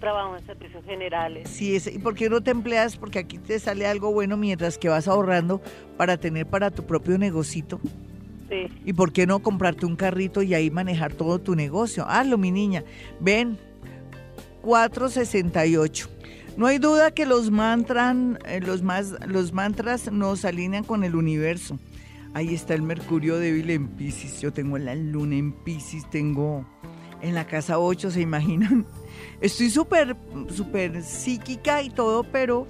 trabajo 0.00 0.36
en 0.36 0.44
servicios 0.46 0.84
generales. 0.84 1.48
Sí, 1.48 1.78
¿y 1.92 1.98
por 1.98 2.14
qué 2.14 2.28
no 2.28 2.40
te 2.40 2.50
empleas? 2.50 2.96
Porque 2.96 3.20
aquí 3.20 3.38
te 3.38 3.58
sale 3.58 3.86
algo 3.86 4.12
bueno 4.12 4.36
mientras 4.36 4.78
que 4.78 4.88
vas 4.88 5.06
ahorrando 5.06 5.60
para 5.96 6.16
tener 6.16 6.46
para 6.46 6.70
tu 6.70 6.84
propio 6.84 7.18
negocito. 7.18 7.80
Sí. 8.48 8.66
¿Y 8.84 8.92
por 8.94 9.12
qué 9.12 9.26
no 9.26 9.40
comprarte 9.40 9.86
un 9.86 9.94
carrito 9.94 10.42
y 10.42 10.54
ahí 10.54 10.70
manejar 10.70 11.12
todo 11.12 11.38
tu 11.38 11.54
negocio? 11.54 12.04
Hazlo, 12.08 12.36
mi 12.36 12.50
niña. 12.50 12.82
Ven, 13.20 13.58
468. 14.62 16.08
No 16.56 16.66
hay 16.66 16.78
duda 16.78 17.12
que 17.12 17.26
los, 17.26 17.50
mantras, 17.50 18.16
eh, 18.46 18.60
los, 18.60 18.82
más, 18.82 19.14
los 19.26 19.52
mantras 19.52 20.10
nos 20.10 20.44
alinean 20.44 20.82
con 20.82 21.04
el 21.04 21.14
universo. 21.14 21.78
Ahí 22.32 22.54
está 22.54 22.74
el 22.74 22.82
Mercurio 22.82 23.38
débil 23.38 23.70
en 23.70 23.88
Pisces. 23.88 24.40
Yo 24.40 24.52
tengo 24.52 24.78
la 24.78 24.94
luna 24.94 25.36
en 25.36 25.52
Pisces, 25.52 26.08
tengo 26.10 26.64
en 27.22 27.34
la 27.34 27.46
casa 27.46 27.78
8, 27.78 28.12
¿se 28.12 28.20
imaginan? 28.20 28.86
Estoy 29.40 29.68
súper, 29.70 30.16
súper 30.48 31.02
psíquica 31.02 31.82
y 31.82 31.90
todo, 31.90 32.22
pero 32.22 32.68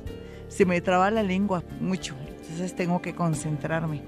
se 0.48 0.64
me 0.64 0.80
traba 0.80 1.10
la 1.10 1.22
lengua 1.22 1.62
mucho. 1.80 2.16
Entonces 2.40 2.74
tengo 2.74 3.02
que 3.02 3.14
concentrarme. 3.14 4.02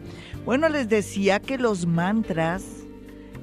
Bueno, 0.47 0.69
les 0.69 0.89
decía 0.89 1.39
que 1.39 1.59
los 1.59 1.87
mantras 1.87 2.65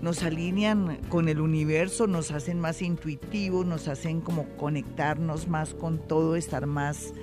nos 0.02 0.24
alinean 0.24 0.98
con 1.10 1.30
el 1.30 1.40
universo, 1.40 2.08
nos 2.08 2.32
hacen 2.32 2.60
más 2.60 2.82
intuitivos, 2.82 3.66
nos 3.66 3.88
hacen 3.88 4.22
como 4.22 4.48
conectarnos 4.58 5.48
más 5.48 5.74
con 5.76 6.00
todo, 6.00 6.36
estar 6.36 6.66
más 6.66 7.14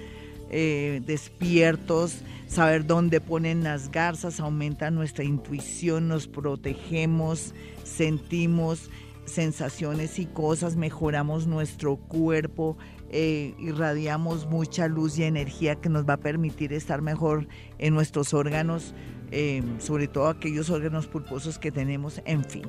eh, 0.51 1.03
despiertos, 1.05 2.23
saber 2.47 2.87
dónde 2.87 3.21
ponen 3.21 3.65
las 3.65 3.91
garzas, 3.91 4.41
aumenta 4.41 4.91
nuestra 4.91 5.25
intuición, 5.25 6.09
nos 6.09 6.27
protegemos, 6.27 7.55
sentimos 7.85 8.91
sensaciones 9.25 10.19
y 10.19 10.27
cosas, 10.27 10.77
mejoramos 10.77 11.47
nuestro 11.47 11.97
cuerpo, 11.97 12.77
eh, 13.11 13.55
irradiamos 13.59 14.47
mucha 14.47 14.89
luz 14.89 15.19
y 15.19 15.25
energía 15.25 15.77
que 15.77 15.89
nos 15.89 16.09
va 16.09 16.15
a 16.15 16.21
permitir 16.21 16.73
estar 16.73 17.03
mejor 17.03 17.47
en 17.79 17.95
nuestros 17.95 18.35
órganos, 18.35 18.95
eh, 19.33 19.63
sobre 19.79 20.09
todo 20.09 20.29
aquellos 20.29 20.71
órganos 20.71 21.07
pulposos 21.07 21.59
que 21.59 21.73
tenemos, 21.73 22.23
en 22.25 22.45
fin. 22.45 22.67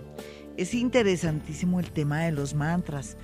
Es 0.57 0.73
interesantísimo 0.73 1.79
el 1.79 1.91
tema 1.91 2.23
de 2.23 2.31
los 2.31 2.55
mantras. 2.55 3.17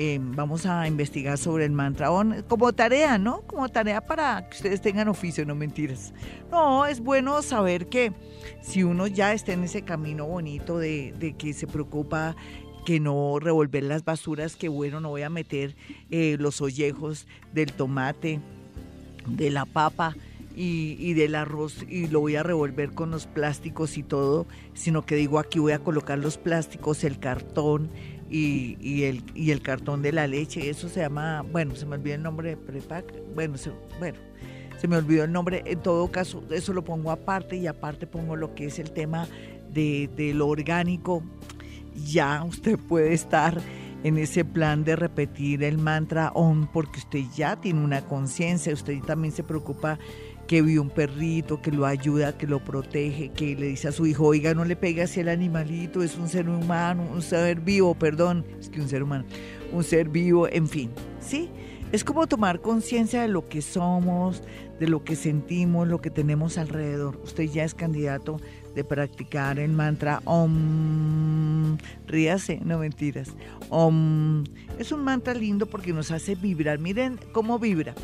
Eh, 0.00 0.20
vamos 0.22 0.64
a 0.64 0.86
investigar 0.86 1.38
sobre 1.38 1.64
el 1.64 1.72
mantra 1.72 2.08
como 2.46 2.72
tarea, 2.72 3.18
¿no? 3.18 3.40
Como 3.40 3.68
tarea 3.68 4.00
para 4.00 4.48
que 4.48 4.58
ustedes 4.58 4.80
tengan 4.80 5.08
oficio, 5.08 5.44
no 5.44 5.56
mentiras. 5.56 6.14
No, 6.52 6.86
es 6.86 7.00
bueno 7.00 7.42
saber 7.42 7.88
que 7.88 8.12
si 8.62 8.84
uno 8.84 9.08
ya 9.08 9.32
está 9.32 9.54
en 9.54 9.64
ese 9.64 9.82
camino 9.82 10.24
bonito 10.24 10.78
de, 10.78 11.34
que 11.36 11.52
se 11.52 11.66
preocupa 11.66 12.36
que 12.86 13.00
no 13.00 13.40
revolver 13.40 13.82
las 13.82 14.04
basuras, 14.04 14.54
que 14.54 14.68
bueno, 14.68 15.00
no 15.00 15.08
voy 15.08 15.22
a 15.22 15.30
meter 15.30 15.74
eh, 16.12 16.36
los 16.38 16.60
ollejos 16.60 17.26
del 17.52 17.72
tomate, 17.72 18.38
de 19.26 19.50
la 19.50 19.64
papa, 19.64 20.14
y, 20.60 21.14
del 21.14 21.36
arroz 21.36 21.84
y 21.88 22.08
lo 22.08 22.18
voy 22.18 22.34
a 22.34 22.42
revolver 22.42 22.90
con 22.90 23.12
los 23.12 23.26
plásticos 23.26 23.96
y 23.96 24.02
todo, 24.02 24.46
sino 24.74 25.06
que 25.06 25.14
digo 25.14 25.38
aquí 25.38 25.60
voy 25.60 25.70
a 25.70 25.78
colocar 25.78 26.18
los 26.18 26.36
plásticos, 26.36 27.04
el 27.04 27.20
cartón, 27.20 27.90
y, 28.30 29.04
el, 29.04 29.22
y 29.34 29.50
el 29.50 29.62
cartón 29.62 30.02
de 30.02 30.12
la 30.12 30.26
leche, 30.26 30.68
eso 30.68 30.88
se 30.88 31.00
llama, 31.00 31.42
bueno, 31.42 31.74
se 31.74 31.86
me 31.86 31.96
olvidó 31.96 32.14
el 32.14 32.22
nombre 32.22 32.50
de 32.50 32.56
prepack, 32.56 33.14
bueno, 33.34 33.56
se, 33.56 33.70
bueno, 33.98 34.18
se 34.78 34.88
me 34.88 34.96
olvidó 34.96 35.24
el 35.24 35.32
nombre, 35.32 35.62
en 35.66 35.80
todo 35.80 36.10
caso, 36.10 36.42
eso 36.50 36.72
lo 36.72 36.84
pongo 36.84 37.10
aparte 37.10 37.56
y 37.56 37.66
aparte 37.66 38.06
pongo 38.06 38.36
lo 38.36 38.54
que 38.54 38.66
es 38.66 38.78
el 38.78 38.90
tema 38.90 39.26
de, 39.70 40.10
de 40.16 40.34
lo 40.34 40.48
orgánico, 40.48 41.22
ya 41.94 42.44
usted 42.44 42.78
puede 42.78 43.12
estar 43.12 43.60
en 44.04 44.18
ese 44.18 44.44
plan 44.44 44.84
de 44.84 44.96
repetir 44.96 45.64
el 45.64 45.78
mantra 45.78 46.30
OM 46.34 46.68
porque 46.72 46.98
usted 46.98 47.24
ya 47.34 47.56
tiene 47.56 47.82
una 47.82 48.02
conciencia, 48.02 48.72
usted 48.72 49.00
también 49.00 49.32
se 49.32 49.42
preocupa 49.42 49.98
que 50.48 50.62
vio 50.62 50.80
un 50.82 50.88
perrito, 50.90 51.60
que 51.60 51.70
lo 51.70 51.86
ayuda, 51.86 52.36
que 52.36 52.46
lo 52.46 52.64
protege, 52.64 53.28
que 53.28 53.54
le 53.54 53.68
dice 53.68 53.88
a 53.88 53.92
su 53.92 54.06
hijo, 54.06 54.24
oiga, 54.24 54.54
no 54.54 54.64
le 54.64 54.76
pegue 54.76 55.02
hacia 55.02 55.20
el 55.20 55.28
animalito, 55.28 56.02
es 56.02 56.16
un 56.16 56.26
ser 56.26 56.48
humano, 56.48 57.06
un 57.12 57.20
ser 57.22 57.60
vivo, 57.60 57.94
perdón, 57.94 58.46
es 58.58 58.70
que 58.70 58.80
un 58.80 58.88
ser 58.88 59.02
humano, 59.02 59.26
un 59.72 59.84
ser 59.84 60.08
vivo, 60.08 60.48
en 60.48 60.66
fin, 60.66 60.90
¿sí? 61.20 61.50
Es 61.92 62.02
como 62.02 62.26
tomar 62.26 62.60
conciencia 62.60 63.22
de 63.22 63.28
lo 63.28 63.48
que 63.48 63.62
somos, 63.62 64.42
de 64.80 64.88
lo 64.88 65.04
que 65.04 65.16
sentimos, 65.16 65.88
lo 65.88 66.00
que 66.00 66.10
tenemos 66.10 66.58
alrededor. 66.58 67.18
Usted 67.24 67.44
ya 67.44 67.64
es 67.64 67.74
candidato 67.74 68.40
de 68.74 68.84
practicar 68.84 69.58
el 69.58 69.72
mantra 69.72 70.20
Om. 70.24 71.78
Ríase, 72.06 72.60
no 72.62 72.78
mentiras. 72.78 73.34
Om. 73.70 74.44
Es 74.78 74.92
un 74.92 75.02
mantra 75.02 75.32
lindo 75.32 75.64
porque 75.64 75.94
nos 75.94 76.10
hace 76.10 76.34
vibrar. 76.34 76.78
Miren 76.78 77.18
cómo 77.32 77.58
vibra. 77.58 77.94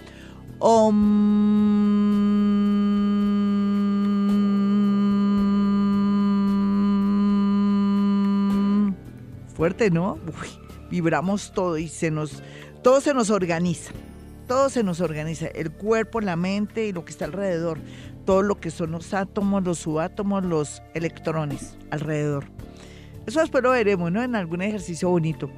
Fuerte, 9.54 9.90
¿no? 9.90 10.18
vibramos 10.90 11.52
todo 11.52 11.76
y 11.76 11.88
se 11.88 12.10
nos, 12.10 12.42
todo 12.82 13.00
se 13.00 13.14
nos 13.14 13.30
organiza. 13.30 13.92
Todo 14.46 14.68
se 14.68 14.82
nos 14.82 15.00
organiza, 15.00 15.46
el 15.48 15.70
cuerpo, 15.70 16.20
la 16.20 16.36
mente 16.36 16.86
y 16.86 16.92
lo 16.92 17.04
que 17.04 17.12
está 17.12 17.24
alrededor. 17.24 17.78
Todo 18.24 18.42
lo 18.42 18.60
que 18.60 18.70
son 18.70 18.92
los 18.92 19.12
átomos, 19.14 19.64
los 19.64 19.78
subátomos, 19.80 20.44
los 20.44 20.82
electrones 20.94 21.76
alrededor. 21.90 22.44
Eso 23.26 23.40
espero 23.42 23.70
veremos, 23.70 24.12
¿no? 24.12 24.22
En 24.22 24.34
algún 24.34 24.62
ejercicio 24.62 25.08
bonito. 25.08 25.50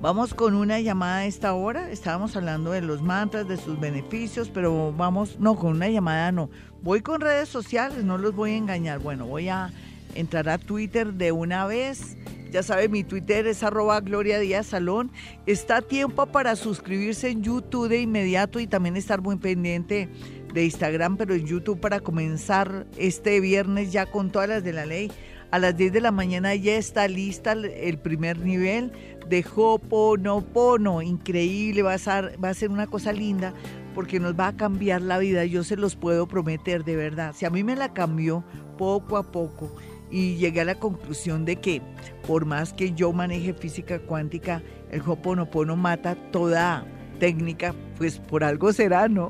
Vamos 0.00 0.32
con 0.32 0.54
una 0.54 0.80
llamada 0.80 1.18
a 1.18 1.26
esta 1.26 1.52
hora. 1.52 1.90
Estábamos 1.90 2.34
hablando 2.34 2.70
de 2.70 2.80
los 2.80 3.02
mantras, 3.02 3.46
de 3.46 3.58
sus 3.58 3.78
beneficios, 3.78 4.48
pero 4.48 4.94
vamos, 4.94 5.38
no, 5.38 5.56
con 5.56 5.76
una 5.76 5.90
llamada 5.90 6.32
no. 6.32 6.48
Voy 6.80 7.02
con 7.02 7.20
redes 7.20 7.50
sociales, 7.50 8.02
no 8.02 8.16
los 8.16 8.34
voy 8.34 8.52
a 8.52 8.56
engañar. 8.56 9.00
Bueno, 9.00 9.26
voy 9.26 9.50
a 9.50 9.70
entrar 10.14 10.48
a 10.48 10.56
Twitter 10.56 11.12
de 11.12 11.32
una 11.32 11.66
vez. 11.66 12.16
Ya 12.50 12.62
sabe, 12.62 12.88
mi 12.88 13.04
Twitter 13.04 13.46
es 13.46 13.62
arroba 13.62 14.00
Gloria 14.00 14.38
Díaz 14.38 14.68
Salón. 14.68 15.12
Está 15.44 15.82
tiempo 15.82 16.24
para 16.24 16.56
suscribirse 16.56 17.28
en 17.28 17.42
YouTube 17.42 17.90
de 17.90 18.00
inmediato 18.00 18.58
y 18.58 18.66
también 18.66 18.96
estar 18.96 19.20
muy 19.20 19.36
pendiente 19.36 20.08
de 20.54 20.64
Instagram, 20.64 21.18
pero 21.18 21.34
en 21.34 21.44
YouTube 21.44 21.78
para 21.78 22.00
comenzar 22.00 22.86
este 22.96 23.38
viernes 23.40 23.92
ya 23.92 24.06
con 24.06 24.30
todas 24.30 24.48
las 24.48 24.64
de 24.64 24.72
la 24.72 24.86
ley. 24.86 25.12
A 25.50 25.58
las 25.58 25.76
10 25.76 25.92
de 25.92 26.00
la 26.00 26.12
mañana 26.12 26.54
ya 26.54 26.76
está 26.76 27.08
lista 27.08 27.52
el 27.52 27.98
primer 27.98 28.38
nivel 28.38 28.92
de 29.30 29.46
Hoponopono. 29.54 31.00
Increíble, 31.00 31.82
va 31.82 31.94
a, 31.94 31.98
ser, 31.98 32.38
va 32.42 32.50
a 32.50 32.54
ser 32.54 32.70
una 32.70 32.86
cosa 32.86 33.12
linda 33.12 33.54
porque 33.94 34.20
nos 34.20 34.38
va 34.38 34.48
a 34.48 34.56
cambiar 34.56 35.02
la 35.02 35.18
vida, 35.18 35.44
yo 35.44 35.64
se 35.64 35.76
los 35.76 35.96
puedo 35.96 36.28
prometer 36.28 36.84
de 36.84 36.96
verdad. 36.96 37.34
Si 37.34 37.44
a 37.44 37.50
mí 37.50 37.64
me 37.64 37.76
la 37.76 37.92
cambió 37.92 38.44
poco 38.78 39.16
a 39.16 39.30
poco 39.30 39.74
y 40.10 40.36
llegué 40.36 40.60
a 40.60 40.64
la 40.64 40.74
conclusión 40.76 41.44
de 41.44 41.56
que 41.56 41.82
por 42.26 42.44
más 42.44 42.72
que 42.72 42.92
yo 42.92 43.12
maneje 43.12 43.54
física 43.54 43.98
cuántica, 43.98 44.62
el 44.90 45.02
Hoponopono 45.02 45.76
mata 45.76 46.14
toda 46.30 46.86
técnica, 47.18 47.74
pues 47.96 48.18
por 48.18 48.44
algo 48.44 48.72
será, 48.72 49.08
¿no? 49.08 49.28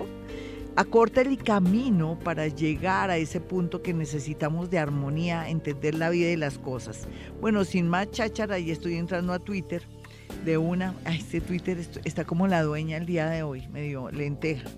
Acorta 0.77 1.21
el 1.21 1.37
camino 1.39 2.19
para 2.23 2.47
llegar 2.47 3.11
a 3.11 3.17
ese 3.17 3.41
punto 3.41 3.83
que 3.83 3.93
necesitamos 3.93 4.71
de 4.71 4.79
armonía, 4.79 5.49
entender 5.49 5.95
la 5.95 6.11
vida 6.11 6.31
y 6.31 6.37
las 6.37 6.59
cosas. 6.59 7.09
Bueno, 7.41 7.65
sin 7.65 7.89
más 7.89 8.11
cháchara, 8.11 8.59
y 8.59 8.71
estoy 8.71 8.95
entrando 8.95 9.33
a 9.33 9.39
Twitter 9.39 9.83
de 10.45 10.59
una. 10.59 10.95
Ay, 11.05 11.19
este 11.19 11.41
Twitter 11.41 11.79
está 12.05 12.25
como 12.25 12.47
la 12.47 12.63
dueña 12.63 12.97
el 12.97 13.07
día 13.07 13.29
de 13.29 13.43
hoy, 13.43 13.67
medio 13.69 14.11
lenteja 14.11 14.69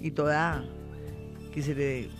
y 0.00 0.10
toda 0.10 0.64
que 1.52 1.62
se 1.62 1.74
le 1.74 2.10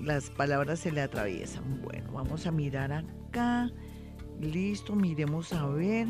las 0.00 0.30
palabras 0.30 0.80
se 0.80 0.92
le 0.92 1.00
atraviesan. 1.00 1.80
Bueno, 1.82 2.12
vamos 2.12 2.46
a 2.46 2.52
mirar 2.52 2.92
acá. 2.92 3.70
Listo, 4.40 4.94
miremos 4.94 5.52
a 5.52 5.66
ver. 5.66 6.08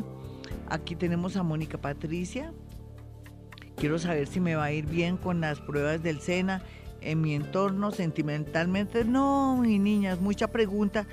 Aquí 0.67 0.95
tenemos 0.95 1.35
a 1.37 1.43
Mónica 1.43 1.77
Patricia. 1.77 2.53
Quiero 3.77 3.99
saber 3.99 4.27
si 4.27 4.39
me 4.39 4.55
va 4.55 4.65
a 4.65 4.71
ir 4.71 4.85
bien 4.85 5.17
con 5.17 5.41
las 5.41 5.59
pruebas 5.59 6.01
del 6.01 6.21
SENA 6.21 6.61
en 7.01 7.21
mi 7.21 7.35
entorno 7.35 7.91
sentimentalmente. 7.91 9.05
No, 9.05 9.57
mi 9.57 9.79
niña, 9.79 10.13
es 10.13 10.21
mucha 10.21 10.47
pregunta. 10.47 11.07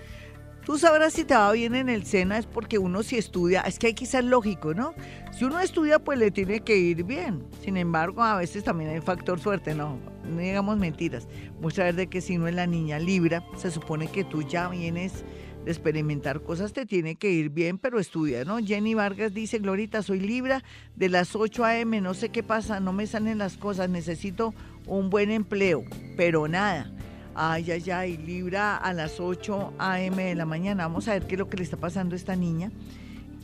Tú 0.65 0.79
sabrás 0.79 1.13
si 1.13 1.25
te 1.25 1.35
va 1.35 1.51
bien 1.51 1.75
en 1.75 1.89
el 1.89 2.05
SENA, 2.05 2.39
es 2.39 2.47
porque 2.47 2.79
uno 2.79 3.03
si 3.03 3.19
estudia, 3.19 3.63
es 3.63 3.81
que 3.81 3.89
hay 3.89 3.95
que 3.95 4.07
ser 4.07 4.23
lógico, 4.23 4.75
¿no? 4.75 4.95
Si 5.37 5.45
uno 5.45 5.59
estudia, 5.59 5.99
pues 5.99 6.21
le 6.21 6.31
tiene 6.31 6.61
que 6.61 6.77
ir 6.77 7.03
bien. 7.03 7.45
Sin 7.65 7.77
embargo, 7.77 8.23
a 8.23 8.37
veces 8.37 8.63
también 8.63 8.91
hay 8.91 9.01
factor 9.01 9.41
suerte, 9.41 9.75
no, 9.75 9.99
no 10.25 10.39
digamos 10.39 10.79
mentiras. 10.79 11.27
Muestra 11.61 11.87
ver 11.87 11.97
de 11.97 12.07
que 12.07 12.21
si 12.21 12.39
no 12.39 12.47
es 12.47 12.55
la 12.55 12.69
niña 12.69 13.01
Libra, 13.01 13.45
se 13.57 13.73
supone 13.73 14.07
que 14.07 14.23
tú 14.23 14.43
ya 14.43 14.69
vienes 14.69 15.25
de 15.65 15.71
experimentar 15.71 16.43
cosas, 16.43 16.73
te 16.73 16.87
tiene 16.87 17.17
que 17.17 17.31
ir 17.31 17.51
bien, 17.51 17.79
pero 17.79 17.99
estudia, 17.99 18.45
¿no? 18.45 18.59
Jenny 18.59 18.95
Vargas 18.95 19.33
dice, 19.33 19.59
Glorita, 19.59 20.03
soy 20.03 20.21
Libra 20.21 20.63
de 20.97 21.09
las 21.09 21.37
8 21.37 21.65
a.m., 21.65 22.01
no 22.01 22.15
sé 22.15 22.31
qué 22.31 22.43
pasa, 22.43 22.81
no 22.81 22.93
me 22.93 23.07
salen 23.07 23.39
las 23.39 23.57
cosas, 23.57 23.89
necesito 23.89 24.55
un 24.87 25.11
buen 25.11 25.31
empleo, 25.31 25.85
pero 26.17 26.49
nada 26.49 26.93
Ay, 27.35 27.71
ay, 27.71 27.91
ay, 27.91 28.17
Libra 28.19 28.77
a 28.77 28.93
las 28.93 29.19
8 29.19 29.75
a.m. 29.79 30.23
de 30.23 30.35
la 30.35 30.45
mañana. 30.45 30.87
Vamos 30.87 31.09
a 31.09 31.13
ver 31.13 31.27
qué 31.27 31.35
es 31.35 31.39
lo 31.39 31.49
que 31.49 31.57
le 31.57 31.63
está 31.63 31.79
pasando 31.79 32.15
a 32.15 32.17
esta 32.17 32.37
niña, 32.37 32.71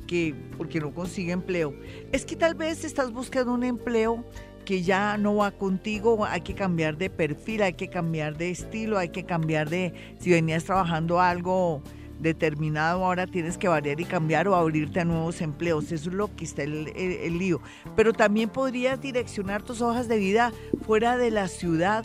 que 0.07 0.35
porque 0.59 0.79
no 0.79 0.93
consigue 0.93 1.33
empleo. 1.33 1.75
Es 2.13 2.27
que 2.27 2.37
tal 2.37 2.55
vez 2.55 2.85
estás 2.85 3.13
buscando 3.13 3.55
un 3.55 3.65
empleo 3.65 4.25
que 4.67 4.83
ya 4.83 5.17
no 5.17 5.37
va 5.37 5.53
contigo, 5.53 6.27
hay 6.27 6.43
que 6.43 6.55
cambiar 6.55 6.99
de 6.99 7.09
perfil, 7.09 7.63
hay 7.63 7.73
que 7.73 7.89
cambiar 7.89 8.37
de 8.37 8.51
estilo, 8.51 8.99
hay 8.99 9.09
que 9.09 9.25
cambiar 9.25 9.71
de, 9.71 9.95
si 10.19 10.31
venías 10.31 10.65
trabajando 10.65 11.23
algo 11.23 11.83
determinado, 12.21 13.05
ahora 13.05 13.27
tienes 13.27 13.59
que 13.59 13.69
variar 13.69 14.01
y 14.01 14.05
cambiar 14.05 14.49
o 14.49 14.55
abrirte 14.55 15.01
a 15.01 15.05
nuevos 15.05 15.41
empleos. 15.41 15.93
Eso 15.93 16.11
es 16.11 16.15
lo 16.15 16.35
que 16.35 16.45
está 16.45 16.63
el, 16.63 16.89
el 16.97 17.39
lío. 17.39 17.61
Pero 17.97 18.13
también 18.13 18.49
podrías 18.49 19.01
direccionar 19.01 19.63
tus 19.63 19.81
hojas 19.81 20.09
de 20.09 20.19
vida 20.19 20.53
fuera 20.87 21.17
de 21.17 21.31
la 21.31 21.49
ciudad 21.49 22.05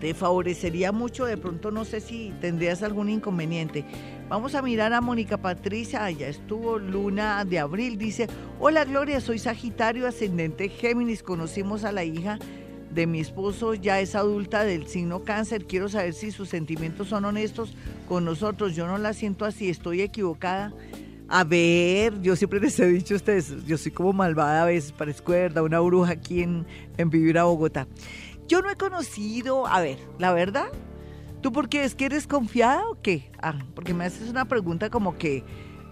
te 0.00 0.12
favorecería 0.12 0.92
mucho, 0.92 1.24
de 1.24 1.38
pronto 1.38 1.70
no 1.70 1.84
sé 1.84 2.00
si 2.00 2.32
tendrías 2.40 2.82
algún 2.82 3.08
inconveniente. 3.08 3.84
Vamos 4.28 4.54
a 4.54 4.62
mirar 4.62 4.92
a 4.92 5.00
Mónica 5.00 5.38
Patricia, 5.38 6.04
allá 6.04 6.28
estuvo 6.28 6.78
Luna 6.78 7.44
de 7.44 7.58
Abril, 7.58 7.96
dice, 7.96 8.26
hola 8.58 8.84
Gloria, 8.84 9.20
soy 9.20 9.38
Sagitario, 9.38 10.06
ascendente 10.06 10.68
Géminis, 10.68 11.22
conocimos 11.22 11.84
a 11.84 11.92
la 11.92 12.04
hija 12.04 12.38
de 12.90 13.06
mi 13.06 13.20
esposo, 13.20 13.74
ya 13.74 14.00
es 14.00 14.14
adulta 14.14 14.64
del 14.64 14.86
signo 14.86 15.22
cáncer, 15.24 15.66
quiero 15.66 15.88
saber 15.88 16.14
si 16.14 16.30
sus 16.30 16.48
sentimientos 16.48 17.08
son 17.08 17.24
honestos 17.24 17.74
con 18.08 18.24
nosotros, 18.24 18.74
yo 18.74 18.86
no 18.86 18.98
la 18.98 19.12
siento 19.12 19.44
así, 19.44 19.68
estoy 19.68 20.00
equivocada. 20.00 20.72
A 21.28 21.42
ver, 21.42 22.20
yo 22.22 22.36
siempre 22.36 22.60
les 22.60 22.78
he 22.78 22.86
dicho 22.86 23.14
a 23.14 23.16
ustedes, 23.16 23.64
yo 23.66 23.76
soy 23.76 23.90
como 23.90 24.12
malvada 24.12 24.62
a 24.62 24.66
veces, 24.66 24.92
parezco 24.92 25.32
verdad 25.32 25.64
una 25.64 25.80
bruja 25.80 26.12
aquí 26.12 26.42
en, 26.42 26.64
en 26.96 27.10
Vivir 27.10 27.38
a 27.38 27.44
Bogotá. 27.44 27.88
Yo 28.46 28.62
no 28.62 28.70
he 28.70 28.76
conocido, 28.76 29.66
a 29.66 29.80
ver, 29.80 29.98
la 30.20 30.32
verdad, 30.32 30.68
¿tú 31.40 31.50
por 31.50 31.68
qué 31.68 31.82
es 31.82 31.96
que 31.96 32.04
eres 32.04 32.28
confiada 32.28 32.88
o 32.88 33.00
qué? 33.02 33.30
Ah, 33.42 33.58
porque 33.74 33.92
me 33.92 34.04
haces 34.04 34.30
una 34.30 34.44
pregunta 34.44 34.88
como 34.88 35.18
que, 35.18 35.42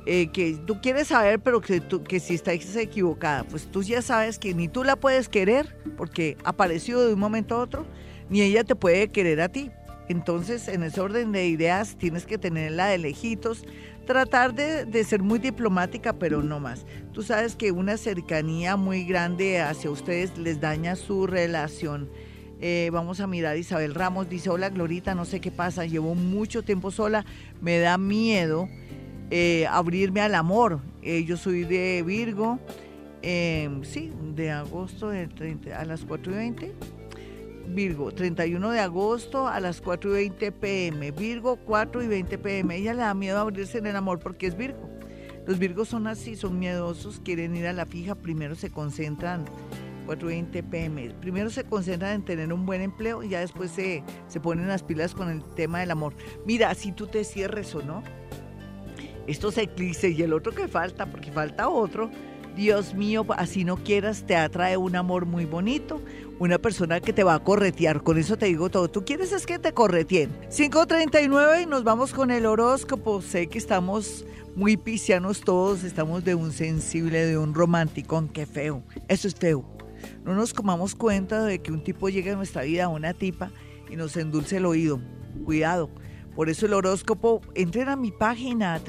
eh, 0.06 0.28
que 0.28 0.54
tú 0.66 0.80
quieres 0.80 1.08
saber, 1.08 1.40
pero 1.40 1.60
que, 1.60 1.80
tú, 1.80 2.02
que 2.04 2.20
si 2.20 2.34
estás 2.34 2.76
equivocada. 2.76 3.44
Pues 3.44 3.66
tú 3.66 3.82
ya 3.82 4.02
sabes 4.02 4.38
que 4.38 4.54
ni 4.54 4.68
tú 4.68 4.84
la 4.84 4.96
puedes 4.96 5.28
querer, 5.28 5.76
porque 5.96 6.36
apareció 6.44 7.00
de 7.00 7.14
un 7.14 7.20
momento 7.20 7.56
a 7.56 7.60
otro, 7.60 7.86
ni 8.28 8.42
ella 8.42 8.64
te 8.64 8.74
puede 8.74 9.08
querer 9.08 9.40
a 9.40 9.48
ti. 9.48 9.70
Entonces, 10.08 10.68
en 10.68 10.82
ese 10.82 11.00
orden 11.00 11.32
de 11.32 11.48
ideas, 11.48 11.96
tienes 11.96 12.26
que 12.26 12.36
tenerla 12.36 12.86
de 12.86 12.98
lejitos, 12.98 13.64
tratar 14.06 14.54
de, 14.54 14.84
de, 14.84 15.04
ser 15.04 15.22
muy 15.22 15.38
diplomática, 15.38 16.12
pero 16.12 16.42
no 16.42 16.60
más. 16.60 16.84
Tú 17.14 17.22
sabes 17.22 17.56
que 17.56 17.72
una 17.72 17.96
cercanía 17.96 18.76
muy 18.76 19.04
grande 19.04 19.62
hacia 19.62 19.90
ustedes 19.90 20.36
les 20.36 20.60
daña 20.60 20.96
su 20.96 21.26
relación. 21.26 22.10
Eh, 22.60 22.88
vamos 22.92 23.20
a 23.20 23.26
mirar, 23.26 23.56
Isabel 23.56 23.94
Ramos 23.94 24.28
dice, 24.28 24.48
hola 24.48 24.70
Glorita, 24.70 25.14
no 25.14 25.24
sé 25.24 25.40
qué 25.40 25.50
pasa, 25.50 25.84
llevo 25.84 26.14
mucho 26.14 26.62
tiempo 26.62 26.90
sola, 26.90 27.24
me 27.60 27.78
da 27.78 27.98
miedo 27.98 28.68
eh, 29.30 29.66
abrirme 29.70 30.20
al 30.20 30.34
amor. 30.34 30.80
Eh, 31.02 31.24
yo 31.24 31.36
soy 31.36 31.64
de 31.64 32.02
Virgo, 32.06 32.58
sí, 33.22 34.12
de 34.34 34.50
agosto 34.50 35.08
de 35.08 35.26
30, 35.28 35.78
a 35.78 35.84
las 35.84 36.04
4 36.04 36.32
y 36.32 36.36
20. 36.36 36.74
Virgo, 37.68 38.12
31 38.12 38.70
de 38.70 38.80
agosto 38.80 39.48
a 39.48 39.58
las 39.58 39.80
4 39.80 40.10
y 40.10 40.14
20 40.14 40.52
pm. 40.52 41.10
Virgo, 41.12 41.56
4 41.56 42.02
y 42.02 42.06
20 42.06 42.38
pm. 42.38 42.76
Ella 42.76 42.94
le 42.94 43.00
da 43.00 43.14
miedo 43.14 43.38
abrirse 43.38 43.78
en 43.78 43.86
el 43.86 43.96
amor 43.96 44.18
porque 44.18 44.46
es 44.46 44.56
Virgo. 44.56 44.90
Los 45.46 45.58
Virgos 45.58 45.88
son 45.88 46.06
así, 46.06 46.36
son 46.36 46.58
miedosos, 46.58 47.20
quieren 47.20 47.54
ir 47.54 47.66
a 47.66 47.72
la 47.74 47.84
fija, 47.84 48.14
primero 48.14 48.54
se 48.54 48.70
concentran 48.70 49.44
4.20 50.06 50.70
pm. 50.70 51.10
Primero 51.20 51.50
se 51.50 51.64
concentran 51.64 52.12
en 52.14 52.24
tener 52.24 52.52
un 52.52 52.64
buen 52.64 52.80
empleo 52.80 53.22
y 53.22 53.30
ya 53.30 53.40
después 53.40 53.70
se, 53.70 54.02
se 54.28 54.40
ponen 54.40 54.68
las 54.68 54.82
pilas 54.82 55.14
con 55.14 55.30
el 55.30 55.42
tema 55.54 55.80
del 55.80 55.90
amor. 55.90 56.14
Mira, 56.46 56.74
si 56.74 56.92
tú 56.92 57.06
te 57.06 57.24
cierres 57.24 57.74
o 57.74 57.82
no, 57.82 58.02
estos 59.26 59.58
eclipses 59.58 60.18
y 60.18 60.22
el 60.22 60.32
otro 60.32 60.52
que 60.52 60.68
falta, 60.68 61.06
porque 61.06 61.32
falta 61.32 61.68
otro, 61.68 62.10
Dios 62.56 62.94
mío, 62.94 63.26
así 63.36 63.64
no 63.64 63.76
quieras, 63.76 64.24
te 64.26 64.36
atrae 64.36 64.76
un 64.76 64.94
amor 64.94 65.26
muy 65.26 65.44
bonito, 65.44 66.00
una 66.38 66.58
persona 66.58 67.00
que 67.00 67.12
te 67.12 67.24
va 67.24 67.34
a 67.34 67.42
corretear. 67.42 68.02
Con 68.02 68.18
eso 68.18 68.36
te 68.36 68.46
digo 68.46 68.70
todo. 68.70 68.88
Tú 68.88 69.04
quieres 69.04 69.32
es 69.32 69.46
que 69.46 69.58
te 69.58 69.72
correteen. 69.72 70.30
5.39 70.50 71.62
y 71.62 71.66
nos 71.66 71.82
vamos 71.82 72.12
con 72.12 72.30
el 72.30 72.46
horóscopo. 72.46 73.22
Sé 73.22 73.48
que 73.48 73.58
estamos 73.58 74.24
muy 74.54 74.76
piscianos 74.76 75.40
todos, 75.40 75.82
estamos 75.82 76.24
de 76.24 76.36
un 76.36 76.52
sensible, 76.52 77.26
de 77.26 77.38
un 77.38 77.54
romántico, 77.54 78.28
qué 78.32 78.46
feo. 78.46 78.84
Eso 79.08 79.26
es 79.26 79.34
feo 79.34 79.74
no 80.24 80.34
nos 80.34 80.54
comamos 80.54 80.94
cuenta 80.94 81.44
de 81.44 81.60
que 81.60 81.72
un 81.72 81.82
tipo 81.82 82.08
llegue 82.08 82.30
a 82.30 82.36
nuestra 82.36 82.62
vida, 82.62 82.88
una 82.88 83.12
tipa, 83.14 83.50
y 83.90 83.96
nos 83.96 84.16
endulce 84.16 84.56
el 84.56 84.66
oído. 84.66 85.00
Cuidado. 85.44 85.90
Por 86.34 86.48
eso 86.48 86.66
el 86.66 86.74
horóscopo, 86.74 87.40
entren 87.54 87.88
a 87.88 87.96
mi 87.96 88.10
página 88.10 88.80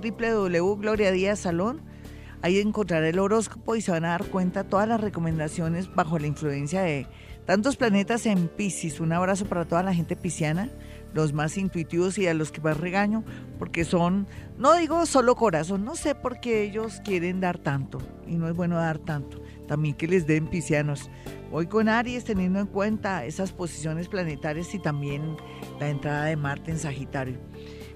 Salón. 1.36 1.82
Ahí 2.42 2.60
encontraré 2.60 3.10
el 3.10 3.20
horóscopo 3.20 3.76
y 3.76 3.82
se 3.82 3.92
van 3.92 4.06
a 4.06 4.10
dar 4.10 4.26
cuenta 4.26 4.64
todas 4.64 4.88
las 4.88 5.00
recomendaciones 5.00 5.94
bajo 5.94 6.20
la 6.20 6.28
influencia 6.28 6.82
de 6.82 7.08
tantos 7.46 7.78
planetas 7.78 8.26
en 8.26 8.48
Pisces. 8.48 9.00
Un 9.00 9.14
abrazo 9.14 9.46
para 9.46 9.66
toda 9.66 9.84
la 9.84 9.94
gente 9.94 10.16
pisciana, 10.16 10.70
los 11.14 11.34
más 11.34 11.58
intuitivos 11.58 12.18
y 12.18 12.28
a 12.28 12.34
los 12.34 12.52
que 12.52 12.62
más 12.62 12.78
regaño, 12.78 13.24
porque 13.60 13.86
son, 13.86 14.28
no 14.58 14.76
digo 14.76 15.06
solo 15.06 15.36
corazón, 15.36 15.86
no 15.86 15.96
sé 15.96 16.16
por 16.16 16.40
qué 16.40 16.64
ellos 16.64 17.02
quieren 17.04 17.40
dar 17.42 17.58
tanto 17.58 18.00
y 18.28 18.36
no 18.36 18.48
es 18.48 18.56
bueno 18.56 18.76
dar 18.76 19.00
tanto 19.00 19.42
también 19.66 19.96
que 19.96 20.08
les 20.08 20.26
den 20.26 20.48
piscianos. 20.48 21.10
Hoy 21.58 21.68
con 21.68 21.88
Aries, 21.88 22.26
teniendo 22.26 22.60
en 22.60 22.68
cuenta 22.68 23.24
esas 23.24 23.54
posiciones 23.54 24.10
planetarias 24.10 24.76
y 24.76 24.80
también 24.80 25.38
la 25.80 25.88
entrada 25.88 26.26
de 26.26 26.36
Marte 26.36 26.72
en 26.72 26.78
Sagitario. 26.78 27.38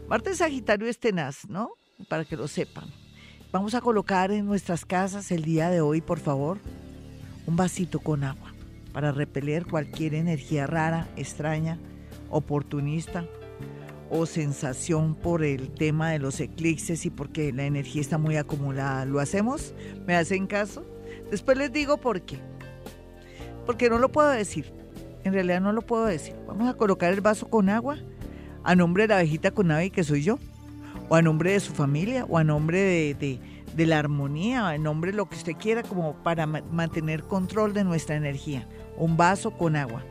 Marte 0.08 0.30
en 0.30 0.38
Sagitario 0.38 0.88
es 0.88 0.98
tenaz, 0.98 1.40
¿no? 1.50 1.72
Para 2.08 2.24
que 2.24 2.38
lo 2.38 2.48
sepan. 2.48 2.86
Vamos 3.52 3.76
a 3.76 3.82
colocar 3.82 4.32
en 4.32 4.46
nuestras 4.46 4.86
casas 4.86 5.30
el 5.34 5.44
día 5.44 5.70
de 5.70 5.82
hoy, 5.82 6.00
por 6.00 6.20
favor, 6.20 6.58
un 7.48 7.58
vasito 7.58 8.00
con 8.00 8.24
agua 8.24 8.54
para 8.94 9.12
repeler 9.12 9.66
cualquier 9.66 10.14
energía 10.14 10.66
rara, 10.66 11.10
extraña, 11.18 11.78
oportunista 12.30 13.26
o 14.10 14.26
sensación 14.26 15.16
por 15.16 15.44
el 15.44 15.74
tema 15.74 16.12
de 16.12 16.20
los 16.20 16.40
eclipses 16.40 17.06
y 17.06 17.10
porque 17.10 17.52
la 17.52 17.66
energía 17.66 18.00
está 18.00 18.18
muy 18.18 18.38
acumulada. 18.38 19.04
¿Lo 19.04 19.20
hacemos? 19.20 19.74
¿Me 20.08 20.16
hacen 20.16 20.48
caso? 20.48 20.86
Después 21.30 21.58
les 21.58 21.74
digo 21.74 21.98
por 21.98 22.22
qué. 22.22 22.49
Porque 23.70 23.88
no 23.88 24.00
lo 24.00 24.12
puedo 24.12 24.30
decir. 24.30 24.74
En 25.24 25.32
realidad 25.32 25.62
no 25.62 25.72
lo 25.72 25.84
puedo 25.84 26.06
decir. 26.06 26.34
Vamos 26.48 26.68
a 26.68 26.74
colocar 26.74 27.14
el 27.14 27.22
vaso 27.22 27.48
con 27.52 27.70
agua 27.70 28.00
a 28.64 28.76
nombre 28.76 29.04
de 29.04 29.10
la 29.10 29.18
abejita 29.18 29.52
con 29.52 29.70
ave 29.70 29.92
que 29.92 30.04
soy 30.04 30.24
yo. 30.24 30.40
O 31.08 31.14
a 31.14 31.22
nombre 31.22 31.52
de 31.52 31.60
su 31.60 31.72
familia. 31.72 32.26
O 32.28 32.40
a 32.40 32.44
nombre 32.44 33.14
de, 33.14 33.86
la 33.86 34.00
armonía. 34.00 34.64
O 34.64 34.68
a 34.70 34.78
nombre 34.80 35.12
de 35.12 35.18
lo 35.18 35.30
que 35.30 35.36
usted 35.36 35.54
quiera 35.54 35.84
como 35.84 36.16
para 36.24 36.48
mantener 36.48 37.22
control 37.22 37.76
de 37.76 37.84
nuestra 37.84 38.16
energía. 38.16 38.68
un 38.98 39.18
vaso 39.18 39.52
con 39.52 39.76
agua. 39.76 40.04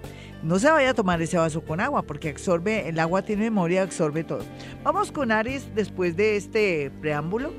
No 0.45 0.61
se 0.61 0.71
vaya 0.71 0.91
a 0.91 0.95
tomar 0.95 1.21
ese 1.21 1.37
vaso 1.37 1.61
con 1.63 1.81
agua 1.81 2.03
porque 2.03 2.29
absorbe, 2.29 2.89
el 2.89 3.01
agua 3.01 3.23
tiene 3.23 3.43
memoria, 3.43 3.83
absorbe 3.83 4.23
todo. 4.23 4.45
Vamos 4.85 5.11
con 5.11 5.33
Aries 5.33 5.75
después 5.75 6.17
de 6.17 6.37
este 6.37 6.93
preámbulo. 7.01 7.53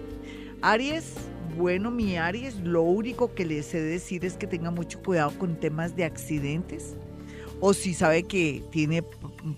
Aries, 0.61 1.13
bueno, 1.57 1.91
mi 1.91 2.17
Aries, 2.17 2.55
lo 2.55 2.81
único 2.81 3.33
que 3.33 3.45
le 3.45 3.63
sé 3.63 3.81
decir 3.81 4.25
es 4.25 4.35
que 4.35 4.47
tenga 4.47 4.71
mucho 4.71 5.01
cuidado 5.01 5.31
con 5.37 5.59
temas 5.59 5.95
de 5.95 6.05
accidentes. 6.05 6.95
O 7.59 7.73
si 7.73 7.93
sabe 7.93 8.23
que 8.23 8.63
tiene 8.71 9.03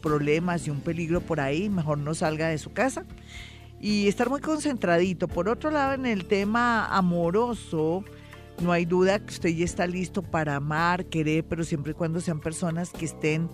problemas 0.02 0.66
y 0.66 0.72
un 0.72 0.82
peligro 0.82 1.22
por 1.22 1.40
ahí, 1.40 1.70
mejor 1.70 1.98
no 2.00 2.14
salga 2.16 2.48
de 2.48 2.58
su 2.58 2.74
casa. 2.74 3.06
Y 3.80 4.08
estar 4.08 4.30
muy 4.30 4.42
concentradito. 4.42 5.28
Por 5.28 5.50
otro 5.50 5.72
lado, 5.72 5.94
en 5.94 6.06
el 6.06 6.26
tema 6.26 6.86
amoroso, 6.86 8.04
no 8.62 8.72
hay 8.72 8.86
duda 8.86 9.20
que 9.20 9.34
usted 9.34 9.50
ya 9.50 9.66
está 9.66 9.88
listo 9.88 10.22
para 10.22 10.56
amar, 10.56 11.06
querer, 11.06 11.44
pero 11.44 11.64
siempre 11.64 11.92
y 11.92 11.96
cuando 11.96 12.22
sean 12.22 12.40
personas 12.40 12.92
que 12.92 13.06
estén 13.06 13.50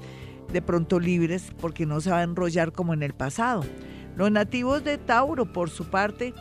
de 0.51 0.61
pronto 0.61 0.99
libres 0.99 1.51
porque 1.59 1.85
no 1.85 1.99
se 2.01 2.09
va 2.09 2.19
a 2.19 2.23
enrollar 2.23 2.71
como 2.71 2.93
en 2.93 3.03
el 3.03 3.13
pasado. 3.13 3.63
Los 4.15 4.31
nativos 4.31 4.83
de 4.83 4.97
Tauro, 4.97 5.51
por 5.51 5.69
su 5.69 5.85
parte, 5.85 6.33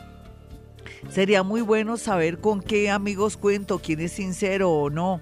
sería 1.09 1.43
muy 1.43 1.61
bueno 1.61 1.97
saber 1.97 2.39
con 2.39 2.61
qué 2.61 2.89
amigos 2.89 3.37
cuento, 3.37 3.79
quién 3.79 3.99
es 3.99 4.11
sincero 4.11 4.71
o 4.71 4.89
no 4.89 5.21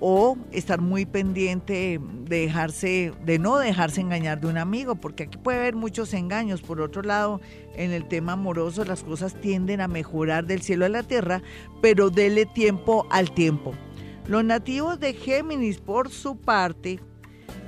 o 0.00 0.38
estar 0.50 0.80
muy 0.80 1.04
pendiente 1.04 2.00
de 2.24 2.40
dejarse, 2.40 3.12
de 3.24 3.38
no 3.38 3.58
dejarse 3.58 4.00
engañar 4.00 4.40
de 4.40 4.48
un 4.48 4.56
amigo, 4.56 4.94
porque 4.94 5.24
aquí 5.24 5.36
puede 5.36 5.58
haber 5.58 5.76
muchos 5.76 6.14
engaños. 6.14 6.62
Por 6.62 6.80
otro 6.80 7.02
lado, 7.02 7.40
en 7.76 7.92
el 7.92 8.08
tema 8.08 8.32
amoroso 8.32 8.84
las 8.86 9.04
cosas 9.04 9.38
tienden 9.40 9.82
a 9.82 9.88
mejorar 9.88 10.46
del 10.46 10.62
cielo 10.62 10.86
a 10.86 10.88
la 10.88 11.02
tierra, 11.02 11.42
pero 11.82 12.08
dele 12.08 12.46
tiempo 12.46 13.06
al 13.10 13.30
tiempo. 13.32 13.74
Los 14.26 14.42
nativos 14.42 14.98
de 14.98 15.12
Géminis, 15.12 15.78
por 15.78 16.08
su 16.08 16.36
parte, 16.36 17.00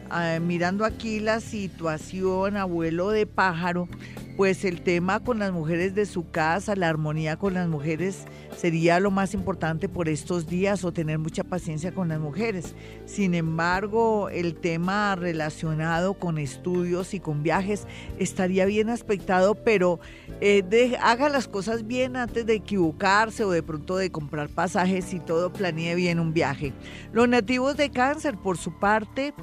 ah, 0.09 0.39
mirando 0.41 0.87
aquí 0.87 1.21
la 1.21 1.41
situación, 1.41 2.57
abuelo 2.57 3.11
de 3.11 3.27
pájaro, 3.27 3.89
pues 4.37 4.65
el 4.65 4.83
tema 4.83 5.21
con 5.21 5.39
las 5.39 5.53
mujeres 5.53 5.95
de 5.95 6.07
su 6.07 6.31
casa, 6.31 6.75
la 6.75 6.89
armonía 6.89 7.37
con 7.37 7.55
las 7.55 7.69
mujeres 7.69 8.25
sería 8.57 9.01
lo 9.01 9.11
más 9.11 9.35
importante 9.35 9.89
por 9.89 10.09
estos 10.09 10.47
días 10.47 10.85
o 10.85 10.93
tener 10.93 11.19
mucha 11.19 11.45
paciencia 11.45 11.93
con 11.93 12.09
las 12.09 12.21
mujeres. 12.21 12.75
Sin 13.07 13.35
embargo, 13.35 14.29
el 14.31 14.55
tema 14.55 15.15
relacionado 15.17 16.15
con 16.15 16.39
estudios 16.39 17.15
y 17.15 17.21
con 17.21 17.43
viajes 17.43 17.87
estaría 18.19 18.65
bien 18.65 18.89
aspectado, 18.89 19.55
pero 19.55 20.01
eh, 20.41 20.97
haga 21.01 21.29
las 21.29 21.49
cosas 21.49 21.87
bien 21.87 22.17
antes 22.17 22.47
de 22.47 22.55
equivocarse 22.55 23.45
o 23.45 23.51
de 23.51 23.63
pronto 23.63 23.97
de 23.97 24.11
comprar 24.11 24.49
pasajes 24.49 25.13
y 25.13 25.21
todo, 25.21 25.53
planee 25.53 25.95
bien 25.95 26.19
un 26.19 26.33
viaje. 26.33 26.73
Los 27.13 27.29
nativos 27.29 27.77
de 27.77 27.91
cáncer, 27.91 28.37
por 28.37 28.57
su 28.57 28.79
parte, 28.79 29.35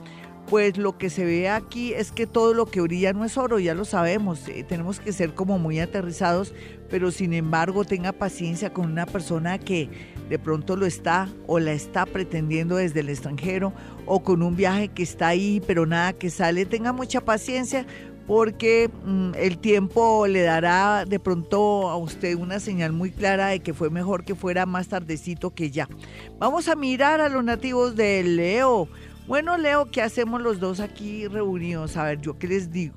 pues 0.50 0.78
lo 0.78 0.98
que 0.98 1.10
se 1.10 1.26
ve 1.26 1.48
aquí 1.48 1.94
es 1.94 2.12
que 2.12 2.26
todo 2.26 2.54
lo 2.54 2.66
que 2.66 2.82
brilla 2.82 3.14
no 3.14 3.24
es 3.24 3.38
oro, 3.38 3.60
ya 3.60 3.76
lo 3.76 3.86
sabemos, 3.86 4.48
eh, 4.48 4.66
tenemos 4.68 5.00
que 5.00 5.14
ser 5.14 5.36
como 5.36 5.60
muy 5.60 5.80
aterrizados, 5.80 6.54
pero 6.90 7.12
sin 7.12 7.34
embargo 7.34 7.86
tenga 7.86 8.12
paciencia 8.12 8.74
con 8.74 8.86
una 8.86 9.06
persona 9.06 9.60
que 9.60 9.90
de 10.28 10.40
pronto 10.40 10.76
lo 10.76 10.86
está 10.86 11.30
o 11.46 11.60
la 11.60 11.74
está 11.74 12.06
pretendiendo 12.06 12.78
desde 12.78 13.02
el 13.02 13.10
extranjero 13.10 13.74
o 14.06 14.24
con 14.24 14.42
un 14.42 14.56
viaje 14.56 14.88
que 14.88 15.04
está 15.04 15.28
ahí 15.28 15.62
pero 15.66 15.86
nada 15.86 16.14
que 16.14 16.30
sale, 16.30 16.66
tenga 16.66 16.94
mucha 16.94 17.22
paciencia 17.22 17.86
porque 18.30 18.92
mm, 19.06 19.32
el 19.38 19.58
tiempo 19.58 20.28
le 20.28 20.44
dará 20.44 21.04
de 21.04 21.20
pronto 21.20 21.90
a 21.90 21.98
usted 21.98 22.36
una 22.36 22.60
señal 22.60 22.92
muy 22.92 23.10
clara 23.10 23.48
de 23.48 23.60
que 23.60 23.74
fue 23.74 23.90
mejor 23.90 24.24
que 24.24 24.36
fuera 24.36 24.68
más 24.68 24.88
tardecito 24.88 25.50
que 25.50 25.72
ya. 25.72 25.90
Vamos 26.38 26.68
a 26.68 26.76
mirar 26.76 27.22
a 27.22 27.30
los 27.30 27.44
nativos 27.44 27.96
de 27.96 28.22
Leo. 28.24 28.88
Bueno, 29.30 29.60
Leo, 29.60 29.92
¿qué 29.92 30.02
hacemos 30.02 30.42
los 30.42 30.60
dos 30.60 30.80
aquí 30.80 31.28
reunidos? 31.28 31.98
A 31.98 32.04
ver, 32.04 32.20
¿yo 32.20 32.40
qué 32.40 32.48
les 32.48 32.72
digo? 32.72 32.96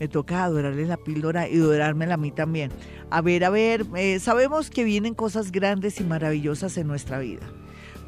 Me 0.00 0.08
toca 0.08 0.42
adorarles 0.42 0.88
la 0.88 0.96
píldora 0.96 1.50
y 1.50 1.58
adorármela 1.58 2.14
a 2.14 2.16
mí 2.16 2.30
también. 2.30 2.70
A 3.10 3.20
ver, 3.20 3.44
a 3.44 3.50
ver, 3.50 3.84
eh, 3.94 4.18
sabemos 4.18 4.70
que 4.70 4.84
vienen 4.84 5.12
cosas 5.12 5.52
grandes 5.52 6.00
y 6.00 6.04
maravillosas 6.04 6.78
en 6.78 6.86
nuestra 6.86 7.18
vida, 7.18 7.46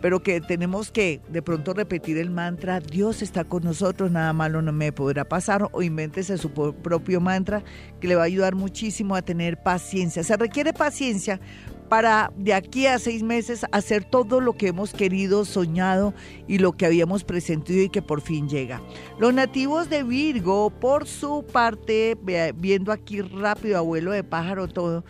pero 0.01 0.23
que 0.23 0.41
tenemos 0.41 0.91
que 0.91 1.21
de 1.29 1.43
pronto 1.43 1.75
repetir 1.75 2.17
el 2.17 2.31
mantra, 2.31 2.81
Dios 2.81 3.21
está 3.21 3.45
con 3.45 3.65
nosotros, 3.65 4.11
nada 4.11 4.33
malo 4.33 4.63
no 4.63 4.73
me 4.73 4.91
podrá 4.91 5.27
pasar, 5.27 5.69
o 5.71 5.83
invéntese 5.83 6.39
su 6.39 6.51
propio 6.51 7.21
mantra 7.21 7.63
que 8.01 8.09
le 8.09 8.17
va 8.17 8.23
a 8.23 8.27
ayudar 8.27 8.55
muchísimo 8.55 9.15
a 9.15 9.21
tener 9.21 9.63
paciencia. 9.63 10.25
Se 10.25 10.39
requiere 10.39 10.73
paciencia 10.73 11.39
para 11.89 12.33
de 12.37 12.55
aquí 12.55 12.87
a 12.87 12.99
seis 12.99 13.23
meses 13.23 13.65
hacer 13.73 14.05
todo 14.05 14.41
lo 14.41 14.55
que 14.55 14.69
hemos 14.69 14.93
querido, 14.93 15.45
soñado 15.45 16.15
y 16.47 16.59
lo 16.59 16.73
que 16.73 16.87
habíamos 16.87 17.25
presentido 17.25 17.83
y 17.83 17.89
que 17.89 18.03
por 18.03 18.21
fin 18.21 18.49
llega. 18.49 18.83
Los 19.19 19.35
nativos 19.35 19.89
de 19.89 20.03
Virgo, 20.03 20.71
por 20.71 21.07
su 21.07 21.45
parte, 21.53 22.17
viendo 22.57 22.93
aquí 22.93 23.21
rápido, 23.21 23.79
abuelo 23.79 24.11
de 24.13 24.25
pájaro, 24.25 24.69
todo, 24.69 25.05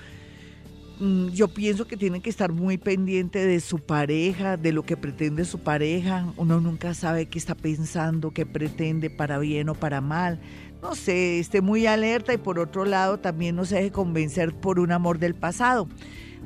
mm, 1.00 1.28
yo 1.28 1.48
pienso 1.48 1.86
que 1.86 1.96
tienen 1.96 2.22
que 2.22 2.30
estar 2.30 2.52
muy 2.52 2.78
pendiente 2.78 3.44
de 3.44 3.60
su 3.60 3.78
pareja, 3.78 4.56
de 4.56 4.72
lo 4.72 4.84
que 4.84 4.96
pretende 4.96 5.44
su 5.44 5.58
pareja. 5.58 6.32
Uno 6.36 6.60
nunca 6.60 6.94
sabe 6.94 7.26
qué 7.26 7.38
está 7.38 7.54
pensando, 7.54 8.30
qué 8.30 8.46
pretende 8.46 9.10
para 9.10 9.38
bien 9.38 9.68
o 9.68 9.74
para 9.74 10.00
mal. 10.00 10.40
No 10.80 10.94
sé, 10.94 11.40
esté 11.40 11.60
muy 11.60 11.86
alerta 11.86 12.32
y 12.32 12.38
por 12.38 12.60
otro 12.60 12.84
lado 12.84 13.18
también 13.18 13.56
no 13.56 13.64
se 13.64 13.76
deje 13.76 13.90
convencer 13.90 14.54
por 14.54 14.78
un 14.78 14.92
amor 14.92 15.18
del 15.18 15.34
pasado. 15.34 15.88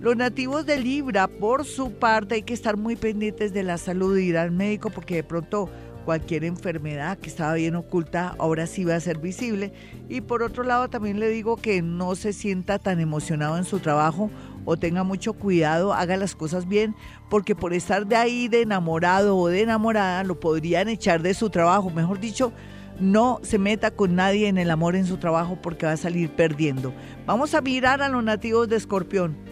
Los 0.02 0.16
nativos 0.16 0.66
de 0.66 0.80
Libra, 0.80 1.28
por 1.28 1.64
su 1.64 1.92
parte, 1.92 2.34
hay 2.34 2.42
que 2.42 2.54
estar 2.54 2.76
muy 2.76 2.96
pendientes 2.96 3.52
de 3.52 3.62
la 3.62 3.78
salud 3.78 4.16
ir 4.16 4.36
al 4.36 4.50
médico 4.50 4.90
porque 4.90 5.14
de 5.14 5.22
pronto 5.22 5.68
cualquier 6.04 6.42
enfermedad 6.42 7.18
que 7.18 7.28
estaba 7.28 7.54
bien 7.54 7.76
oculta 7.76 8.34
ahora 8.40 8.66
sí 8.66 8.84
va 8.84 8.96
a 8.96 9.00
ser 9.00 9.18
visible. 9.18 9.72
Y 10.08 10.20
por 10.20 10.42
otro 10.42 10.64
lado 10.64 10.90
también 10.90 11.20
le 11.20 11.28
digo 11.28 11.56
que 11.56 11.82
no 11.82 12.16
se 12.16 12.32
sienta 12.32 12.80
tan 12.80 12.98
emocionado 12.98 13.56
en 13.56 13.62
su 13.62 13.78
trabajo 13.78 14.28
o 14.64 14.76
tenga 14.76 15.04
mucho 15.04 15.34
cuidado, 15.34 15.94
haga 15.94 16.16
las 16.16 16.34
cosas 16.34 16.66
bien, 16.66 16.96
porque 17.30 17.54
por 17.54 17.72
estar 17.72 18.04
de 18.04 18.16
ahí 18.16 18.48
de 18.48 18.62
enamorado 18.62 19.36
o 19.36 19.46
de 19.46 19.60
enamorada 19.62 20.24
lo 20.24 20.40
podrían 20.40 20.88
echar 20.88 21.22
de 21.22 21.32
su 21.32 21.48
trabajo. 21.48 21.90
Mejor 21.90 22.18
dicho, 22.18 22.52
no 22.98 23.38
se 23.44 23.56
meta 23.56 23.92
con 23.92 24.16
nadie 24.16 24.48
en 24.48 24.58
el 24.58 24.72
amor 24.72 24.96
en 24.96 25.06
su 25.06 25.18
trabajo 25.18 25.60
porque 25.62 25.86
va 25.86 25.92
a 25.92 25.96
salir 25.96 26.28
perdiendo. 26.30 26.92
Vamos 27.24 27.54
a 27.54 27.60
mirar 27.60 28.02
a 28.02 28.08
los 28.08 28.24
nativos 28.24 28.68
de 28.68 28.74
Escorpión. 28.74 29.51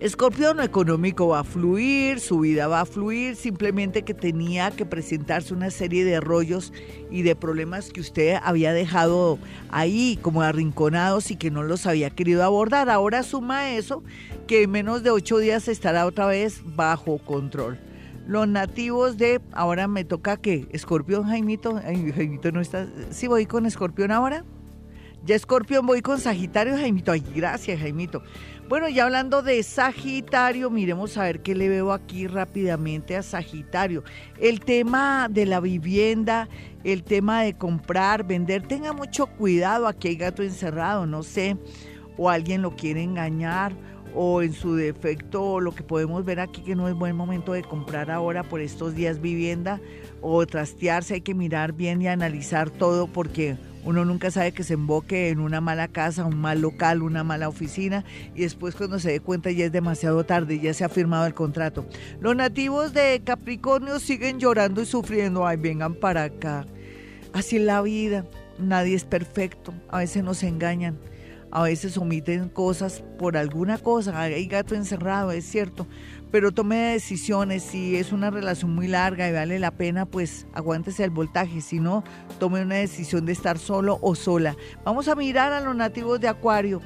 Escorpión 0.00 0.60
económico 0.60 1.26
va 1.26 1.40
a 1.40 1.44
fluir, 1.44 2.20
su 2.20 2.38
vida 2.38 2.68
va 2.68 2.82
a 2.82 2.84
fluir, 2.84 3.34
simplemente 3.34 4.04
que 4.04 4.14
tenía 4.14 4.70
que 4.70 4.86
presentarse 4.86 5.52
una 5.52 5.72
serie 5.72 6.04
de 6.04 6.20
rollos 6.20 6.72
y 7.10 7.22
de 7.22 7.34
problemas 7.34 7.90
que 7.90 8.00
usted 8.00 8.38
había 8.44 8.72
dejado 8.72 9.40
ahí 9.70 10.16
como 10.22 10.42
arrinconados 10.42 11.32
y 11.32 11.36
que 11.36 11.50
no 11.50 11.64
los 11.64 11.84
había 11.84 12.10
querido 12.10 12.44
abordar. 12.44 12.90
Ahora 12.90 13.24
suma 13.24 13.72
eso 13.72 14.04
que 14.46 14.62
en 14.62 14.70
menos 14.70 15.02
de 15.02 15.10
ocho 15.10 15.38
días 15.38 15.66
estará 15.66 16.06
otra 16.06 16.26
vez 16.26 16.62
bajo 16.64 17.18
control. 17.18 17.80
Los 18.28 18.46
nativos 18.46 19.16
de, 19.16 19.40
ahora 19.50 19.88
me 19.88 20.04
toca 20.04 20.36
que, 20.36 20.68
Escorpión, 20.70 21.24
Jaimito, 21.24 21.74
Jaimito 21.74 22.52
no 22.52 22.60
está, 22.60 22.86
sí 23.10 23.26
voy 23.26 23.46
con 23.46 23.66
Escorpión 23.66 24.12
ahora. 24.12 24.44
Ya 25.24 25.34
Escorpión 25.34 25.86
voy 25.86 26.02
con 26.02 26.20
Sagitario, 26.20 26.76
Jaimito, 26.76 27.10
ay, 27.10 27.24
gracias 27.34 27.80
Jaimito. 27.80 28.22
Bueno, 28.68 28.86
ya 28.90 29.04
hablando 29.04 29.40
de 29.40 29.62
Sagitario, 29.62 30.68
miremos 30.68 31.16
a 31.16 31.22
ver 31.22 31.40
qué 31.40 31.54
le 31.54 31.70
veo 31.70 31.90
aquí 31.90 32.26
rápidamente 32.26 33.16
a 33.16 33.22
Sagitario. 33.22 34.04
El 34.38 34.60
tema 34.60 35.28
de 35.30 35.46
la 35.46 35.58
vivienda, 35.60 36.50
el 36.84 37.02
tema 37.02 37.40
de 37.40 37.54
comprar, 37.54 38.26
vender, 38.26 38.68
tenga 38.68 38.92
mucho 38.92 39.26
cuidado, 39.26 39.86
aquí 39.86 40.08
hay 40.08 40.16
gato 40.16 40.42
encerrado, 40.42 41.06
no 41.06 41.22
sé, 41.22 41.56
o 42.18 42.28
alguien 42.28 42.60
lo 42.60 42.76
quiere 42.76 43.02
engañar, 43.02 43.72
o 44.14 44.42
en 44.42 44.52
su 44.52 44.74
defecto 44.74 45.60
lo 45.60 45.72
que 45.72 45.82
podemos 45.82 46.22
ver 46.26 46.38
aquí 46.38 46.60
que 46.60 46.74
no 46.74 46.88
es 46.88 46.94
buen 46.94 47.16
momento 47.16 47.54
de 47.54 47.62
comprar 47.62 48.10
ahora 48.10 48.42
por 48.42 48.60
estos 48.60 48.94
días 48.94 49.22
vivienda 49.22 49.80
o 50.20 50.46
trastearse, 50.46 51.14
hay 51.14 51.20
que 51.22 51.34
mirar 51.34 51.72
bien 51.72 52.02
y 52.02 52.08
analizar 52.08 52.68
todo 52.68 53.06
porque 53.06 53.56
uno 53.88 54.04
nunca 54.04 54.30
sabe 54.30 54.52
que 54.52 54.64
se 54.64 54.74
emboque 54.74 55.30
en 55.30 55.40
una 55.40 55.62
mala 55.62 55.88
casa, 55.88 56.26
un 56.26 56.38
mal 56.38 56.60
local, 56.60 57.02
una 57.02 57.24
mala 57.24 57.48
oficina 57.48 58.04
y 58.34 58.42
después 58.42 58.74
cuando 58.74 58.98
se 58.98 59.12
dé 59.12 59.20
cuenta 59.20 59.50
ya 59.50 59.64
es 59.64 59.72
demasiado 59.72 60.24
tarde, 60.24 60.60
ya 60.60 60.74
se 60.74 60.84
ha 60.84 60.90
firmado 60.90 61.24
el 61.24 61.32
contrato. 61.32 61.86
Los 62.20 62.36
nativos 62.36 62.92
de 62.92 63.22
Capricornio 63.24 63.98
siguen 63.98 64.40
llorando 64.40 64.82
y 64.82 64.84
sufriendo. 64.84 65.46
Ay, 65.46 65.56
vengan 65.56 65.94
para 65.94 66.24
acá. 66.24 66.66
Así 67.32 67.56
es 67.56 67.62
la 67.62 67.80
vida. 67.80 68.26
Nadie 68.58 68.94
es 68.94 69.06
perfecto. 69.06 69.72
A 69.88 70.00
veces 70.00 70.22
nos 70.22 70.42
engañan. 70.42 70.98
A 71.50 71.62
veces 71.62 71.96
omiten 71.96 72.48
cosas 72.48 73.02
por 73.18 73.36
alguna 73.36 73.78
cosa. 73.78 74.20
Hay 74.20 74.46
gato 74.46 74.74
encerrado, 74.74 75.30
es 75.30 75.44
cierto 75.44 75.86
pero 76.30 76.52
tome 76.52 76.76
decisiones. 76.76 77.62
Si 77.62 77.96
es 77.96 78.12
una 78.12 78.30
relación 78.30 78.74
muy 78.74 78.88
larga 78.88 79.28
y 79.28 79.32
vale 79.32 79.58
la 79.58 79.72
pena, 79.72 80.06
pues 80.06 80.46
aguántese 80.52 81.04
el 81.04 81.10
voltaje. 81.10 81.60
Si 81.60 81.80
no, 81.80 82.04
tome 82.38 82.62
una 82.62 82.76
decisión 82.76 83.26
de 83.26 83.32
estar 83.32 83.58
solo 83.58 83.98
o 84.02 84.14
sola. 84.14 84.56
Vamos 84.84 85.08
a 85.08 85.14
mirar 85.14 85.52
a 85.52 85.60
los 85.60 85.74
nativos 85.74 86.20
de 86.20 86.28
Acuario. 86.28 86.80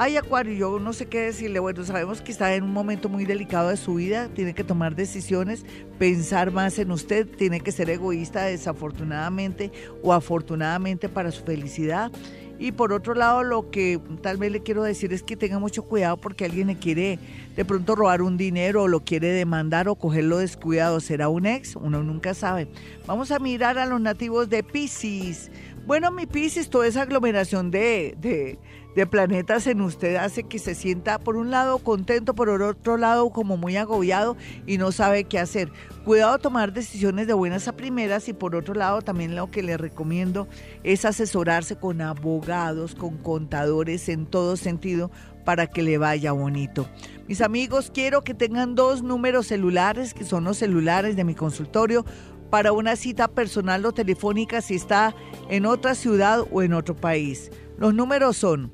Ay, 0.00 0.16
Acuario, 0.16 0.54
yo 0.54 0.78
no 0.78 0.92
sé 0.92 1.06
qué 1.06 1.22
decirle. 1.22 1.58
Bueno, 1.58 1.84
sabemos 1.84 2.22
que 2.22 2.30
está 2.30 2.54
en 2.54 2.62
un 2.62 2.72
momento 2.72 3.08
muy 3.08 3.24
delicado 3.24 3.70
de 3.70 3.76
su 3.76 3.94
vida, 3.94 4.28
tiene 4.28 4.54
que 4.54 4.62
tomar 4.62 4.94
decisiones, 4.94 5.66
pensar 5.98 6.52
más 6.52 6.78
en 6.78 6.92
usted, 6.92 7.26
tiene 7.26 7.60
que 7.60 7.72
ser 7.72 7.90
egoísta 7.90 8.44
desafortunadamente 8.44 9.72
o 10.04 10.12
afortunadamente 10.12 11.08
para 11.08 11.32
su 11.32 11.42
felicidad. 11.42 12.12
Y 12.58 12.72
por 12.72 12.92
otro 12.92 13.14
lado, 13.14 13.44
lo 13.44 13.70
que 13.70 14.00
tal 14.20 14.36
vez 14.36 14.50
le 14.50 14.62
quiero 14.62 14.82
decir 14.82 15.12
es 15.12 15.22
que 15.22 15.36
tenga 15.36 15.58
mucho 15.58 15.84
cuidado 15.84 16.16
porque 16.16 16.44
alguien 16.44 16.66
le 16.66 16.76
quiere 16.76 17.18
de 17.56 17.64
pronto 17.64 17.94
robar 17.94 18.20
un 18.20 18.36
dinero 18.36 18.82
o 18.82 18.88
lo 18.88 19.00
quiere 19.00 19.28
demandar 19.28 19.88
o 19.88 19.94
cogerlo 19.94 20.38
descuidado. 20.38 20.98
¿Será 21.00 21.28
un 21.28 21.46
ex? 21.46 21.76
Uno 21.76 22.02
nunca 22.02 22.34
sabe. 22.34 22.68
Vamos 23.06 23.30
a 23.30 23.38
mirar 23.38 23.78
a 23.78 23.86
los 23.86 24.00
nativos 24.00 24.48
de 24.48 24.64
Pisces. 24.64 25.50
Bueno, 25.86 26.10
mi 26.10 26.26
Pisces, 26.26 26.68
toda 26.68 26.86
esa 26.86 27.02
aglomeración 27.02 27.70
de, 27.70 28.16
de, 28.20 28.58
de 28.98 29.06
planetas 29.06 29.68
en 29.68 29.80
usted 29.80 30.16
hace 30.16 30.42
que 30.42 30.58
se 30.58 30.74
sienta 30.74 31.20
por 31.20 31.36
un 31.36 31.52
lado 31.52 31.78
contento, 31.78 32.34
por 32.34 32.48
otro 32.48 32.96
lado 32.96 33.30
como 33.30 33.56
muy 33.56 33.76
agobiado 33.76 34.36
y 34.66 34.76
no 34.76 34.90
sabe 34.90 35.22
qué 35.22 35.38
hacer. 35.38 35.70
Cuidado 36.04 36.36
tomar 36.38 36.72
decisiones 36.72 37.28
de 37.28 37.32
buenas 37.32 37.68
a 37.68 37.76
primeras 37.76 38.28
y 38.28 38.32
por 38.32 38.56
otro 38.56 38.74
lado 38.74 39.00
también 39.00 39.36
lo 39.36 39.52
que 39.52 39.62
le 39.62 39.76
recomiendo 39.76 40.48
es 40.82 41.04
asesorarse 41.04 41.76
con 41.76 42.00
abogados, 42.00 42.96
con 42.96 43.18
contadores 43.18 44.08
en 44.08 44.26
todo 44.26 44.56
sentido 44.56 45.12
para 45.44 45.68
que 45.68 45.84
le 45.84 45.96
vaya 45.96 46.32
bonito. 46.32 46.88
Mis 47.28 47.40
amigos, 47.40 47.92
quiero 47.94 48.24
que 48.24 48.34
tengan 48.34 48.74
dos 48.74 49.04
números 49.04 49.46
celulares, 49.46 50.12
que 50.12 50.24
son 50.24 50.42
los 50.42 50.56
celulares 50.56 51.14
de 51.14 51.22
mi 51.22 51.36
consultorio, 51.36 52.04
para 52.50 52.72
una 52.72 52.96
cita 52.96 53.28
personal 53.28 53.86
o 53.86 53.92
telefónica 53.92 54.60
si 54.60 54.74
está 54.74 55.14
en 55.50 55.66
otra 55.66 55.94
ciudad 55.94 56.44
o 56.50 56.62
en 56.62 56.72
otro 56.72 56.96
país. 56.96 57.52
Los 57.78 57.94
números 57.94 58.36
son 58.36 58.72